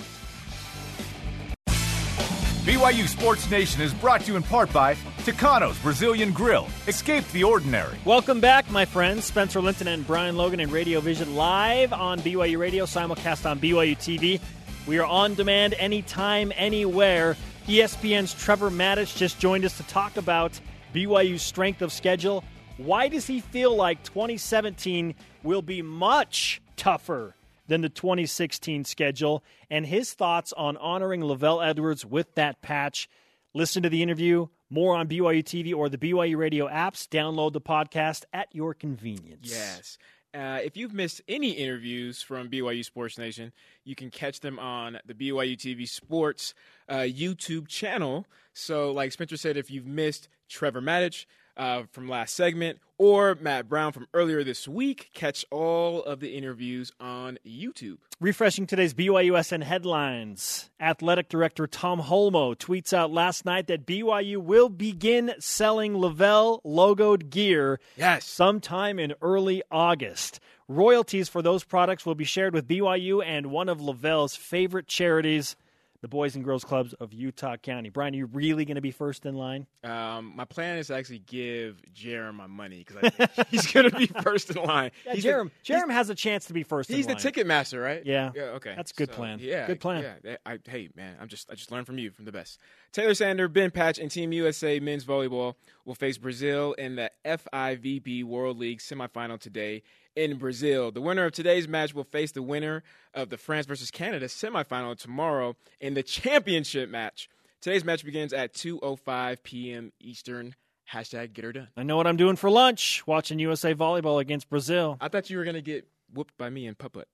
BYU 2.65 3.07
Sports 3.07 3.51
Nation 3.51 3.83
is 3.83 3.93
brought 3.93 4.23
to 4.23 4.29
you 4.29 4.37
in 4.39 4.43
part 4.43 4.73
by 4.73 4.95
Tucanos 5.19 5.83
Brazilian 5.83 6.33
Grill. 6.33 6.67
Escape 6.89 7.31
the 7.33 7.45
ordinary. 7.45 7.99
Welcome 8.07 8.41
back, 8.41 8.71
my 8.71 8.87
friends. 8.87 9.27
Spencer 9.27 9.61
Linton 9.61 9.87
and 9.87 10.07
Brian 10.07 10.35
Logan 10.35 10.61
in 10.61 10.71
Radio 10.71 11.01
Vision 11.01 11.37
live 11.37 11.93
on 11.93 12.21
BYU 12.21 12.57
Radio, 12.57 12.87
simulcast 12.87 13.45
on 13.45 13.61
BYU 13.61 13.95
TV. 13.99 14.41
We 14.87 14.99
are 14.99 15.05
on 15.05 15.35
demand 15.35 15.75
anytime, 15.75 16.55
anywhere. 16.57 17.37
ESPN's 17.67 18.33
Trevor 18.33 18.71
Matich 18.71 19.15
just 19.15 19.39
joined 19.39 19.67
us 19.67 19.77
to 19.77 19.83
talk 19.83 20.17
about 20.17 20.59
BYU's 20.95 21.43
strength 21.43 21.83
of 21.83 21.93
schedule. 21.93 22.45
Why 22.79 23.09
does 23.09 23.27
he 23.27 23.41
feel 23.41 23.77
like 23.77 24.03
2017 24.05 25.15
will 25.43 25.61
be 25.61 25.83
much 25.83 26.63
tougher 26.79 27.37
than 27.67 27.81
the 27.81 27.89
2016 27.89 28.85
schedule, 28.85 29.45
and 29.71 29.87
his 29.87 30.13
thoughts 30.13 30.53
on 30.55 30.77
honoring 30.77 31.23
LaVell 31.23 31.67
Edwards 31.67 32.05
with 32.05 32.35
that 32.35 32.63
patch. 32.63 33.09
Listen 33.55 33.83
to 33.83 33.89
the 33.89 34.03
interview, 34.03 34.49
more 34.69 34.97
on 34.97 35.09
BYU 35.09 35.43
TV 35.43 35.75
or 35.75 35.89
the 35.89 35.99
BYU 35.99 36.37
radio 36.37 36.69
apps. 36.69 37.07
Download 37.09 37.53
the 37.53 37.61
podcast 37.61 38.25
at 38.33 38.49
your 38.53 38.75
convenience. 38.75 39.51
Yes. 39.51 39.99
Uh, 40.35 40.59
if 40.65 40.77
you've 40.77 40.93
missed 40.93 41.23
any 41.29 41.53
interviews 41.53 42.21
from 42.21 42.51
BYU 42.51 42.85
Sports 42.85 43.19
Nation, 43.19 43.53
you 43.85 43.95
can 43.95 44.11
catch 44.11 44.41
them 44.41 44.59
on 44.59 44.99
the 45.07 45.15
BYU 45.15 45.57
TV 45.57 45.89
Sports 45.89 46.55
uh, 46.89 46.97
YouTube 46.97 47.69
channel. 47.69 48.27
So, 48.53 48.91
like 48.91 49.13
Spencer 49.13 49.37
said, 49.37 49.57
if 49.57 49.71
you've 49.71 49.87
missed 49.87 50.29
Trevor 50.49 50.83
Matich 50.83 51.27
uh, 51.57 51.85
from 51.93 52.09
last 52.09 52.35
segment 52.35 52.79
or 52.99 53.37
Matt 53.41 53.69
Brown 53.69 53.93
from 53.93 54.07
earlier 54.15 54.45
this 54.45 54.69
week, 54.69 55.11
catch 55.15 55.45
all 55.51 56.03
of 56.03 56.21
the 56.21 56.37
interviews 56.37 56.93
on 57.01 57.39
YouTube. 57.47 57.99
Refreshing 58.21 58.67
today's 58.67 58.95
BYUSN 58.95 59.63
headlines. 59.65 60.71
Athletic 60.81 61.29
Director 61.29 61.67
Tom 61.67 62.01
Holmoe 62.01 62.55
tweets 62.55 62.93
out 62.93 63.11
last 63.11 63.45
night 63.45 63.67
that 63.67 63.85
BYU 63.87 64.37
will 64.39 64.69
begin 64.69 65.33
selling 65.41 65.95
LaVell 65.95 66.61
logoed 66.65 67.31
gear 67.31 67.81
Yes. 67.97 68.25
sometime 68.27 68.99
in 68.99 69.15
early 69.21 69.63
August. 69.71 70.39
Royalties 70.69 71.29
for 71.29 71.43
those 71.43 71.65
products 71.65 72.07
will 72.07 72.15
be 72.15 72.25
shared 72.25 72.55
with 72.55 72.69
BYU 72.69 73.23
and 73.25 73.47
one 73.47 73.69
of 73.69 73.79
LaVell's 73.81 74.37
favorite 74.37 74.87
charities, 74.87 75.57
the 76.05 76.09
Boys 76.09 76.35
and 76.37 76.45
Girls 76.45 76.65
Clubs 76.65 76.93
of 77.01 77.15
Utah 77.15 77.57
County. 77.57 77.89
Brian, 77.89 78.13
are 78.13 78.19
you 78.19 78.27
really 78.27 78.67
going 78.67 78.75
to 78.75 78.83
be 78.83 78.91
first 78.91 79.25
in 79.25 79.35
line? 79.37 79.67
Um, 79.85 80.35
my 80.37 80.45
plan 80.45 80.77
is 80.77 80.89
to 80.89 80.95
actually 80.97 81.21
give 81.21 81.81
Jerem 81.95 82.35
my 82.35 82.47
money 82.47 82.85
because 82.87 83.11
he's 83.49 83.73
going 83.73 83.89
to 83.89 83.97
be 83.97 84.05
first 84.07 84.51
in 84.51 84.63
line. 84.63 84.91
Yeah, 85.07 85.15
he's 85.15 85.23
the- 85.23 85.31
Jerem, 85.31 85.51
Jerem 85.65 85.91
has 85.91 86.11
a 86.11 86.15
chance 86.15 86.45
to 86.45 86.53
be 86.53 86.63
first 86.63 86.91
He's 86.91 87.07
the 87.07 87.15
line. 87.15 87.23
ticket 87.23 87.47
master, 87.47 87.81
right? 87.81 88.05
Yeah. 88.05 88.33
Yeah. 88.35 88.43
Okay. 88.57 88.75
That's 88.77 88.91
a 88.91 88.95
good 88.95 89.09
So, 89.13 89.15
plan. 89.17 89.39
Yeah. 89.41 89.67
Good 89.67 89.81
plan. 89.81 90.05
Yeah. 90.23 90.37
I, 90.45 90.59
hey, 90.69 90.91
man, 90.95 91.17
I'm 91.19 91.29
just 91.29 91.51
I 91.51 91.55
just 91.55 91.73
learned 91.73 91.87
from 91.87 91.97
you, 91.97 92.11
from 92.11 92.27
the 92.27 92.33
best. 92.33 92.59
Taylor 92.93 93.15
Sander, 93.15 93.49
Ben 93.49 93.71
Patch, 93.71 93.99
and 93.99 94.11
Team 94.11 94.31
USA 94.35 94.79
men's 94.81 95.07
volleyball 95.07 95.55
will 95.87 95.95
face 95.95 96.19
Brazil 96.19 96.75
in 96.75 96.97
the 96.97 97.11
FIVB 97.25 98.25
World 98.25 98.59
League 98.59 98.81
semifinal 98.81 99.41
today 99.41 99.83
in 100.17 100.37
Brazil. 100.37 100.91
The 100.91 101.01
winner 101.01 101.25
of 101.25 101.33
today's 101.33 101.69
match 101.69 101.95
will 101.95 102.05
face 102.05 102.33
the 102.33 102.43
winner 102.43 102.83
of 103.13 103.31
the 103.31 103.37
France 103.37 103.67
versus 103.67 103.91
Canada 103.91 104.27
semifinal 104.27 104.99
tomorrow 104.99 105.57
in 105.81 105.95
the 105.95 106.03
championship 106.03 106.89
match. 106.89 107.29
Today's 107.61 107.85
match 107.85 108.05
begins 108.05 108.33
at 108.33 108.53
2:05 108.53 109.43
p.m. 109.43 109.93
Eastern. 110.01 110.55
Hashtag 110.93 111.33
get 111.33 111.45
her 111.45 111.53
done. 111.53 111.69
I 111.77 111.83
know 111.83 111.97
what 111.97 112.07
I'm 112.07 112.19
doing 112.19 112.37
for 112.37 112.51
lunch, 112.51 113.03
watching 113.07 113.39
USA 113.39 113.75
Volleyball 113.75 114.21
against 114.21 114.51
Brazil. 114.51 114.99
I 115.01 115.09
thought 115.09 115.31
you 115.31 115.39
were 115.39 115.45
gonna 115.45 115.63
get 115.63 115.89
whooped 116.13 116.37
by 116.37 116.51
me 116.51 116.67
in 116.67 116.75
putt 116.75 116.93
putt, 116.93 117.09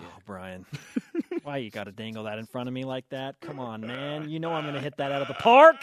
Oh, 0.00 0.04
Brian. 0.26 0.66
Why 1.42 1.58
you 1.58 1.70
got 1.70 1.84
to 1.84 1.92
dangle 1.92 2.24
that 2.24 2.38
in 2.38 2.46
front 2.46 2.68
of 2.68 2.72
me 2.74 2.84
like 2.84 3.08
that? 3.10 3.40
Come 3.40 3.58
on, 3.58 3.80
man. 3.82 4.28
You 4.30 4.40
know 4.40 4.52
I'm 4.52 4.64
going 4.64 4.74
to 4.74 4.80
hit 4.80 4.96
that 4.96 5.12
out 5.12 5.22
of 5.22 5.28
the 5.28 5.34
park. 5.34 5.76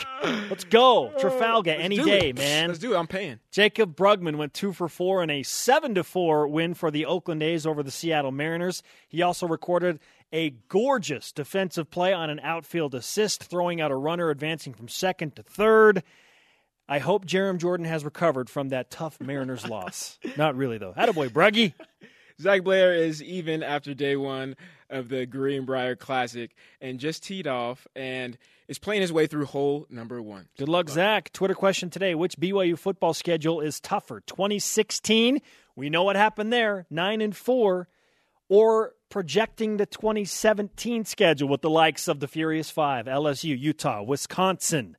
Let's 0.49 0.63
go. 0.63 1.13
Trafalgar 1.19 1.71
any 1.71 1.97
do 1.97 2.05
day, 2.05 2.29
it. 2.29 2.37
man. 2.37 2.67
Let's 2.67 2.79
do 2.79 2.93
it. 2.93 2.97
I'm 2.97 3.07
paying. 3.07 3.39
Jaycob 3.51 3.95
Brugman 3.95 4.37
went 4.37 4.53
two 4.53 4.73
for 4.73 4.87
four 4.87 5.21
in 5.21 5.29
a 5.29 5.43
seven 5.43 5.95
to 5.95 6.03
four 6.03 6.47
win 6.47 6.73
for 6.73 6.89
the 6.91 7.05
Oakland 7.05 7.43
A's 7.43 7.65
over 7.65 7.83
the 7.83 7.91
Seattle 7.91 8.31
Mariners. 8.31 8.81
He 9.07 9.21
also 9.21 9.47
recorded 9.47 9.99
a 10.33 10.51
gorgeous 10.69 11.31
defensive 11.31 11.91
play 11.91 12.13
on 12.13 12.29
an 12.29 12.39
outfield 12.41 12.95
assist, 12.95 13.43
throwing 13.43 13.81
out 13.81 13.91
a 13.91 13.95
runner 13.95 14.29
advancing 14.29 14.73
from 14.73 14.87
second 14.87 15.35
to 15.35 15.43
third. 15.43 16.03
I 16.87 16.99
hope 16.99 17.25
Jerem 17.25 17.57
Jordan 17.57 17.85
has 17.85 18.03
recovered 18.03 18.49
from 18.49 18.69
that 18.69 18.89
tough 18.89 19.19
Mariners 19.21 19.67
loss. 19.67 20.19
Not 20.37 20.55
really 20.55 20.77
though. 20.77 20.93
Attaboy, 20.93 21.29
Bruggy. 21.29 21.73
Zac 22.41 22.63
Blair 22.63 22.93
is 22.93 23.21
even 23.21 23.61
after 23.61 23.93
day 23.93 24.15
one 24.15 24.55
of 24.89 25.09
the 25.09 25.25
Greenbrier 25.25 25.95
Classic 25.95 26.51
and 26.81 26.99
just 26.99 27.23
teed 27.23 27.47
off 27.47 27.87
and 27.95 28.37
is 28.67 28.79
playing 28.79 29.01
his 29.01 29.13
way 29.13 29.27
through 29.27 29.45
hole 29.45 29.85
number 29.89 30.21
one. 30.21 30.47
Good 30.57 30.67
luck, 30.67 30.89
Zach. 30.89 31.31
Twitter 31.33 31.53
question 31.53 31.89
today 31.89 32.15
Which 32.15 32.37
BYU 32.37 32.77
football 32.77 33.13
schedule 33.13 33.61
is 33.61 33.79
tougher? 33.79 34.21
2016, 34.21 35.39
we 35.75 35.89
know 35.89 36.03
what 36.03 36.15
happened 36.15 36.51
there, 36.51 36.87
9 36.89 37.21
and 37.21 37.35
4, 37.35 37.87
or 38.49 38.93
projecting 39.09 39.77
the 39.77 39.85
2017 39.85 41.05
schedule 41.05 41.47
with 41.47 41.61
the 41.61 41.69
likes 41.69 42.07
of 42.07 42.19
the 42.19 42.27
Furious 42.27 42.71
Five, 42.71 43.05
LSU, 43.05 43.57
Utah, 43.57 44.01
Wisconsin, 44.01 44.97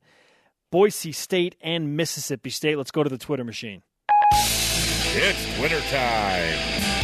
Boise 0.71 1.11
State, 1.11 1.55
and 1.61 1.97
Mississippi 1.97 2.49
State? 2.49 2.77
Let's 2.77 2.91
go 2.91 3.03
to 3.03 3.09
the 3.09 3.17
Twitter 3.17 3.43
machine. 3.43 3.83
It's 5.15 5.59
wintertime. 5.59 7.02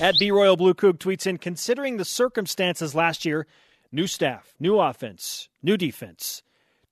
At 0.00 0.18
B 0.18 0.30
Royal 0.30 0.56
Blue 0.56 0.72
Coug 0.72 0.94
tweets 0.94 1.26
in, 1.26 1.36
considering 1.36 1.98
the 1.98 2.06
circumstances 2.06 2.94
last 2.94 3.26
year, 3.26 3.46
new 3.92 4.06
staff, 4.06 4.54
new 4.58 4.80
offense, 4.80 5.50
new 5.62 5.76
defense, 5.76 6.42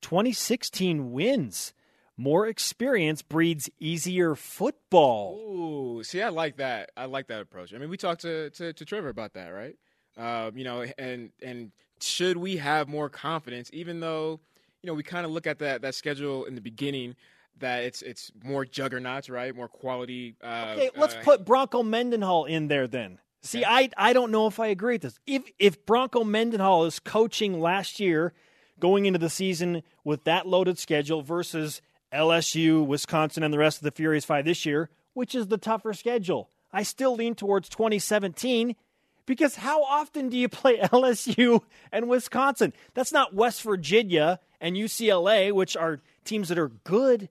2016 0.02 1.10
wins. 1.10 1.72
More 2.18 2.46
experience 2.46 3.22
breeds 3.22 3.70
easier 3.78 4.34
football. 4.34 5.38
Ooh, 5.38 6.04
see, 6.04 6.20
I 6.20 6.28
like 6.28 6.58
that. 6.58 6.90
I 6.98 7.06
like 7.06 7.28
that 7.28 7.40
approach. 7.40 7.72
I 7.72 7.78
mean, 7.78 7.88
we 7.88 7.96
talked 7.96 8.20
to, 8.22 8.50
to, 8.50 8.74
to 8.74 8.84
Trevor 8.84 9.08
about 9.08 9.32
that, 9.34 9.48
right? 9.50 9.76
Um, 10.18 10.58
you 10.58 10.64
know, 10.64 10.84
and 10.98 11.30
and 11.42 11.72
should 12.02 12.36
we 12.36 12.58
have 12.58 12.88
more 12.88 13.08
confidence, 13.08 13.70
even 13.72 14.00
though 14.00 14.40
you 14.82 14.86
know 14.86 14.94
we 14.94 15.02
kind 15.02 15.24
of 15.24 15.32
look 15.32 15.46
at 15.46 15.60
that 15.60 15.80
that 15.80 15.94
schedule 15.94 16.44
in 16.44 16.56
the 16.56 16.60
beginning 16.60 17.14
that 17.60 17.84
it's 17.84 18.02
it's 18.02 18.32
more 18.42 18.64
juggernauts, 18.64 19.28
right? 19.30 19.54
More 19.54 19.68
quality. 19.68 20.36
Uh, 20.42 20.74
Okay, 20.76 20.90
let's 20.96 21.14
uh, 21.14 21.20
put 21.22 21.44
Bronco 21.44 21.82
Mendenhall 21.82 22.44
in 22.44 22.68
there 22.68 22.86
then. 22.86 23.18
See, 23.42 23.64
I 23.64 23.90
I 23.96 24.12
don't 24.12 24.30
know 24.30 24.46
if 24.46 24.58
I 24.58 24.66
agree 24.68 24.94
with 24.94 25.02
this. 25.02 25.18
If 25.26 25.42
if 25.58 25.84
Bronco 25.86 26.24
Mendenhall 26.24 26.84
is 26.86 26.98
coaching 26.98 27.60
last 27.60 28.00
year, 28.00 28.32
going 28.80 29.06
into 29.06 29.18
the 29.18 29.30
season 29.30 29.82
with 30.04 30.24
that 30.24 30.46
loaded 30.46 30.78
schedule 30.78 31.22
versus 31.22 31.80
LSU, 32.12 32.84
Wisconsin, 32.86 33.42
and 33.42 33.52
the 33.54 33.58
rest 33.58 33.78
of 33.78 33.84
the 33.84 33.90
Furious 33.90 34.24
Five 34.24 34.44
this 34.44 34.66
year, 34.66 34.90
which 35.14 35.34
is 35.34 35.46
the 35.46 35.58
tougher 35.58 35.92
schedule? 35.92 36.50
I 36.72 36.82
still 36.82 37.14
lean 37.14 37.34
towards 37.34 37.68
2017 37.68 38.74
because 39.24 39.56
how 39.56 39.82
often 39.84 40.28
do 40.28 40.36
you 40.36 40.48
play 40.48 40.78
LSU 40.78 41.60
and 41.92 42.08
Wisconsin? 42.08 42.72
That's 42.94 43.12
not 43.12 43.34
West 43.34 43.62
Virginia 43.62 44.40
and 44.60 44.76
UCLA, 44.76 45.52
which 45.52 45.76
are 45.76 46.00
teams 46.24 46.48
that 46.48 46.58
are 46.58 46.68
good, 46.68 47.28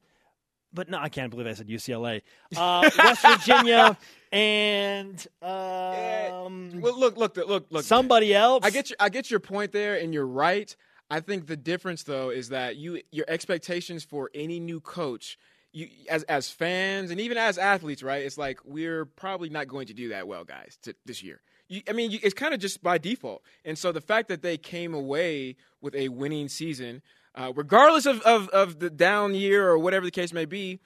but 0.73 0.89
no, 0.89 0.97
I 0.99 1.09
can't 1.09 1.29
believe 1.29 1.47
I 1.47 1.53
said 1.53 1.67
UCLA. 1.67 2.21
Uh, 2.55 2.89
West 2.97 3.21
Virginia 3.21 3.97
and 4.31 5.27
um, 5.41 6.81
Well, 6.81 6.99
look, 6.99 7.17
look, 7.17 7.37
look, 7.37 7.67
look. 7.69 7.83
somebody 7.83 8.33
else. 8.33 8.65
I 8.65 8.69
get 8.69 8.89
your, 8.89 8.97
I 8.99 9.09
get 9.09 9.31
your 9.31 9.39
point 9.39 9.71
there, 9.71 9.95
and 9.95 10.13
you're 10.13 10.27
right. 10.27 10.75
I 11.09 11.21
think 11.21 11.47
the 11.47 11.55
difference 11.57 12.03
though 12.03 12.29
is 12.29 12.49
that 12.49 12.75
you 12.75 13.01
your 13.11 13.25
expectations 13.27 14.03
for 14.03 14.29
any 14.33 14.59
new 14.59 14.81
coach, 14.81 15.37
you 15.71 15.87
as 16.09 16.23
as 16.23 16.49
fans 16.51 17.11
and 17.11 17.19
even 17.21 17.37
as 17.37 17.57
athletes, 17.57 18.03
right? 18.03 18.23
It's 18.23 18.37
like 18.37 18.59
we're 18.65 19.05
probably 19.05 19.49
not 19.49 19.67
going 19.67 19.87
to 19.87 19.93
do 19.93 20.09
that 20.09 20.27
well, 20.27 20.43
guys, 20.43 20.77
to, 20.83 20.95
this 21.05 21.23
year. 21.23 21.41
You, 21.69 21.81
I 21.89 21.93
mean, 21.93 22.11
you, 22.11 22.19
it's 22.23 22.33
kind 22.33 22.53
of 22.53 22.59
just 22.59 22.81
by 22.83 22.97
default. 22.97 23.41
And 23.65 23.77
so 23.77 23.91
the 23.91 24.01
fact 24.01 24.27
that 24.29 24.41
they 24.41 24.57
came 24.57 24.93
away 24.93 25.55
with 25.81 25.95
a 25.95 26.09
winning 26.09 26.47
season, 26.49 27.01
uh, 27.37 27.53
regardless 27.55 28.05
of, 28.05 28.21
of 28.21 28.49
of 28.49 28.79
the 28.79 28.89
down 28.89 29.35
year 29.35 29.69
or 29.69 29.77
whatever 29.77 30.05
the 30.05 30.11
case 30.11 30.33
may 30.33 30.45
be, 30.45 30.79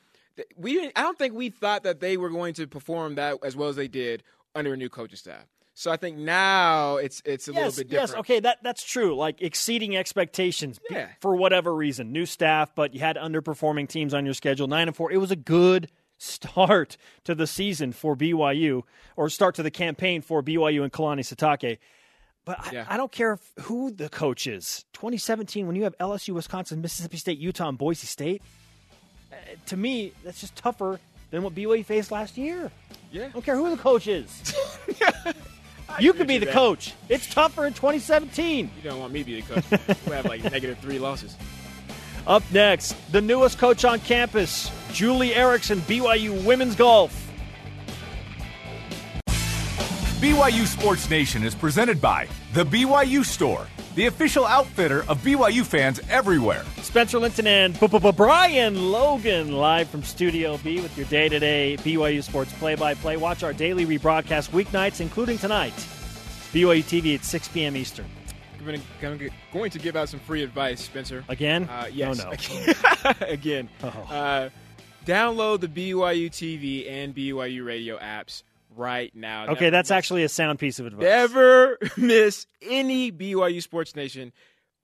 we 0.56 0.74
didn't- 0.74 0.94
I 0.96 1.02
don't 1.02 1.18
think 1.18 1.34
we 1.34 1.50
thought 1.50 1.84
that 1.84 2.00
they 2.00 2.18
were 2.18 2.30
going 2.30 2.54
to 2.56 2.68
perform 2.68 3.16
that 3.16 3.38
as 3.44 3.56
well 3.56 3.70
as 3.70 3.76
they 3.76 3.88
did 3.88 4.22
under 4.54 4.74
a 4.74 4.78
new 4.78 4.90
coaching 4.90 5.18
staff. 5.18 5.46
So 5.74 5.90
I 5.90 5.98
think 5.98 6.18
now 6.18 6.98
it's 6.98 7.22
it's 7.26 7.48
a 7.48 7.54
yes, 7.54 7.58
little 7.58 7.78
bit 7.84 7.90
different. 7.90 8.10
yes, 8.12 8.20
okay, 8.20 8.40
that 8.42 8.58
that's 8.62 8.84
true. 8.84 9.16
Like 9.16 9.42
exceeding 9.42 9.96
expectations 9.96 10.80
Yeah. 10.90 11.08
for 11.22 11.36
whatever 11.36 11.74
reason. 11.74 12.12
New 12.12 12.26
staff, 12.26 12.76
but 12.76 12.94
you 12.94 13.00
had 13.00 13.16
underperforming 13.16 13.88
teams 13.88 14.14
on 14.14 14.26
your 14.26 14.34
schedule. 14.34 14.68
Nine 14.68 14.88
and 14.90 14.96
four. 14.96 15.12
It 15.12 15.18
was 15.18 15.32
a 15.32 15.36
good 15.38 15.90
start 16.18 16.98
to 17.24 17.34
the 17.34 17.48
season 17.48 17.94
for 17.94 18.16
BYU, 18.16 18.84
or 19.16 19.30
start 19.30 19.56
to 19.56 19.64
the 19.64 19.72
campaign 19.72 20.22
for 20.22 20.44
BYU 20.44 20.84
and 20.84 20.92
Kalani 20.92 21.22
Sitake. 21.22 21.78
But 22.46 22.60
I, 22.60 22.72
Yeah. 22.72 22.86
I 22.90 22.98
don't 22.98 23.12
care 23.12 23.40
who 23.62 23.92
the 23.92 24.10
coach 24.10 24.48
is. 24.48 24.86
2017, 24.94 25.68
when 25.68 25.76
you 25.76 25.84
have 25.84 25.98
LSU, 26.00 26.34
Wisconsin, 26.34 26.82
Mississippi 26.82 27.18
State, 27.18 27.38
Utah, 27.38 27.70
and 27.70 27.78
Boise 27.78 28.08
State, 28.08 28.42
uh, 29.32 29.36
to 29.68 29.78
me, 29.78 30.14
that's 30.24 30.42
just 30.42 30.56
tougher 30.56 31.00
than 31.30 31.44
what 31.44 31.56
BYU 31.56 31.86
faced 31.86 32.12
last 32.12 32.38
year. 32.38 32.72
Yeah. 33.12 33.26
I 33.26 33.30
don't 33.30 33.46
care 33.46 33.56
who 33.56 33.70
the 33.70 33.78
coach 33.78 34.08
is. 34.08 34.54
you 36.00 36.14
could 36.14 36.28
be 36.28 36.38
the 36.38 36.46
that. 36.48 36.54
coach. 36.54 36.94
It's 37.10 37.32
tougher 37.34 37.66
in 37.66 37.74
2017. 37.74 38.72
You 38.84 38.90
don't 38.90 39.00
want 39.00 39.14
me 39.14 39.20
to 39.20 39.26
be 39.26 39.42
the 39.42 39.54
coach. 39.62 39.98
we 40.08 40.14
have 40.14 40.26
like 40.26 40.44
negative 40.44 40.80
three 40.80 41.00
losses. 41.00 41.36
Up 42.28 42.44
next, 42.52 42.96
the 43.12 43.22
newest 43.22 43.58
coach 43.58 43.84
on 43.84 44.00
campus, 44.00 44.70
Julie 44.94 45.34
Erickson, 45.34 45.80
BYU 45.82 46.44
women's 46.46 46.76
golf. 46.76 47.21
BYU 50.22 50.68
Sports 50.68 51.10
Nation 51.10 51.44
is 51.44 51.56
presented 51.56 52.00
by 52.00 52.28
The 52.54 52.64
BYU 52.64 53.26
Store, 53.26 53.66
the 53.96 54.06
official 54.06 54.46
outfitter 54.46 55.00
of 55.10 55.18
BYU 55.24 55.66
fans 55.66 56.00
everywhere. 56.10 56.64
Spencer 56.84 57.18
Linton 57.18 57.48
and 57.48 57.80
B- 57.80 57.88
B- 57.88 57.98
B- 57.98 58.12
Brian 58.12 58.92
Logan 58.92 59.52
live 59.54 59.90
from 59.90 60.04
Studio 60.04 60.58
B 60.58 60.80
with 60.80 60.96
your 60.96 61.08
day 61.08 61.28
to 61.28 61.40
day 61.40 61.76
BYU 61.80 62.22
Sports 62.24 62.54
play 62.54 62.76
by 62.76 62.94
play. 62.94 63.18
Watch 63.18 63.42
our 63.42 63.52
daily 63.54 63.86
rebroadcast 63.88 64.52
weeknights, 64.52 65.02
including 65.02 65.40
tonight. 65.40 65.74
BYU 66.54 66.84
TV 66.84 67.16
at 67.16 67.26
6 67.26 67.48
p.m. 67.48 67.76
Eastern. 67.76 68.06
I'm 68.60 68.66
gonna, 68.66 68.78
I'm 69.02 69.18
gonna- 69.52 69.70
give 69.70 69.96
out 69.96 70.08
some 70.10 70.20
free 70.20 70.44
advice, 70.44 70.82
Spencer. 70.82 71.26
Again? 71.30 71.64
Uh, 71.68 71.88
yes. 71.92 72.24
Oh, 72.24 72.32
no. 73.10 73.12
Again. 73.28 73.70
Oh. 73.84 73.88
Uh, 73.88 74.50
Download 75.04 75.60
the 75.60 75.68
BYU 75.68 76.30
TV 76.30 76.88
and 76.88 77.16
BYU 77.16 77.66
radio 77.66 77.98
apps 77.98 78.44
right 78.76 79.14
now. 79.16 79.44
Okay, 79.44 79.54
Never 79.66 79.72
that's 79.72 79.90
miss- 79.90 79.96
actually 79.98 80.24
a 80.24 80.30
sound 80.30 80.60
piece 80.60 80.80
of 80.80 80.86
advice. 80.86 81.02
Never 81.04 81.78
miss 81.98 82.48
any 82.62 83.12
BYU 83.12 83.62
Sports 83.62 83.96
Nation, 83.96 84.32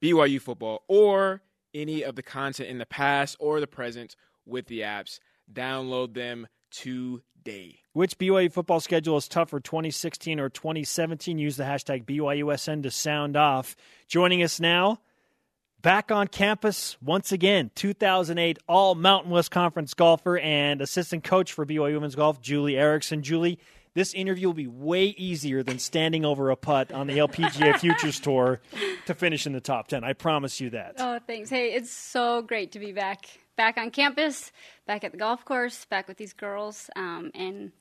BYU 0.01 0.41
football, 0.41 0.83
or 0.87 1.41
any 1.73 2.03
of 2.03 2.15
the 2.15 2.23
content 2.23 2.69
in 2.69 2.77
the 2.77 2.85
past 2.85 3.35
or 3.39 3.59
the 3.59 3.67
present 3.67 4.15
with 4.45 4.67
the 4.67 4.81
apps. 4.81 5.19
Download 5.51 6.13
them 6.13 6.47
today. 6.71 7.79
Which 7.93 8.17
BYU 8.17 8.51
football 8.51 8.79
schedule 8.79 9.17
is 9.17 9.27
tougher, 9.27 9.59
2016 9.59 10.39
or 10.39 10.49
2017? 10.49 11.37
Use 11.39 11.57
the 11.57 11.63
hashtag 11.63 12.05
BYUSN 12.05 12.83
to 12.83 12.91
sound 12.91 13.35
off. 13.35 13.75
Joining 14.07 14.43
us 14.43 14.59
now, 14.59 14.99
back 15.81 16.11
on 16.11 16.27
campus 16.27 16.97
once 17.01 17.31
again, 17.31 17.71
2008 17.75 18.59
All 18.67 18.93
Mountain 18.95 19.31
West 19.31 19.51
Conference 19.51 19.93
golfer 19.93 20.37
and 20.37 20.81
assistant 20.81 21.23
coach 21.23 21.53
for 21.53 21.65
BYU 21.65 21.93
Women's 21.95 22.15
Golf, 22.15 22.41
Julie 22.41 22.77
Erickson. 22.77 23.23
Julie, 23.23 23.57
this 23.97 24.13
interview 24.13 24.45
will 24.47 24.53
be 24.53 24.67
way 24.67 25.05
easier 25.05 25.63
than 25.63 25.79
standing 25.79 26.23
over 26.23 26.51
a 26.51 26.55
putt 26.55 26.91
on 26.91 27.07
the 27.07 27.17
LPGA 27.17 27.79
Futures 27.79 28.19
Tour 28.19 28.61
to 29.07 29.15
finish 29.15 29.47
in 29.47 29.53
the 29.53 29.59
top 29.59 29.87
10. 29.87 30.03
I 30.03 30.13
promise 30.13 30.61
you 30.61 30.69
that. 30.69 30.95
Oh, 30.99 31.17
thanks. 31.25 31.49
Hey, 31.49 31.73
it's 31.73 31.89
so 31.91 32.43
great 32.43 32.73
to 32.73 32.79
be 32.79 32.91
back, 32.91 33.25
back 33.55 33.79
on 33.79 33.89
campus, 33.89 34.51
back 34.85 35.03
at 35.03 35.11
the 35.13 35.17
golf 35.17 35.43
course, 35.45 35.85
back 35.85 36.07
with 36.07 36.17
these 36.17 36.33
girls, 36.33 36.91
um, 36.95 37.31
and 37.33 37.71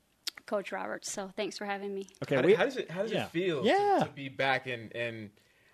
Coach 0.46 0.72
Roberts. 0.72 1.12
So 1.12 1.30
thanks 1.36 1.58
for 1.58 1.66
having 1.66 1.94
me. 1.94 2.06
Okay, 2.22 2.36
How, 2.36 2.40
we- 2.42 2.54
how 2.54 2.64
does 2.64 2.78
it 2.78 2.90
how 2.90 3.02
does 3.02 3.12
yeah. 3.12 3.24
it 3.24 3.30
feel 3.32 3.66
Yeah. 3.66 3.98
to, 4.00 4.04
to 4.06 4.10
be 4.12 4.30
back 4.30 4.66
and 4.68 4.94
and 4.96 5.28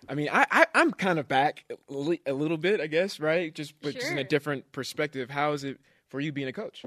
I 0.09 0.15
mean 0.15 0.27
I, 0.29 0.45
I 0.51 0.65
I'm 0.75 0.91
kind 0.91 1.19
of 1.19 1.27
back 1.29 1.63
a 1.71 1.75
li- 1.93 2.21
a 2.25 2.33
little 2.33 2.57
bit 2.57 2.81
I 2.81 2.87
guess 2.87 3.19
right 3.21 3.53
just 3.55 3.79
but 3.81 3.93
just 3.93 4.11
in 4.11 4.17
a 4.17 4.23
different 4.25 4.71
perspective. 4.73 5.29
How 5.29 5.53
is 5.53 5.63
it 5.63 5.79
for 6.09 6.19
you 6.19 6.31
being 6.33 6.49
a 6.49 6.53
coach? 6.53 6.83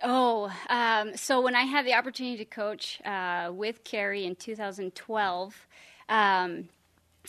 Oh, 0.00 0.50
um, 0.68 1.16
so 1.16 1.40
when 1.40 1.54
I 1.54 1.62
had 1.62 1.84
the 1.84 1.94
opportunity 1.94 2.38
to 2.38 2.44
coach 2.44 3.00
uh, 3.04 3.50
with 3.52 3.84
Carrie 3.84 4.24
in 4.24 4.36
2012, 4.36 5.66
um, 6.08 6.68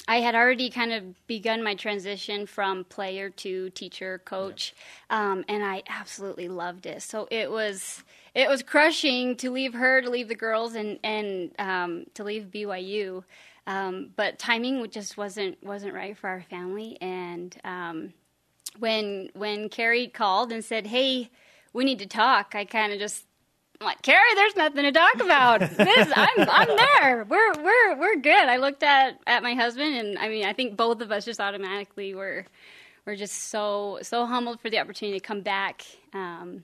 I 0.07 0.17
had 0.21 0.33
already 0.33 0.69
kind 0.69 0.91
of 0.91 1.27
begun 1.27 1.61
my 1.63 1.75
transition 1.75 2.45
from 2.47 2.83
player 2.85 3.29
to 3.29 3.69
teacher 3.71 4.21
coach, 4.25 4.73
um, 5.09 5.45
and 5.47 5.63
I 5.63 5.83
absolutely 5.87 6.47
loved 6.47 6.85
it. 6.85 7.01
So 7.03 7.27
it 7.29 7.51
was 7.51 8.03
it 8.33 8.49
was 8.49 8.63
crushing 8.63 9.35
to 9.37 9.51
leave 9.51 9.73
her, 9.75 10.01
to 10.01 10.09
leave 10.09 10.29
the 10.29 10.35
girls, 10.35 10.73
and 10.73 10.99
and 11.03 11.51
um, 11.59 12.05
to 12.15 12.23
leave 12.23 12.45
BYU. 12.51 13.23
Um, 13.67 14.09
but 14.15 14.39
timing 14.39 14.89
just 14.89 15.15
wasn't 15.15 15.63
wasn't 15.63 15.93
right 15.93 16.17
for 16.17 16.27
our 16.27 16.41
family, 16.41 16.97
and 16.99 17.55
um, 17.63 18.13
when 18.79 19.29
when 19.35 19.69
Carrie 19.69 20.07
called 20.07 20.51
and 20.51 20.65
said, 20.65 20.87
"Hey, 20.87 21.29
we 21.73 21.83
need 21.83 21.99
to 21.99 22.07
talk," 22.07 22.55
I 22.55 22.65
kind 22.65 22.93
of 22.93 22.99
just 22.99 23.25
I'm 23.83 23.87
like, 23.87 24.01
Carrie, 24.01 24.35
there's 24.35 24.55
nothing 24.55 24.83
to 24.83 24.91
talk 24.93 25.15
about. 25.15 25.59
This, 25.59 26.07
I'm, 26.15 26.47
I'm 26.49 26.67
there. 26.77 27.25
We're, 27.25 27.53
we're, 27.61 27.99
we're 27.99 28.15
good. 28.15 28.47
I 28.47 28.55
looked 28.57 28.81
at, 28.81 29.19
at 29.27 29.43
my 29.43 29.55
husband, 29.55 29.95
and 29.95 30.17
I 30.17 30.29
mean, 30.29 30.45
I 30.45 30.53
think 30.53 30.77
both 30.77 31.01
of 31.01 31.11
us 31.11 31.25
just 31.25 31.41
automatically 31.41 32.13
were, 32.13 32.45
were 33.05 33.17
just 33.17 33.49
so, 33.49 33.99
so 34.01 34.25
humbled 34.25 34.61
for 34.61 34.69
the 34.69 34.79
opportunity 34.79 35.19
to 35.19 35.25
come 35.25 35.41
back, 35.41 35.83
um, 36.13 36.63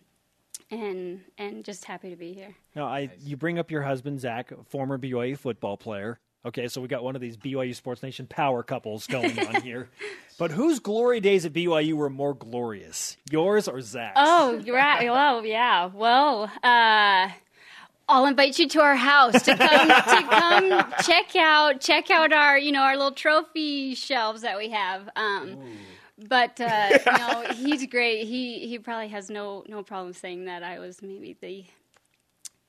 and, 0.72 1.22
and 1.38 1.66
just 1.66 1.84
happy 1.84 2.10
to 2.12 2.16
be 2.16 2.34
here. 2.34 2.56
No, 2.74 2.86
I 2.86 3.10
you 3.20 3.36
bring 3.36 3.60
up 3.60 3.70
your 3.70 3.82
husband 3.82 4.22
Zach, 4.22 4.54
former 4.68 4.98
BYU 4.98 5.38
football 5.38 5.76
player. 5.76 6.20
Okay, 6.46 6.70
so 6.70 6.80
we 6.80 6.88
got 6.88 7.04
one 7.04 7.16
of 7.16 7.22
these 7.22 7.36
BYU 7.36 7.76
Sports 7.76 8.02
Nation 8.02 8.26
power 8.26 8.64
couples 8.64 9.08
going 9.08 9.38
on 9.40 9.62
here. 9.62 9.90
But 10.38 10.52
whose 10.52 10.80
glory 10.80 11.20
days 11.20 11.46
at 11.46 11.52
BYU 11.52 11.94
were 11.94 12.10
more 12.10 12.34
glorious, 12.34 13.18
yours 13.30 13.68
or 13.68 13.82
Zach's? 13.82 14.14
Oh, 14.16 14.64
right. 14.68 15.10
Well, 15.10 15.46
yeah. 15.46 15.88
Well, 15.88 16.50
uh, 16.64 17.30
I'll 18.08 18.26
invite 18.26 18.58
you 18.58 18.70
to 18.70 18.82
our 18.82 18.96
house 18.96 19.44
to 19.44 19.56
come 19.58 19.88
to 19.88 20.28
come 20.30 20.94
check 21.04 21.36
out 21.36 21.80
check 21.82 22.10
out 22.10 22.34
our 22.34 22.58
you 22.58 22.72
know 22.72 22.82
our 22.82 22.96
little 22.96 23.12
trophy 23.12 23.94
shelves 23.94 24.42
that 24.42 24.58
we 24.58 24.70
have. 24.70 25.10
Um, 25.16 25.60
but 26.28 26.60
uh, 26.60 26.98
know 27.18 27.54
he's 27.54 27.86
great. 27.86 28.26
He 28.26 28.68
he 28.68 28.80
probably 28.80 29.10
has 29.10 29.30
no 29.30 29.64
no 29.68 29.84
problem 29.84 30.14
saying 30.14 30.46
that 30.46 30.64
I 30.64 30.80
was 30.80 31.02
maybe 31.02 31.38
the 31.40 31.66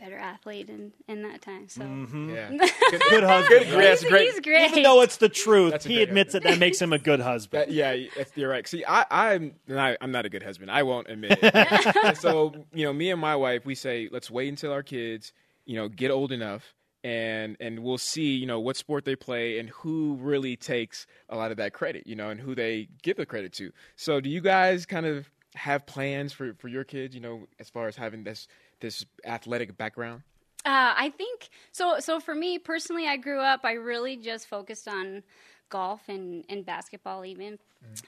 better 0.00 0.16
athlete 0.16 0.68
in 0.68 0.92
in 1.08 1.22
that 1.22 1.42
time. 1.42 1.68
So 1.68 1.82
mm-hmm. 1.82 2.30
Yeah, 2.30 2.48
good 3.10 3.22
husband. 3.22 3.70
Good, 3.70 3.80
that's 3.80 4.00
he's, 4.02 4.10
great. 4.10 4.30
he's 4.30 4.40
great. 4.40 4.70
Even 4.70 4.82
though 4.82 5.02
it's 5.02 5.18
the 5.18 5.28
truth, 5.28 5.84
he 5.84 5.96
great 5.96 6.08
admits 6.08 6.34
it. 6.34 6.42
That 6.42 6.58
makes 6.58 6.80
him 6.80 6.92
a 6.92 6.98
good 6.98 7.20
husband. 7.30 7.68
That- 7.68 7.72
yeah, 7.72 8.08
that's, 8.16 8.36
you're 8.36 8.50
right. 8.50 8.66
See, 8.66 8.84
I, 8.86 9.04
I'm 9.10 9.54
not, 9.66 9.96
I'm 10.00 10.10
not 10.10 10.26
a 10.26 10.28
good 10.28 10.42
husband. 10.42 10.70
I 10.70 10.82
won't 10.82 11.08
admit 11.08 11.38
it. 11.42 12.16
So, 12.16 12.54
you 12.72 12.84
know, 12.84 12.92
me 12.92 13.10
and 13.10 13.20
my 13.20 13.36
wife, 13.36 13.64
we 13.64 13.74
say, 13.74 14.08
let's 14.10 14.30
wait 14.30 14.48
until 14.48 14.72
our 14.72 14.82
kids, 14.82 15.32
you 15.64 15.76
know, 15.76 15.88
get 15.88 16.10
old 16.10 16.32
enough, 16.32 16.74
and 17.04 17.56
and 17.60 17.80
we'll 17.80 17.98
see, 17.98 18.34
you 18.34 18.46
know, 18.46 18.60
what 18.60 18.76
sport 18.76 19.04
they 19.04 19.16
play 19.16 19.58
and 19.58 19.68
who 19.70 20.16
really 20.20 20.56
takes 20.56 21.06
a 21.28 21.36
lot 21.36 21.50
of 21.50 21.56
that 21.58 21.72
credit, 21.72 22.06
you 22.06 22.16
know, 22.16 22.30
and 22.30 22.40
who 22.40 22.54
they 22.54 22.88
give 23.02 23.16
the 23.16 23.26
credit 23.26 23.52
to. 23.54 23.70
So, 23.96 24.20
do 24.20 24.28
you 24.28 24.40
guys 24.40 24.86
kind 24.86 25.06
of 25.06 25.30
have 25.54 25.86
plans 25.86 26.32
for 26.32 26.54
for 26.54 26.68
your 26.68 26.84
kids, 26.84 27.14
you 27.14 27.20
know, 27.20 27.46
as 27.58 27.68
far 27.70 27.88
as 27.88 27.96
having 27.96 28.24
this 28.24 28.46
this 28.80 29.04
athletic 29.24 29.76
background? 29.76 30.22
Uh, 30.64 30.92
I 30.96 31.12
think 31.16 31.48
so. 31.72 32.00
So 32.00 32.20
for 32.20 32.34
me 32.34 32.58
personally, 32.58 33.06
I 33.06 33.16
grew 33.16 33.40
up. 33.40 33.60
I 33.64 33.72
really 33.72 34.16
just 34.16 34.46
focused 34.48 34.88
on 34.88 35.22
golf 35.70 36.02
and, 36.08 36.44
and 36.48 36.66
basketball, 36.66 37.24
even 37.24 37.58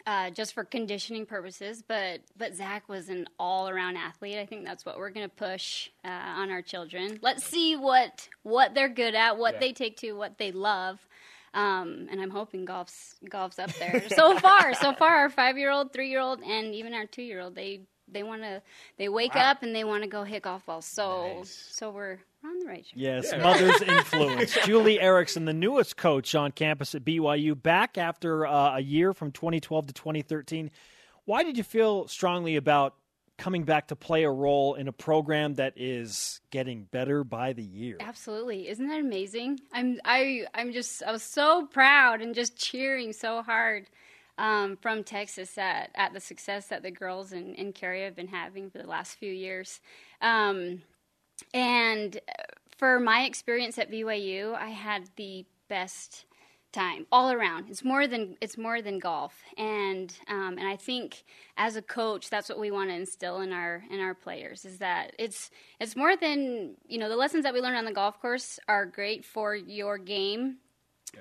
uh, 0.06 0.30
just 0.30 0.52
for 0.52 0.64
conditioning 0.64 1.24
purposes. 1.24 1.82
But 1.86 2.20
but 2.36 2.54
Zach 2.54 2.88
was 2.88 3.08
an 3.08 3.26
all 3.38 3.68
around 3.68 3.96
athlete. 3.96 4.36
I 4.36 4.44
think 4.44 4.66
that's 4.66 4.84
what 4.84 4.98
we're 4.98 5.10
going 5.10 5.28
to 5.28 5.34
push 5.34 5.88
uh, 6.04 6.08
on 6.08 6.50
our 6.50 6.60
children. 6.60 7.18
Let's 7.22 7.44
see 7.44 7.76
what 7.76 8.28
what 8.42 8.74
they're 8.74 8.88
good 8.88 9.14
at, 9.14 9.38
what 9.38 9.58
they 9.60 9.72
take 9.72 9.96
to, 9.98 10.12
what 10.12 10.36
they 10.38 10.52
love. 10.52 11.06
Um, 11.54 12.08
and 12.10 12.20
I'm 12.20 12.30
hoping 12.30 12.64
golf's 12.64 13.16
golf's 13.28 13.58
up 13.58 13.72
there. 13.74 14.08
so 14.08 14.38
far, 14.38 14.74
so 14.74 14.92
far, 14.92 15.16
our 15.16 15.30
five 15.30 15.56
year 15.56 15.70
old, 15.70 15.92
three 15.92 16.10
year 16.10 16.20
old, 16.20 16.42
and 16.42 16.74
even 16.74 16.94
our 16.94 17.06
two 17.06 17.22
year 17.22 17.40
old, 17.40 17.54
they 17.54 17.82
they 18.08 18.22
want 18.22 18.42
to 18.42 18.62
they 18.98 19.08
wake 19.08 19.36
up 19.36 19.62
and 19.62 19.74
they 19.74 19.84
want 19.84 20.02
to 20.02 20.08
go 20.08 20.24
hit 20.24 20.42
golf 20.42 20.66
balls. 20.66 20.86
So 20.86 21.42
so 21.44 21.90
we're 21.90 22.18
we're 22.42 22.50
on 22.50 22.58
the 22.58 22.66
right 22.66 22.84
track. 22.84 22.94
Yes, 22.94 23.32
mother's 23.40 23.80
influence. 23.86 24.56
Julie 24.64 25.00
Erickson, 25.00 25.44
the 25.44 25.52
newest 25.52 25.96
coach 25.96 26.34
on 26.34 26.52
campus 26.52 26.94
at 26.94 27.04
BYU, 27.04 27.60
back 27.60 27.98
after 27.98 28.46
uh, 28.46 28.76
a 28.76 28.80
year 28.80 29.12
from 29.12 29.30
2012 29.30 29.86
to 29.86 29.92
2013. 29.92 30.70
Why 31.24 31.44
did 31.44 31.56
you 31.56 31.62
feel 31.62 32.08
strongly 32.08 32.56
about 32.56 32.96
coming 33.38 33.64
back 33.64 33.88
to 33.88 33.96
play 33.96 34.24
a 34.24 34.30
role 34.30 34.74
in 34.74 34.88
a 34.88 34.92
program 34.92 35.54
that 35.54 35.74
is 35.76 36.40
getting 36.50 36.84
better 36.84 37.24
by 37.24 37.52
the 37.52 37.62
year? 37.62 37.96
Absolutely, 38.00 38.68
isn't 38.68 38.88
that 38.88 39.00
amazing? 39.00 39.60
I'm 39.72 40.00
I 40.04 40.46
I'm 40.54 40.72
just 40.72 41.02
I 41.02 41.12
was 41.12 41.22
so 41.22 41.66
proud 41.66 42.20
and 42.20 42.34
just 42.34 42.56
cheering 42.56 43.12
so 43.12 43.42
hard 43.42 43.88
um, 44.42 44.76
from 44.76 45.04
Texas 45.04 45.56
at 45.56 45.90
at 45.94 46.12
the 46.12 46.20
success 46.20 46.66
that 46.66 46.82
the 46.82 46.90
girls 46.90 47.32
and, 47.32 47.58
and 47.58 47.74
Carrie 47.74 48.02
have 48.02 48.16
been 48.16 48.28
having 48.28 48.68
for 48.68 48.78
the 48.78 48.88
last 48.88 49.14
few 49.14 49.32
years. 49.32 49.80
Um, 50.20 50.82
and 51.54 52.20
for 52.76 53.00
my 53.00 53.22
experience 53.22 53.78
at 53.78 53.90
BYU, 53.90 54.54
I 54.54 54.70
had 54.70 55.08
the 55.16 55.46
best 55.68 56.26
time 56.72 57.06
all 57.12 57.30
around. 57.30 57.70
It's 57.70 57.84
more 57.84 58.08
than 58.08 58.36
it's 58.40 58.58
more 58.58 58.82
than 58.82 58.98
golf, 58.98 59.42
and 59.56 60.12
um, 60.28 60.58
and 60.58 60.66
I 60.66 60.74
think 60.76 61.22
as 61.56 61.76
a 61.76 61.82
coach, 61.82 62.28
that's 62.28 62.48
what 62.48 62.58
we 62.58 62.72
want 62.72 62.90
to 62.90 62.96
instill 62.96 63.40
in 63.40 63.52
our 63.52 63.84
in 63.90 64.00
our 64.00 64.14
players 64.14 64.64
is 64.64 64.78
that 64.78 65.14
it's 65.20 65.50
it's 65.78 65.94
more 65.94 66.16
than 66.16 66.74
you 66.88 66.98
know 66.98 67.08
the 67.08 67.16
lessons 67.16 67.44
that 67.44 67.54
we 67.54 67.60
learn 67.60 67.76
on 67.76 67.84
the 67.84 67.92
golf 67.92 68.20
course 68.20 68.58
are 68.66 68.86
great 68.86 69.24
for 69.24 69.54
your 69.54 69.98
game. 69.98 70.56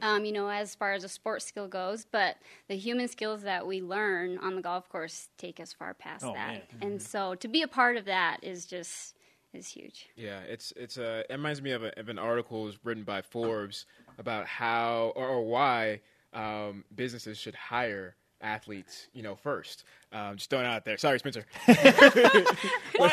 Um, 0.02 0.26
you 0.26 0.32
know, 0.32 0.48
as 0.50 0.74
far 0.76 0.94
as 0.94 1.04
a 1.04 1.10
sports 1.10 1.46
skill 1.46 1.68
goes, 1.68 2.06
but 2.06 2.38
the 2.68 2.76
human 2.76 3.08
skills 3.08 3.42
that 3.44 3.68
we 3.68 3.82
learn 3.82 4.38
on 4.38 4.56
the 4.56 4.62
golf 4.62 4.88
course 4.90 5.30
take 5.38 5.60
us 5.60 5.74
far 5.74 5.94
past 5.94 6.24
Oh, 6.26 6.34
that. 6.34 6.48
man. 6.50 6.62
And 6.82 7.02
so, 7.02 7.36
to 7.36 7.48
be 7.48 7.62
a 7.62 7.68
part 7.68 7.98
of 7.98 8.06
that 8.06 8.38
is 8.42 8.66
just 8.66 9.16
is 9.54 9.68
huge. 9.68 10.08
Yeah, 10.16 10.40
it's 10.42 10.72
it's 10.78 10.98
a. 10.98 11.20
It 11.30 11.34
reminds 11.34 11.62
me 11.62 11.72
of, 11.72 11.84
a, 11.84 12.00
of 12.00 12.08
an 12.10 12.18
article 12.18 12.64
was 12.64 12.78
written 12.86 13.04
by 13.04 13.22
Forbes 13.22 13.86
about 14.18 14.46
how 14.48 15.12
or, 15.16 15.28
or 15.28 15.42
why 15.46 16.00
um, 16.34 16.86
businesses 16.96 17.38
should 17.38 17.56
hire 17.56 18.16
athletes. 18.42 19.08
You 19.14 19.24
know, 19.24 19.36
first. 19.36 19.84
Um, 20.14 20.36
just 20.36 20.50
throwing 20.50 20.66
it 20.66 20.70
out 20.70 20.84
there. 20.84 20.98
Sorry, 20.98 21.18
Spencer. 21.20 21.46
Why, 21.66 21.76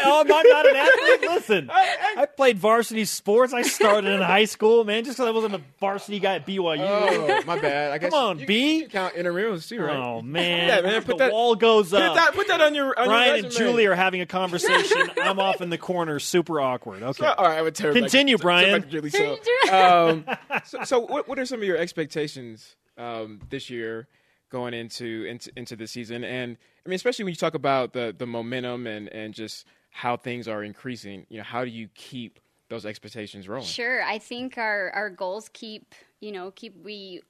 oh, 0.05 0.20
I'm 0.20 0.26
not, 0.26 0.45
not 0.49 0.68
an 0.68 0.74
athlete. 0.76 1.20
Listen, 1.31 1.70
I 1.72 2.26
played 2.26 2.59
varsity 2.59 3.05
sports. 3.05 3.53
I 3.53 3.62
started 3.62 4.11
in 4.11 4.20
high 4.20 4.47
school, 4.47 4.85
man. 4.85 5.05
Just 5.05 5.16
because 5.16 5.29
I 5.29 5.31
wasn't 5.31 5.55
a 5.55 5.61
varsity 5.79 6.18
guy 6.18 6.37
at 6.37 6.47
BYU. 6.47 6.79
Oh, 6.81 7.43
my 7.47 7.59
bad. 7.59 7.93
I 7.93 7.99
guess 7.99 8.11
Come 8.11 8.18
on, 8.20 8.39
you, 8.41 8.47
B. 8.47 8.79
You 8.81 8.89
count 8.89 9.14
intramurals 9.14 9.68
too, 9.68 9.81
right? 9.81 9.97
Oh 9.97 10.22
man, 10.22 10.68
Yeah, 10.68 10.81
man, 10.81 11.03
put 11.03 11.18
the 11.18 11.24
that- 11.24 11.33
wall 11.33 11.55
goes 11.55 11.91
Put 11.91 12.03
up. 12.03 12.16
that, 12.16 12.35
put 12.35 12.49
that 12.49 12.61
on 12.61 12.74
your 12.74 12.99
on 12.99 13.07
Brian 13.07 13.37
your 13.37 13.45
and. 13.47 13.55
Julie 13.55 13.87
are 13.87 13.95
having 13.95 14.20
a 14.20 14.26
conversation. 14.39 15.09
I'm 15.22 15.39
off 15.39 15.61
in 15.61 15.70
the 15.70 15.79
corner, 15.79 16.18
super 16.18 16.61
awkward. 16.61 17.03
Okay. 17.03 17.26
All 17.26 17.45
right, 17.45 17.59
I 17.59 17.62
would 17.62 17.74
tell 17.74 17.89
her 17.89 17.93
back- 17.95 18.03
Continue, 18.03 18.37
so- 18.37 18.41
so 18.41 18.43
Brian. 18.43 18.81
back 18.81 18.91
Julie. 18.91 19.11
So, 19.11 19.39
um, 19.72 20.24
so, 20.64 20.83
so 20.85 20.99
what, 21.01 21.29
what 21.29 21.39
are 21.39 21.47
some 21.47 21.61
of 21.61 21.64
your 21.64 21.76
expectations 21.76 22.74
um, 22.97 23.41
this 23.51 23.70
year 23.70 24.09
going 24.51 24.74
into, 24.74 25.24
into 25.28 25.51
into 25.57 25.76
the 25.76 25.86
season? 25.86 26.24
And 26.24 26.57
I 26.84 26.88
mean, 26.88 26.96
especially 26.96 27.24
when 27.24 27.32
you 27.32 27.36
talk 27.36 27.55
about 27.55 27.92
the 27.92 28.14
the 28.16 28.26
momentum 28.26 28.86
and 28.86 29.09
and 29.09 29.34
just 29.34 29.66
how 29.90 30.16
things 30.16 30.49
are 30.49 30.62
increasing, 30.62 31.26
you 31.28 31.38
know, 31.38 31.44
how 31.44 31.64
do 31.64 31.70
you 31.70 31.88
keep 31.94 32.38
those 32.68 32.86
expectations 32.86 33.49
rolling? 33.49 33.66
Sure, 33.66 34.03
I 34.03 34.18
think 34.18 34.59
our 34.59 34.90
our 34.90 35.11
goals 35.11 35.49
keep 35.53 35.94
you 36.20 36.32
know 36.32 36.51
keep 36.51 36.82
we. 36.84 37.22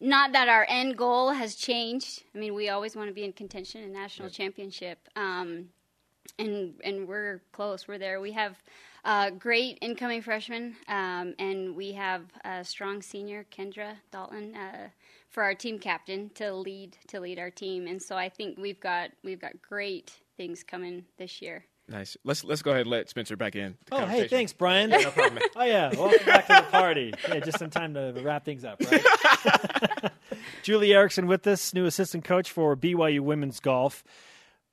Not 0.00 0.32
that 0.32 0.48
our 0.48 0.66
end 0.68 0.96
goal 0.96 1.30
has 1.30 1.54
changed. 1.54 2.24
I 2.34 2.38
mean, 2.38 2.52
we 2.52 2.68
always 2.68 2.96
want 2.96 3.08
to 3.08 3.14
be 3.14 3.22
in 3.22 3.32
contention 3.32 3.80
in 3.80 3.92
national 3.92 4.28
championship, 4.28 4.98
um, 5.14 5.68
and 6.38 6.74
and 6.82 7.06
we're 7.06 7.42
close. 7.52 7.86
We're 7.86 7.98
there. 7.98 8.20
We 8.20 8.32
have 8.32 8.60
uh, 9.04 9.30
great 9.30 9.78
incoming 9.82 10.22
freshmen, 10.22 10.76
um, 10.88 11.34
and 11.38 11.76
we 11.76 11.92
have 11.92 12.22
a 12.44 12.64
strong 12.64 13.02
senior, 13.02 13.46
Kendra 13.56 13.96
Dalton, 14.10 14.56
uh, 14.56 14.88
for 15.34 15.42
our 15.42 15.54
team 15.54 15.80
captain 15.80 16.30
to 16.36 16.52
lead 16.52 16.96
to 17.08 17.18
lead 17.18 17.40
our 17.40 17.50
team. 17.50 17.88
And 17.88 18.00
so 18.00 18.16
I 18.16 18.28
think 18.28 18.56
we've 18.56 18.78
got 18.78 19.10
we've 19.24 19.40
got 19.40 19.60
great 19.60 20.12
things 20.36 20.62
coming 20.62 21.04
this 21.18 21.42
year. 21.42 21.64
Nice. 21.88 22.16
Let's 22.24 22.44
let's 22.44 22.62
go 22.62 22.70
ahead 22.70 22.82
and 22.82 22.90
let 22.90 23.10
Spencer 23.10 23.36
back 23.36 23.56
in. 23.56 23.76
the 23.90 23.96
Oh, 23.96 24.06
hey, 24.06 24.28
thanks, 24.28 24.52
Brian. 24.52 24.90
No 24.90 25.10
problem. 25.10 25.34
man. 25.34 25.42
Oh 25.56 25.64
yeah, 25.64 25.90
welcome 25.94 26.24
back 26.24 26.46
to 26.46 26.54
the 26.54 26.70
party. 26.70 27.12
Yeah, 27.28 27.40
just 27.40 27.60
in 27.60 27.70
time 27.70 27.94
to 27.94 28.14
wrap 28.24 28.44
things 28.44 28.64
up, 28.64 28.80
right? 28.90 30.12
Julie 30.62 30.94
Erickson 30.94 31.26
with 31.26 31.46
us, 31.46 31.74
new 31.74 31.84
assistant 31.84 32.24
coach 32.24 32.50
for 32.50 32.76
BYU 32.76 33.20
women's 33.20 33.60
golf. 33.60 34.04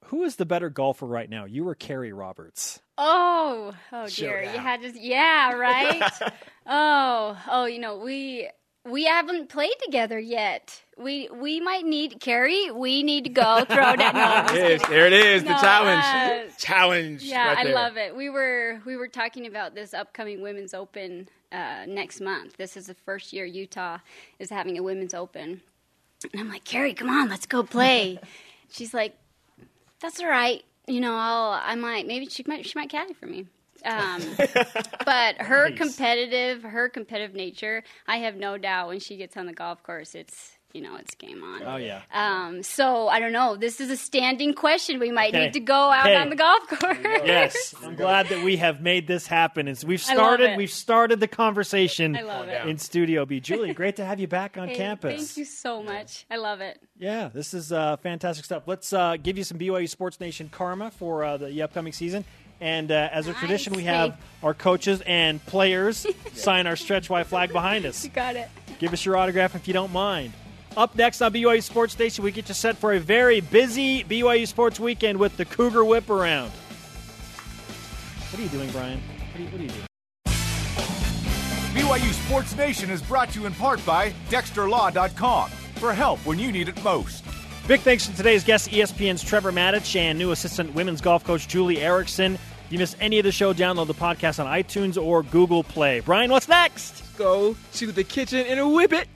Who 0.05 0.23
is 0.23 0.37
the 0.37 0.45
better 0.45 0.69
golfer 0.69 1.05
right 1.05 1.29
now, 1.29 1.45
you 1.45 1.67
or 1.67 1.75
Carrie 1.75 2.13
Roberts? 2.13 2.81
Oh, 2.97 3.73
oh 3.91 4.07
dear. 4.07 4.43
You 4.43 4.59
had 4.59 4.81
to, 4.81 4.99
yeah, 4.99 5.53
right. 5.53 6.11
oh, 6.65 7.37
oh, 7.49 7.65
you 7.65 7.79
know 7.79 7.97
we 7.97 8.49
we 8.89 9.05
haven't 9.05 9.49
played 9.49 9.75
together 9.83 10.19
yet. 10.19 10.81
We 10.97 11.29
we 11.29 11.59
might 11.59 11.85
need 11.85 12.19
Carrie. 12.19 12.71
We 12.71 13.03
need 13.03 13.23
to 13.25 13.29
go 13.29 13.63
throw 13.65 13.95
down. 13.95 14.13
No, 14.15 14.21
I'm 14.23 14.55
There 14.55 14.65
it 14.65 14.71
is. 14.73 14.81
kidding. 14.81 14.95
There 14.95 15.07
it 15.07 15.13
is. 15.13 15.43
The 15.43 15.49
challenge. 15.55 16.03
uh, 16.03 16.55
challenge. 16.57 17.23
Yeah, 17.23 17.47
right 17.49 17.57
I 17.59 17.63
there. 17.65 17.75
love 17.75 17.97
it. 17.97 18.15
We 18.15 18.29
were 18.29 18.81
we 18.85 18.95
were 18.97 19.07
talking 19.07 19.45
about 19.47 19.75
this 19.75 19.93
upcoming 19.93 20.41
Women's 20.41 20.73
Open 20.73 21.27
uh, 21.51 21.85
next 21.87 22.21
month. 22.21 22.57
This 22.57 22.75
is 22.77 22.87
the 22.87 22.93
first 22.93 23.33
year 23.33 23.45
Utah 23.45 23.99
is 24.39 24.49
having 24.49 24.77
a 24.77 24.83
Women's 24.83 25.13
Open, 25.13 25.61
and 26.31 26.39
I'm 26.41 26.49
like, 26.49 26.63
Carrie, 26.63 26.93
come 26.93 27.09
on, 27.09 27.29
let's 27.29 27.45
go 27.45 27.63
play. 27.63 28.19
She's 28.71 28.93
like, 28.93 29.15
That's 30.01 30.19
all 30.19 30.27
right. 30.29 30.63
You 30.87 30.99
know, 31.01 31.15
I'll 31.15 31.59
I 31.63 31.75
might 31.75 32.07
maybe 32.07 32.27
she 32.27 32.43
might 32.47 32.65
she 32.65 32.77
might 32.77 32.89
caddy 32.89 33.13
for 33.13 33.25
me. 33.27 33.45
Um, 33.85 34.21
but 35.05 35.37
her 35.41 35.69
Nice. 35.69 35.77
competitive 35.77 36.63
her 36.63 36.89
competitive 36.89 37.35
nature, 37.35 37.83
I 38.07 38.17
have 38.17 38.35
no 38.35 38.57
doubt 38.57 38.89
when 38.89 38.99
she 38.99 39.17
gets 39.17 39.37
on 39.37 39.45
the 39.45 39.53
golf 39.53 39.81
course, 39.83 40.15
it's 40.15 40.51
you 40.73 40.79
know 40.81 40.95
it's 40.95 41.15
game 41.15 41.43
on. 41.43 41.63
Oh 41.65 41.75
yeah. 41.75 42.01
Um, 42.13 42.63
so 42.63 43.09
I 43.09 43.19
don't 43.19 43.33
know. 43.33 43.57
This 43.57 43.81
is 43.81 43.89
a 43.89 43.97
standing 43.97 44.53
question. 44.53 44.99
We 44.99 45.11
might 45.11 45.33
Okay. 45.33 45.45
need 45.45 45.53
to 45.53 45.59
go 45.59 45.73
out 45.91 46.05
Okay. 46.05 46.15
on 46.15 46.29
the 46.29 46.35
golf 46.37 46.65
course. 46.67 46.97
Yes, 47.25 47.75
I'm 47.83 47.95
glad 47.95 48.27
that 48.29 48.41
we 48.43 48.55
have 48.57 48.81
made 48.81 49.05
this 49.05 49.27
happen. 49.27 49.67
It's, 49.67 49.83
we've 49.83 49.99
started. 50.01 50.51
it. 50.51 50.57
We've 50.57 50.71
started 50.71 51.19
the 51.19 51.27
conversation 51.27 52.15
I 52.15 52.21
love 52.21 52.47
it. 52.47 52.65
in 52.67 52.77
Studio 52.77 53.25
B. 53.25 53.39
Julie, 53.41 53.73
great 53.81 53.97
to 53.97 54.05
have 54.05 54.19
you 54.21 54.27
back 54.27 54.57
on 54.57 54.69
Hey, 54.69 54.75
campus. 54.75 55.15
Thank 55.17 55.37
you 55.37 55.45
so 55.45 55.83
much. 55.83 56.25
I 56.31 56.37
love 56.37 56.61
it. 56.61 56.79
Yeah, 56.97 57.29
this 57.33 57.53
is 57.53 57.71
uh, 57.73 57.97
fantastic 57.97 58.45
stuff. 58.45 58.63
Let's 58.65 58.93
uh, 58.93 59.17
give 59.21 59.37
you 59.37 59.43
some 59.43 59.57
BYU 59.59 59.89
Sports 59.89 60.19
Nation 60.21 60.47
karma 60.49 60.89
for 60.91 61.23
uh, 61.25 61.35
the 61.37 61.61
upcoming 61.61 61.91
season. 61.93 62.23
And 62.61 62.91
uh, 62.91 63.09
as 63.11 63.27
a 63.27 63.31
Nice. 63.31 63.39
tradition, 63.39 63.73
we 63.73 63.83
have 63.83 64.17
our 64.43 64.53
coaches 64.53 65.01
and 65.05 65.43
players 65.47 66.05
sign 66.33 66.67
our 66.67 66.75
stretch 66.75 67.09
Y 67.09 67.23
flag 67.23 67.51
behind 67.51 67.85
us. 67.85 68.03
You 68.11 68.11
got 68.11 68.35
it. 68.35 68.47
Give 68.79 68.93
us 68.93 69.03
your 69.03 69.17
autograph 69.17 69.55
if 69.55 69.67
you 69.67 69.73
don't 69.73 69.91
mind. 69.91 70.31
Up 70.77 70.95
next 70.95 71.21
on 71.21 71.33
BYU 71.33 71.61
Sports 71.61 71.91
Station, 71.93 72.23
we 72.23 72.31
get 72.31 72.47
you 72.47 72.53
set 72.53 72.77
for 72.77 72.93
a 72.93 72.99
very 72.99 73.41
busy 73.41 74.03
BYU 74.05 74.47
Sports 74.47 74.79
weekend 74.79 75.17
with 75.19 75.35
the 75.37 75.43
Cougar 75.43 75.83
Whip 75.83 76.09
Around. 76.09 76.49
What 78.31 78.39
are 78.39 78.43
you 78.43 78.49
doing, 78.49 78.69
Brian? 78.71 79.01
What 79.31 79.39
are 79.39 79.43
you, 79.43 79.49
what 79.49 79.59
are 79.59 79.63
you 79.63 79.69
doing? 79.69 79.85
BYU 81.73 82.13
Sports 82.25 82.55
Nation 82.55 82.89
is 82.89 83.01
brought 83.01 83.29
to 83.31 83.39
you 83.39 83.45
in 83.47 83.53
part 83.53 83.83
by 83.85 84.11
DexterLaw.com 84.29 85.49
for 85.75 85.93
help 85.93 86.19
when 86.25 86.37
you 86.39 86.51
need 86.51 86.69
it 86.69 86.81
most. 86.83 87.23
Big 87.67 87.81
thanks 87.81 88.07
to 88.07 88.15
today's 88.15 88.43
guest, 88.43 88.71
E 88.73 88.77
ESPN's 88.81 89.23
Trevor 89.23 89.51
Matich 89.51 89.95
and 89.95 90.17
new 90.17 90.31
assistant 90.31 90.73
women's 90.73 90.99
golf 91.01 91.23
coach 91.23 91.47
Julie 91.47 91.79
Erickson. 91.81 92.37
If 92.71 92.75
you 92.75 92.79
missed 92.79 92.95
any 93.01 93.19
of 93.19 93.25
the 93.25 93.33
show, 93.33 93.53
download 93.53 93.87
the 93.87 93.93
podcast 93.93 94.39
on 94.41 94.47
iTunes 94.49 94.95
or 94.95 95.23
Google 95.23 95.61
Play. 95.61 95.99
Brian, 95.99 96.31
what's 96.31 96.47
next? 96.47 97.03
Go 97.17 97.53
to 97.73 97.91
the 97.91 98.05
kitchen 98.05 98.45
and 98.47 98.73
whip 98.73 98.93
it. 98.93 99.09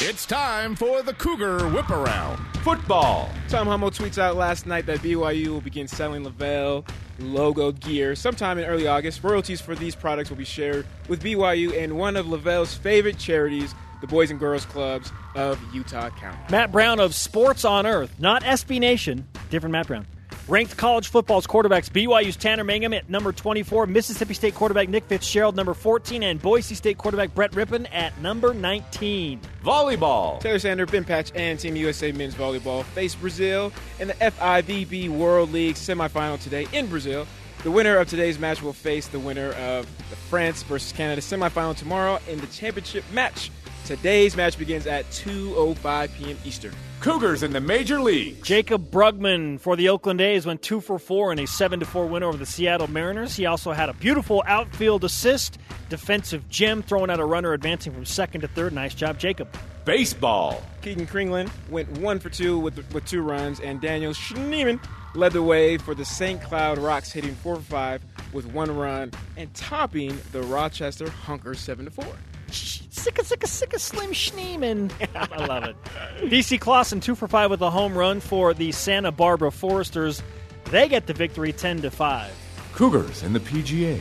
It's 0.00 0.26
time 0.26 0.74
for 0.74 1.00
the 1.00 1.12
Cougar 1.12 1.68
Whip 1.68 1.88
Around. 1.90 2.44
Football. 2.64 3.30
Tom 3.48 3.68
Holmoe 3.68 3.96
tweets 3.96 4.18
out 4.18 4.34
last 4.34 4.66
night 4.66 4.86
that 4.86 4.98
BYU 4.98 5.46
will 5.46 5.60
begin 5.60 5.86
selling 5.86 6.24
LaVell 6.24 6.84
logo 7.20 7.70
gear 7.70 8.16
sometime 8.16 8.58
in 8.58 8.64
early 8.64 8.88
August. 8.88 9.22
Royalties 9.22 9.60
for 9.60 9.76
these 9.76 9.94
products 9.94 10.28
will 10.28 10.36
be 10.36 10.44
shared 10.44 10.84
with 11.06 11.22
BYU 11.22 11.80
and 11.80 11.96
one 11.96 12.16
of 12.16 12.26
LaVell's 12.26 12.74
favorite 12.74 13.16
charities, 13.16 13.76
the 14.00 14.08
Boys 14.08 14.32
and 14.32 14.40
Girls 14.40 14.64
Clubs 14.66 15.12
of 15.36 15.56
Utah 15.72 16.10
County. 16.10 16.40
Matt 16.50 16.72
Brown 16.72 16.98
of 16.98 17.14
Sports 17.14 17.64
on 17.64 17.86
Earth, 17.86 18.12
not 18.18 18.42
SB 18.42 18.80
Nation, 18.80 19.28
different 19.50 19.70
Matt 19.70 19.86
Brown. 19.86 20.04
Ranked 20.48 20.76
college 20.76 21.06
football's 21.06 21.46
quarterbacks 21.46 21.88
BYU's 21.88 22.36
Tanner 22.36 22.64
Mangum 22.64 22.92
at 22.92 23.08
number 23.08 23.30
24, 23.30 23.86
Mississippi 23.86 24.34
State 24.34 24.56
quarterback 24.56 24.88
Nick 24.88 25.04
Fitzgerald 25.04 25.54
number 25.54 25.72
14, 25.72 26.24
and 26.24 26.42
Boise 26.42 26.74
State 26.74 26.98
quarterback 26.98 27.32
Brett 27.32 27.52
Rypien 27.52 27.86
at 27.92 28.20
number 28.20 28.52
19. 28.52 29.40
Volleyball. 29.64 30.40
Taylor 30.40 30.58
Sander, 30.58 30.84
Ben 30.84 31.04
Patch, 31.04 31.30
and 31.36 31.60
Team 31.60 31.76
USA 31.76 32.10
men's 32.10 32.34
volleyball 32.34 32.82
face 32.86 33.14
Brazil 33.14 33.72
in 34.00 34.08
the 34.08 34.14
FIVB 34.14 35.10
World 35.10 35.52
League 35.52 35.76
semifinal 35.76 36.42
today 36.42 36.66
in 36.72 36.88
Brazil. 36.88 37.24
The 37.62 37.70
winner 37.70 37.96
of 37.96 38.08
today's 38.08 38.40
match 38.40 38.60
will 38.60 38.72
face 38.72 39.06
the 39.06 39.20
winner 39.20 39.52
of 39.52 39.86
the 40.10 40.16
France 40.16 40.64
versus 40.64 40.90
Canada 40.90 41.20
semifinal 41.20 41.76
tomorrow 41.76 42.18
in 42.28 42.40
the 42.40 42.48
championship 42.48 43.04
match. 43.12 43.52
Today's 43.84 44.36
match 44.36 44.58
begins 44.58 44.86
at 44.86 45.04
2:05 45.10 46.14
p.m. 46.14 46.38
Eastern. 46.44 46.72
Cougars 47.00 47.42
in 47.42 47.52
the 47.52 47.60
major 47.60 48.00
leagues. 48.00 48.46
Jaycob 48.46 48.90
Brugman 48.90 49.58
for 49.58 49.74
the 49.74 49.88
Oakland 49.88 50.20
A's 50.20 50.46
went 50.46 50.62
two 50.62 50.80
for 50.80 51.00
four 51.00 51.32
in 51.32 51.40
a 51.40 51.46
seven 51.48 51.80
to 51.80 51.86
four 51.86 52.06
win 52.06 52.22
over 52.22 52.38
the 52.38 52.46
Seattle 52.46 52.86
Mariners. 52.86 53.34
He 53.34 53.44
also 53.44 53.72
had 53.72 53.88
a 53.88 53.92
beautiful 53.94 54.44
outfield 54.46 55.02
assist, 55.02 55.58
defensive 55.88 56.48
gem, 56.48 56.80
throwing 56.80 57.10
out 57.10 57.18
a 57.18 57.24
runner, 57.24 57.54
advancing 57.54 57.92
from 57.92 58.04
second 58.04 58.42
to 58.42 58.48
third. 58.48 58.72
Nice 58.72 58.94
job, 58.94 59.18
Jaycob. 59.18 59.48
Baseball. 59.84 60.62
Keegan 60.80 61.08
Kringland 61.08 61.50
went 61.68 61.90
one 61.98 62.20
for 62.20 62.30
two 62.30 62.56
with, 62.56 62.76
with 62.94 63.04
two 63.04 63.20
runs, 63.20 63.58
and 63.58 63.80
Daniel 63.80 64.12
Schneemann 64.12 64.78
led 65.16 65.32
the 65.32 65.42
way 65.42 65.78
for 65.78 65.96
the 65.96 66.04
St. 66.04 66.40
Cloud 66.40 66.78
Rox, 66.78 67.10
hitting 67.10 67.34
four 67.34 67.56
for 67.56 67.62
five 67.62 68.02
with 68.32 68.46
one 68.46 68.74
run 68.74 69.10
and 69.36 69.52
topping 69.54 70.16
the 70.30 70.42
Rochester 70.42 71.06
Honkers 71.06 71.56
seven 71.56 71.84
to 71.84 71.90
four. 71.90 72.16
Sicka, 72.52 73.22
sicka, 73.22 73.46
sicka, 73.46 73.78
Slim 73.78 74.12
Schneemann. 74.12 74.92
I 75.32 75.46
love 75.46 75.64
it. 75.64 75.76
DC 76.22 76.60
Clausen, 76.60 77.00
two 77.00 77.14
for 77.14 77.28
five 77.28 77.50
with 77.50 77.62
a 77.62 77.70
home 77.70 77.96
run 77.96 78.20
for 78.20 78.54
the 78.54 78.72
Santa 78.72 79.10
Barbara 79.10 79.50
Foresters. 79.50 80.22
They 80.64 80.88
get 80.88 81.06
the 81.06 81.14
victory 81.14 81.52
10 81.52 81.82
to 81.82 81.90
5. 81.90 82.32
Cougars 82.72 83.22
and 83.22 83.34
the 83.34 83.40
PGA. 83.40 84.00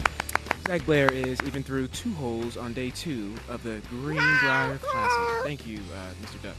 Zac 0.67 0.85
Blair 0.85 1.11
is 1.11 1.41
even 1.43 1.63
through 1.63 1.87
two 1.87 2.13
holes 2.13 2.55
on 2.55 2.73
day 2.73 2.91
two 2.91 3.35
of 3.49 3.63
the 3.63 3.81
Greenbrier 3.89 4.77
Classic. 4.77 5.43
Thank 5.43 5.67
you, 5.67 5.79
uh, 5.79 6.25
Mr. 6.25 6.41
Duck. 6.43 6.55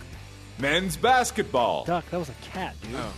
Men's 0.58 0.96
basketball. 0.96 1.84
Duck, 1.84 2.04
that 2.10 2.18
was 2.18 2.28
a 2.28 2.34
cat, 2.42 2.74
dude. 2.82 2.96
Oh. 2.96 3.12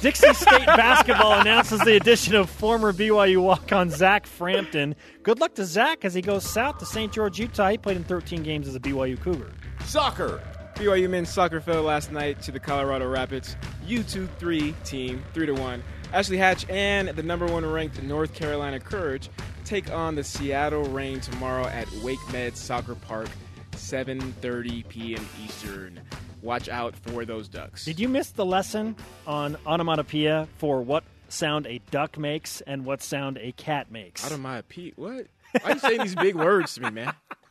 Dixie 0.00 0.34
State 0.34 0.66
basketball 0.66 1.40
announces 1.40 1.80
the 1.80 1.96
addition 1.96 2.34
of 2.34 2.50
former 2.50 2.92
BYU 2.92 3.42
walk-on 3.42 3.90
Zach 3.90 4.26
Frampton. 4.26 4.94
Good 5.22 5.40
luck 5.40 5.54
to 5.54 5.64
Zach 5.64 6.04
as 6.04 6.14
he 6.14 6.22
goes 6.22 6.48
south 6.48 6.78
to 6.78 6.86
St. 6.86 7.12
George, 7.12 7.38
Utah. 7.38 7.70
He 7.70 7.78
played 7.78 7.96
in 7.96 8.04
13 8.04 8.42
games 8.42 8.68
as 8.68 8.74
a 8.74 8.80
BYU 8.80 9.20
Cougar. 9.20 9.52
Soccer. 9.84 10.42
BYU 10.74 11.08
men's 11.08 11.30
soccer 11.30 11.60
fell 11.60 11.82
last 11.82 12.12
night 12.12 12.42
to 12.42 12.52
the 12.52 12.60
Colorado 12.60 13.08
Rapids 13.08 13.56
U23 13.86 14.74
team, 14.84 15.24
three 15.32 15.46
to 15.46 15.54
one. 15.54 15.82
Ashley 16.12 16.36
Hatch 16.36 16.68
and 16.68 17.08
the 17.08 17.22
number 17.22 17.46
one 17.46 17.64
ranked 17.64 18.02
North 18.02 18.34
Carolina 18.34 18.78
Courage 18.78 19.30
take 19.64 19.90
on 19.90 20.14
the 20.14 20.22
Seattle 20.22 20.84
Reign 20.84 21.20
tomorrow 21.20 21.66
at 21.66 21.90
Wake 22.02 22.20
Med 22.30 22.56
Soccer 22.56 22.94
Park, 22.94 23.28
7:30 23.72 24.86
p.m. 24.88 25.26
Eastern. 25.44 26.00
Watch 26.46 26.68
out 26.68 26.94
for 26.94 27.24
those 27.24 27.48
ducks. 27.48 27.84
Did 27.84 27.98
you 27.98 28.08
miss 28.08 28.30
the 28.30 28.46
lesson 28.46 28.94
on 29.26 29.56
onomatopoeia 29.66 30.46
for 30.58 30.80
what 30.80 31.02
sound 31.28 31.66
a 31.66 31.80
duck 31.90 32.16
makes 32.16 32.60
and 32.60 32.84
what 32.84 33.02
sound 33.02 33.36
a 33.38 33.50
cat 33.50 33.90
makes? 33.90 34.24
Out 34.24 34.30
of 34.30 34.38
my 34.38 34.62
Pete, 34.62 34.96
what? 34.96 35.26
Why 35.60 35.70
are 35.70 35.72
you 35.72 35.78
saying 35.80 36.00
these 36.02 36.14
big 36.14 36.36
words 36.36 36.74
to 36.76 36.82
me, 36.82 36.90
man? 36.90 37.14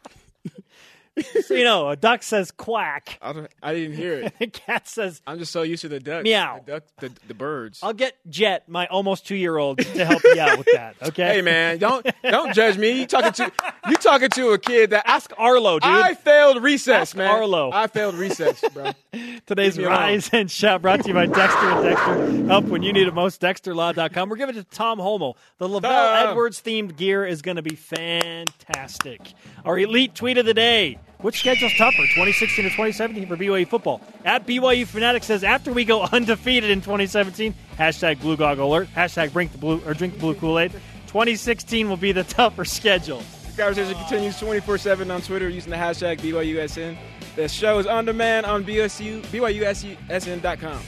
so, 1.46 1.54
you 1.54 1.64
know, 1.64 1.90
a 1.90 1.96
duck 1.96 2.24
says 2.24 2.52
quack, 2.52 3.18
I, 3.22 3.34
don't, 3.34 3.52
I 3.62 3.74
didn't 3.74 3.96
hear 3.96 4.14
it. 4.14 4.34
a 4.42 4.48
cat 4.48 4.88
says 4.88 5.22
I'm 5.26 5.40
just 5.40 5.52
so 5.52 5.62
used 5.62 5.82
to 5.82 5.90
the 5.90 6.00
ducks. 6.00 6.24
Meow. 6.24 6.62
The, 6.66 6.72
duck, 6.72 6.84
the, 7.00 7.12
the 7.28 7.34
birds. 7.34 7.80
I'll 7.82 7.94
get 7.94 8.16
Jet, 8.30 8.68
my 8.68 8.88
almost 8.88 9.26
two 9.26 9.36
year 9.36 9.58
old, 9.58 9.80
to 9.80 10.06
help 10.06 10.24
you 10.24 10.40
out 10.40 10.58
with 10.58 10.68
that. 10.74 10.96
Okay. 11.02 11.36
Hey 11.36 11.42
man, 11.42 11.78
don't 11.78 12.06
don't 12.24 12.54
judge 12.54 12.78
me. 12.78 13.00
You 13.00 13.08
talking 13.08 13.32
to 13.34 13.52
you 13.90 13.96
talking 13.96 14.30
to 14.30 14.50
a 14.50 14.58
kid 14.58 14.90
that 14.92 15.04
Ask 15.08 15.32
Arlo, 15.38 15.80
dude. 15.80 15.90
I 15.90 16.14
failed 16.14 16.62
recess, 16.62 17.10
Ask 17.10 17.16
man. 17.16 17.30
Arlo. 17.30 17.72
I 17.72 17.88
failed 17.88 18.16
recess, 18.16 18.64
bro. 18.74 18.92
Today's 19.46 19.78
Leave 19.78 19.88
me 19.88 19.94
alone. 19.94 20.00
Rise 20.00 20.30
and 20.34 20.50
Shout 20.52 20.82
brought 20.82 21.02
to 21.02 21.08
you 21.08 21.14
by 21.14 21.26
Dexter 21.28 21.70
and 21.70 21.84
Dexter. 21.84 22.48
Help 22.48 22.66
when 22.66 22.84
you 22.84 22.92
need 22.92 23.08
it 23.08 23.14
most. 23.14 23.42
DexterLaw.com. 23.42 24.30
We're 24.30 24.36
giving 24.36 24.56
it 24.58 24.70
to 24.70 24.76
Tom 24.76 25.00
Holmoe. 25.00 25.36
The 25.58 25.68
LaVell 25.68 25.82
Tom. 25.82 26.30
Edwards 26.30 26.62
themed 26.62 26.98
gear 26.98 27.26
is 27.26 27.42
going 27.42 27.58
to 27.58 27.62
be 27.62 27.76
fantastic. 27.76 29.34
Our 29.64 29.80
elite 29.80 30.16
tweet 30.16 30.38
of 30.38 30.46
the 30.46 30.54
day. 30.54 30.98
Which 31.20 31.40
schedule's 31.40 31.74
tougher, 31.76 31.98
2016 31.98 32.66
or 32.66 32.70
2017 32.70 33.28
for 33.28 33.38
BYU 33.38 33.68
football? 33.68 34.02
At 34.24 34.46
BYU 34.46 34.86
Fanatic 34.86 35.24
says 35.24 35.44
after 35.44 35.72
we 35.72 35.86
go 35.86 36.02
undefeated 36.12 36.70
in 36.70 36.82
2017, 36.82 37.54
hashtag 37.78 38.20
Blue 38.20 38.38
Goggle 38.38 38.68
Alert, 38.68 38.90
hashtag 38.96 39.32
drink 39.32 39.52
the 39.52 39.58
blue 39.58 39.82
or 39.86 39.94
drink 39.94 40.14
the 40.16 40.20
blue 40.20 40.36
Kool 40.36 40.60
Aid. 40.60 40.72
2016 41.08 41.90
will 41.90 41.98
be 41.98 42.12
the 42.12 42.24
tougher 42.26 42.66
schedule. 42.66 43.24
The 43.56 43.62
conversation 43.62 43.96
continues 43.96 44.38
24 44.40 44.78
7 44.78 45.10
on 45.12 45.22
Twitter 45.22 45.48
using 45.50 45.72
the 45.72 45.78
hashtag 45.78 46.20
BYUSN. 46.20 46.98
The 47.36 47.48
show 47.48 47.80
is 47.80 47.88
on 47.88 48.06
demand 48.06 48.46
on 48.46 48.64
BSU, 48.66 49.22
BYUSN.com. 49.24 50.82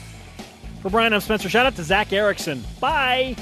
For 0.82 0.90
Brian, 0.90 1.12
I'm 1.12 1.20
Spencer. 1.20 1.48
Shout 1.48 1.66
out 1.66 1.74
to 1.76 1.82
Zach 1.82 2.12
Erickson. 2.12 2.62
Bye. 2.78 3.36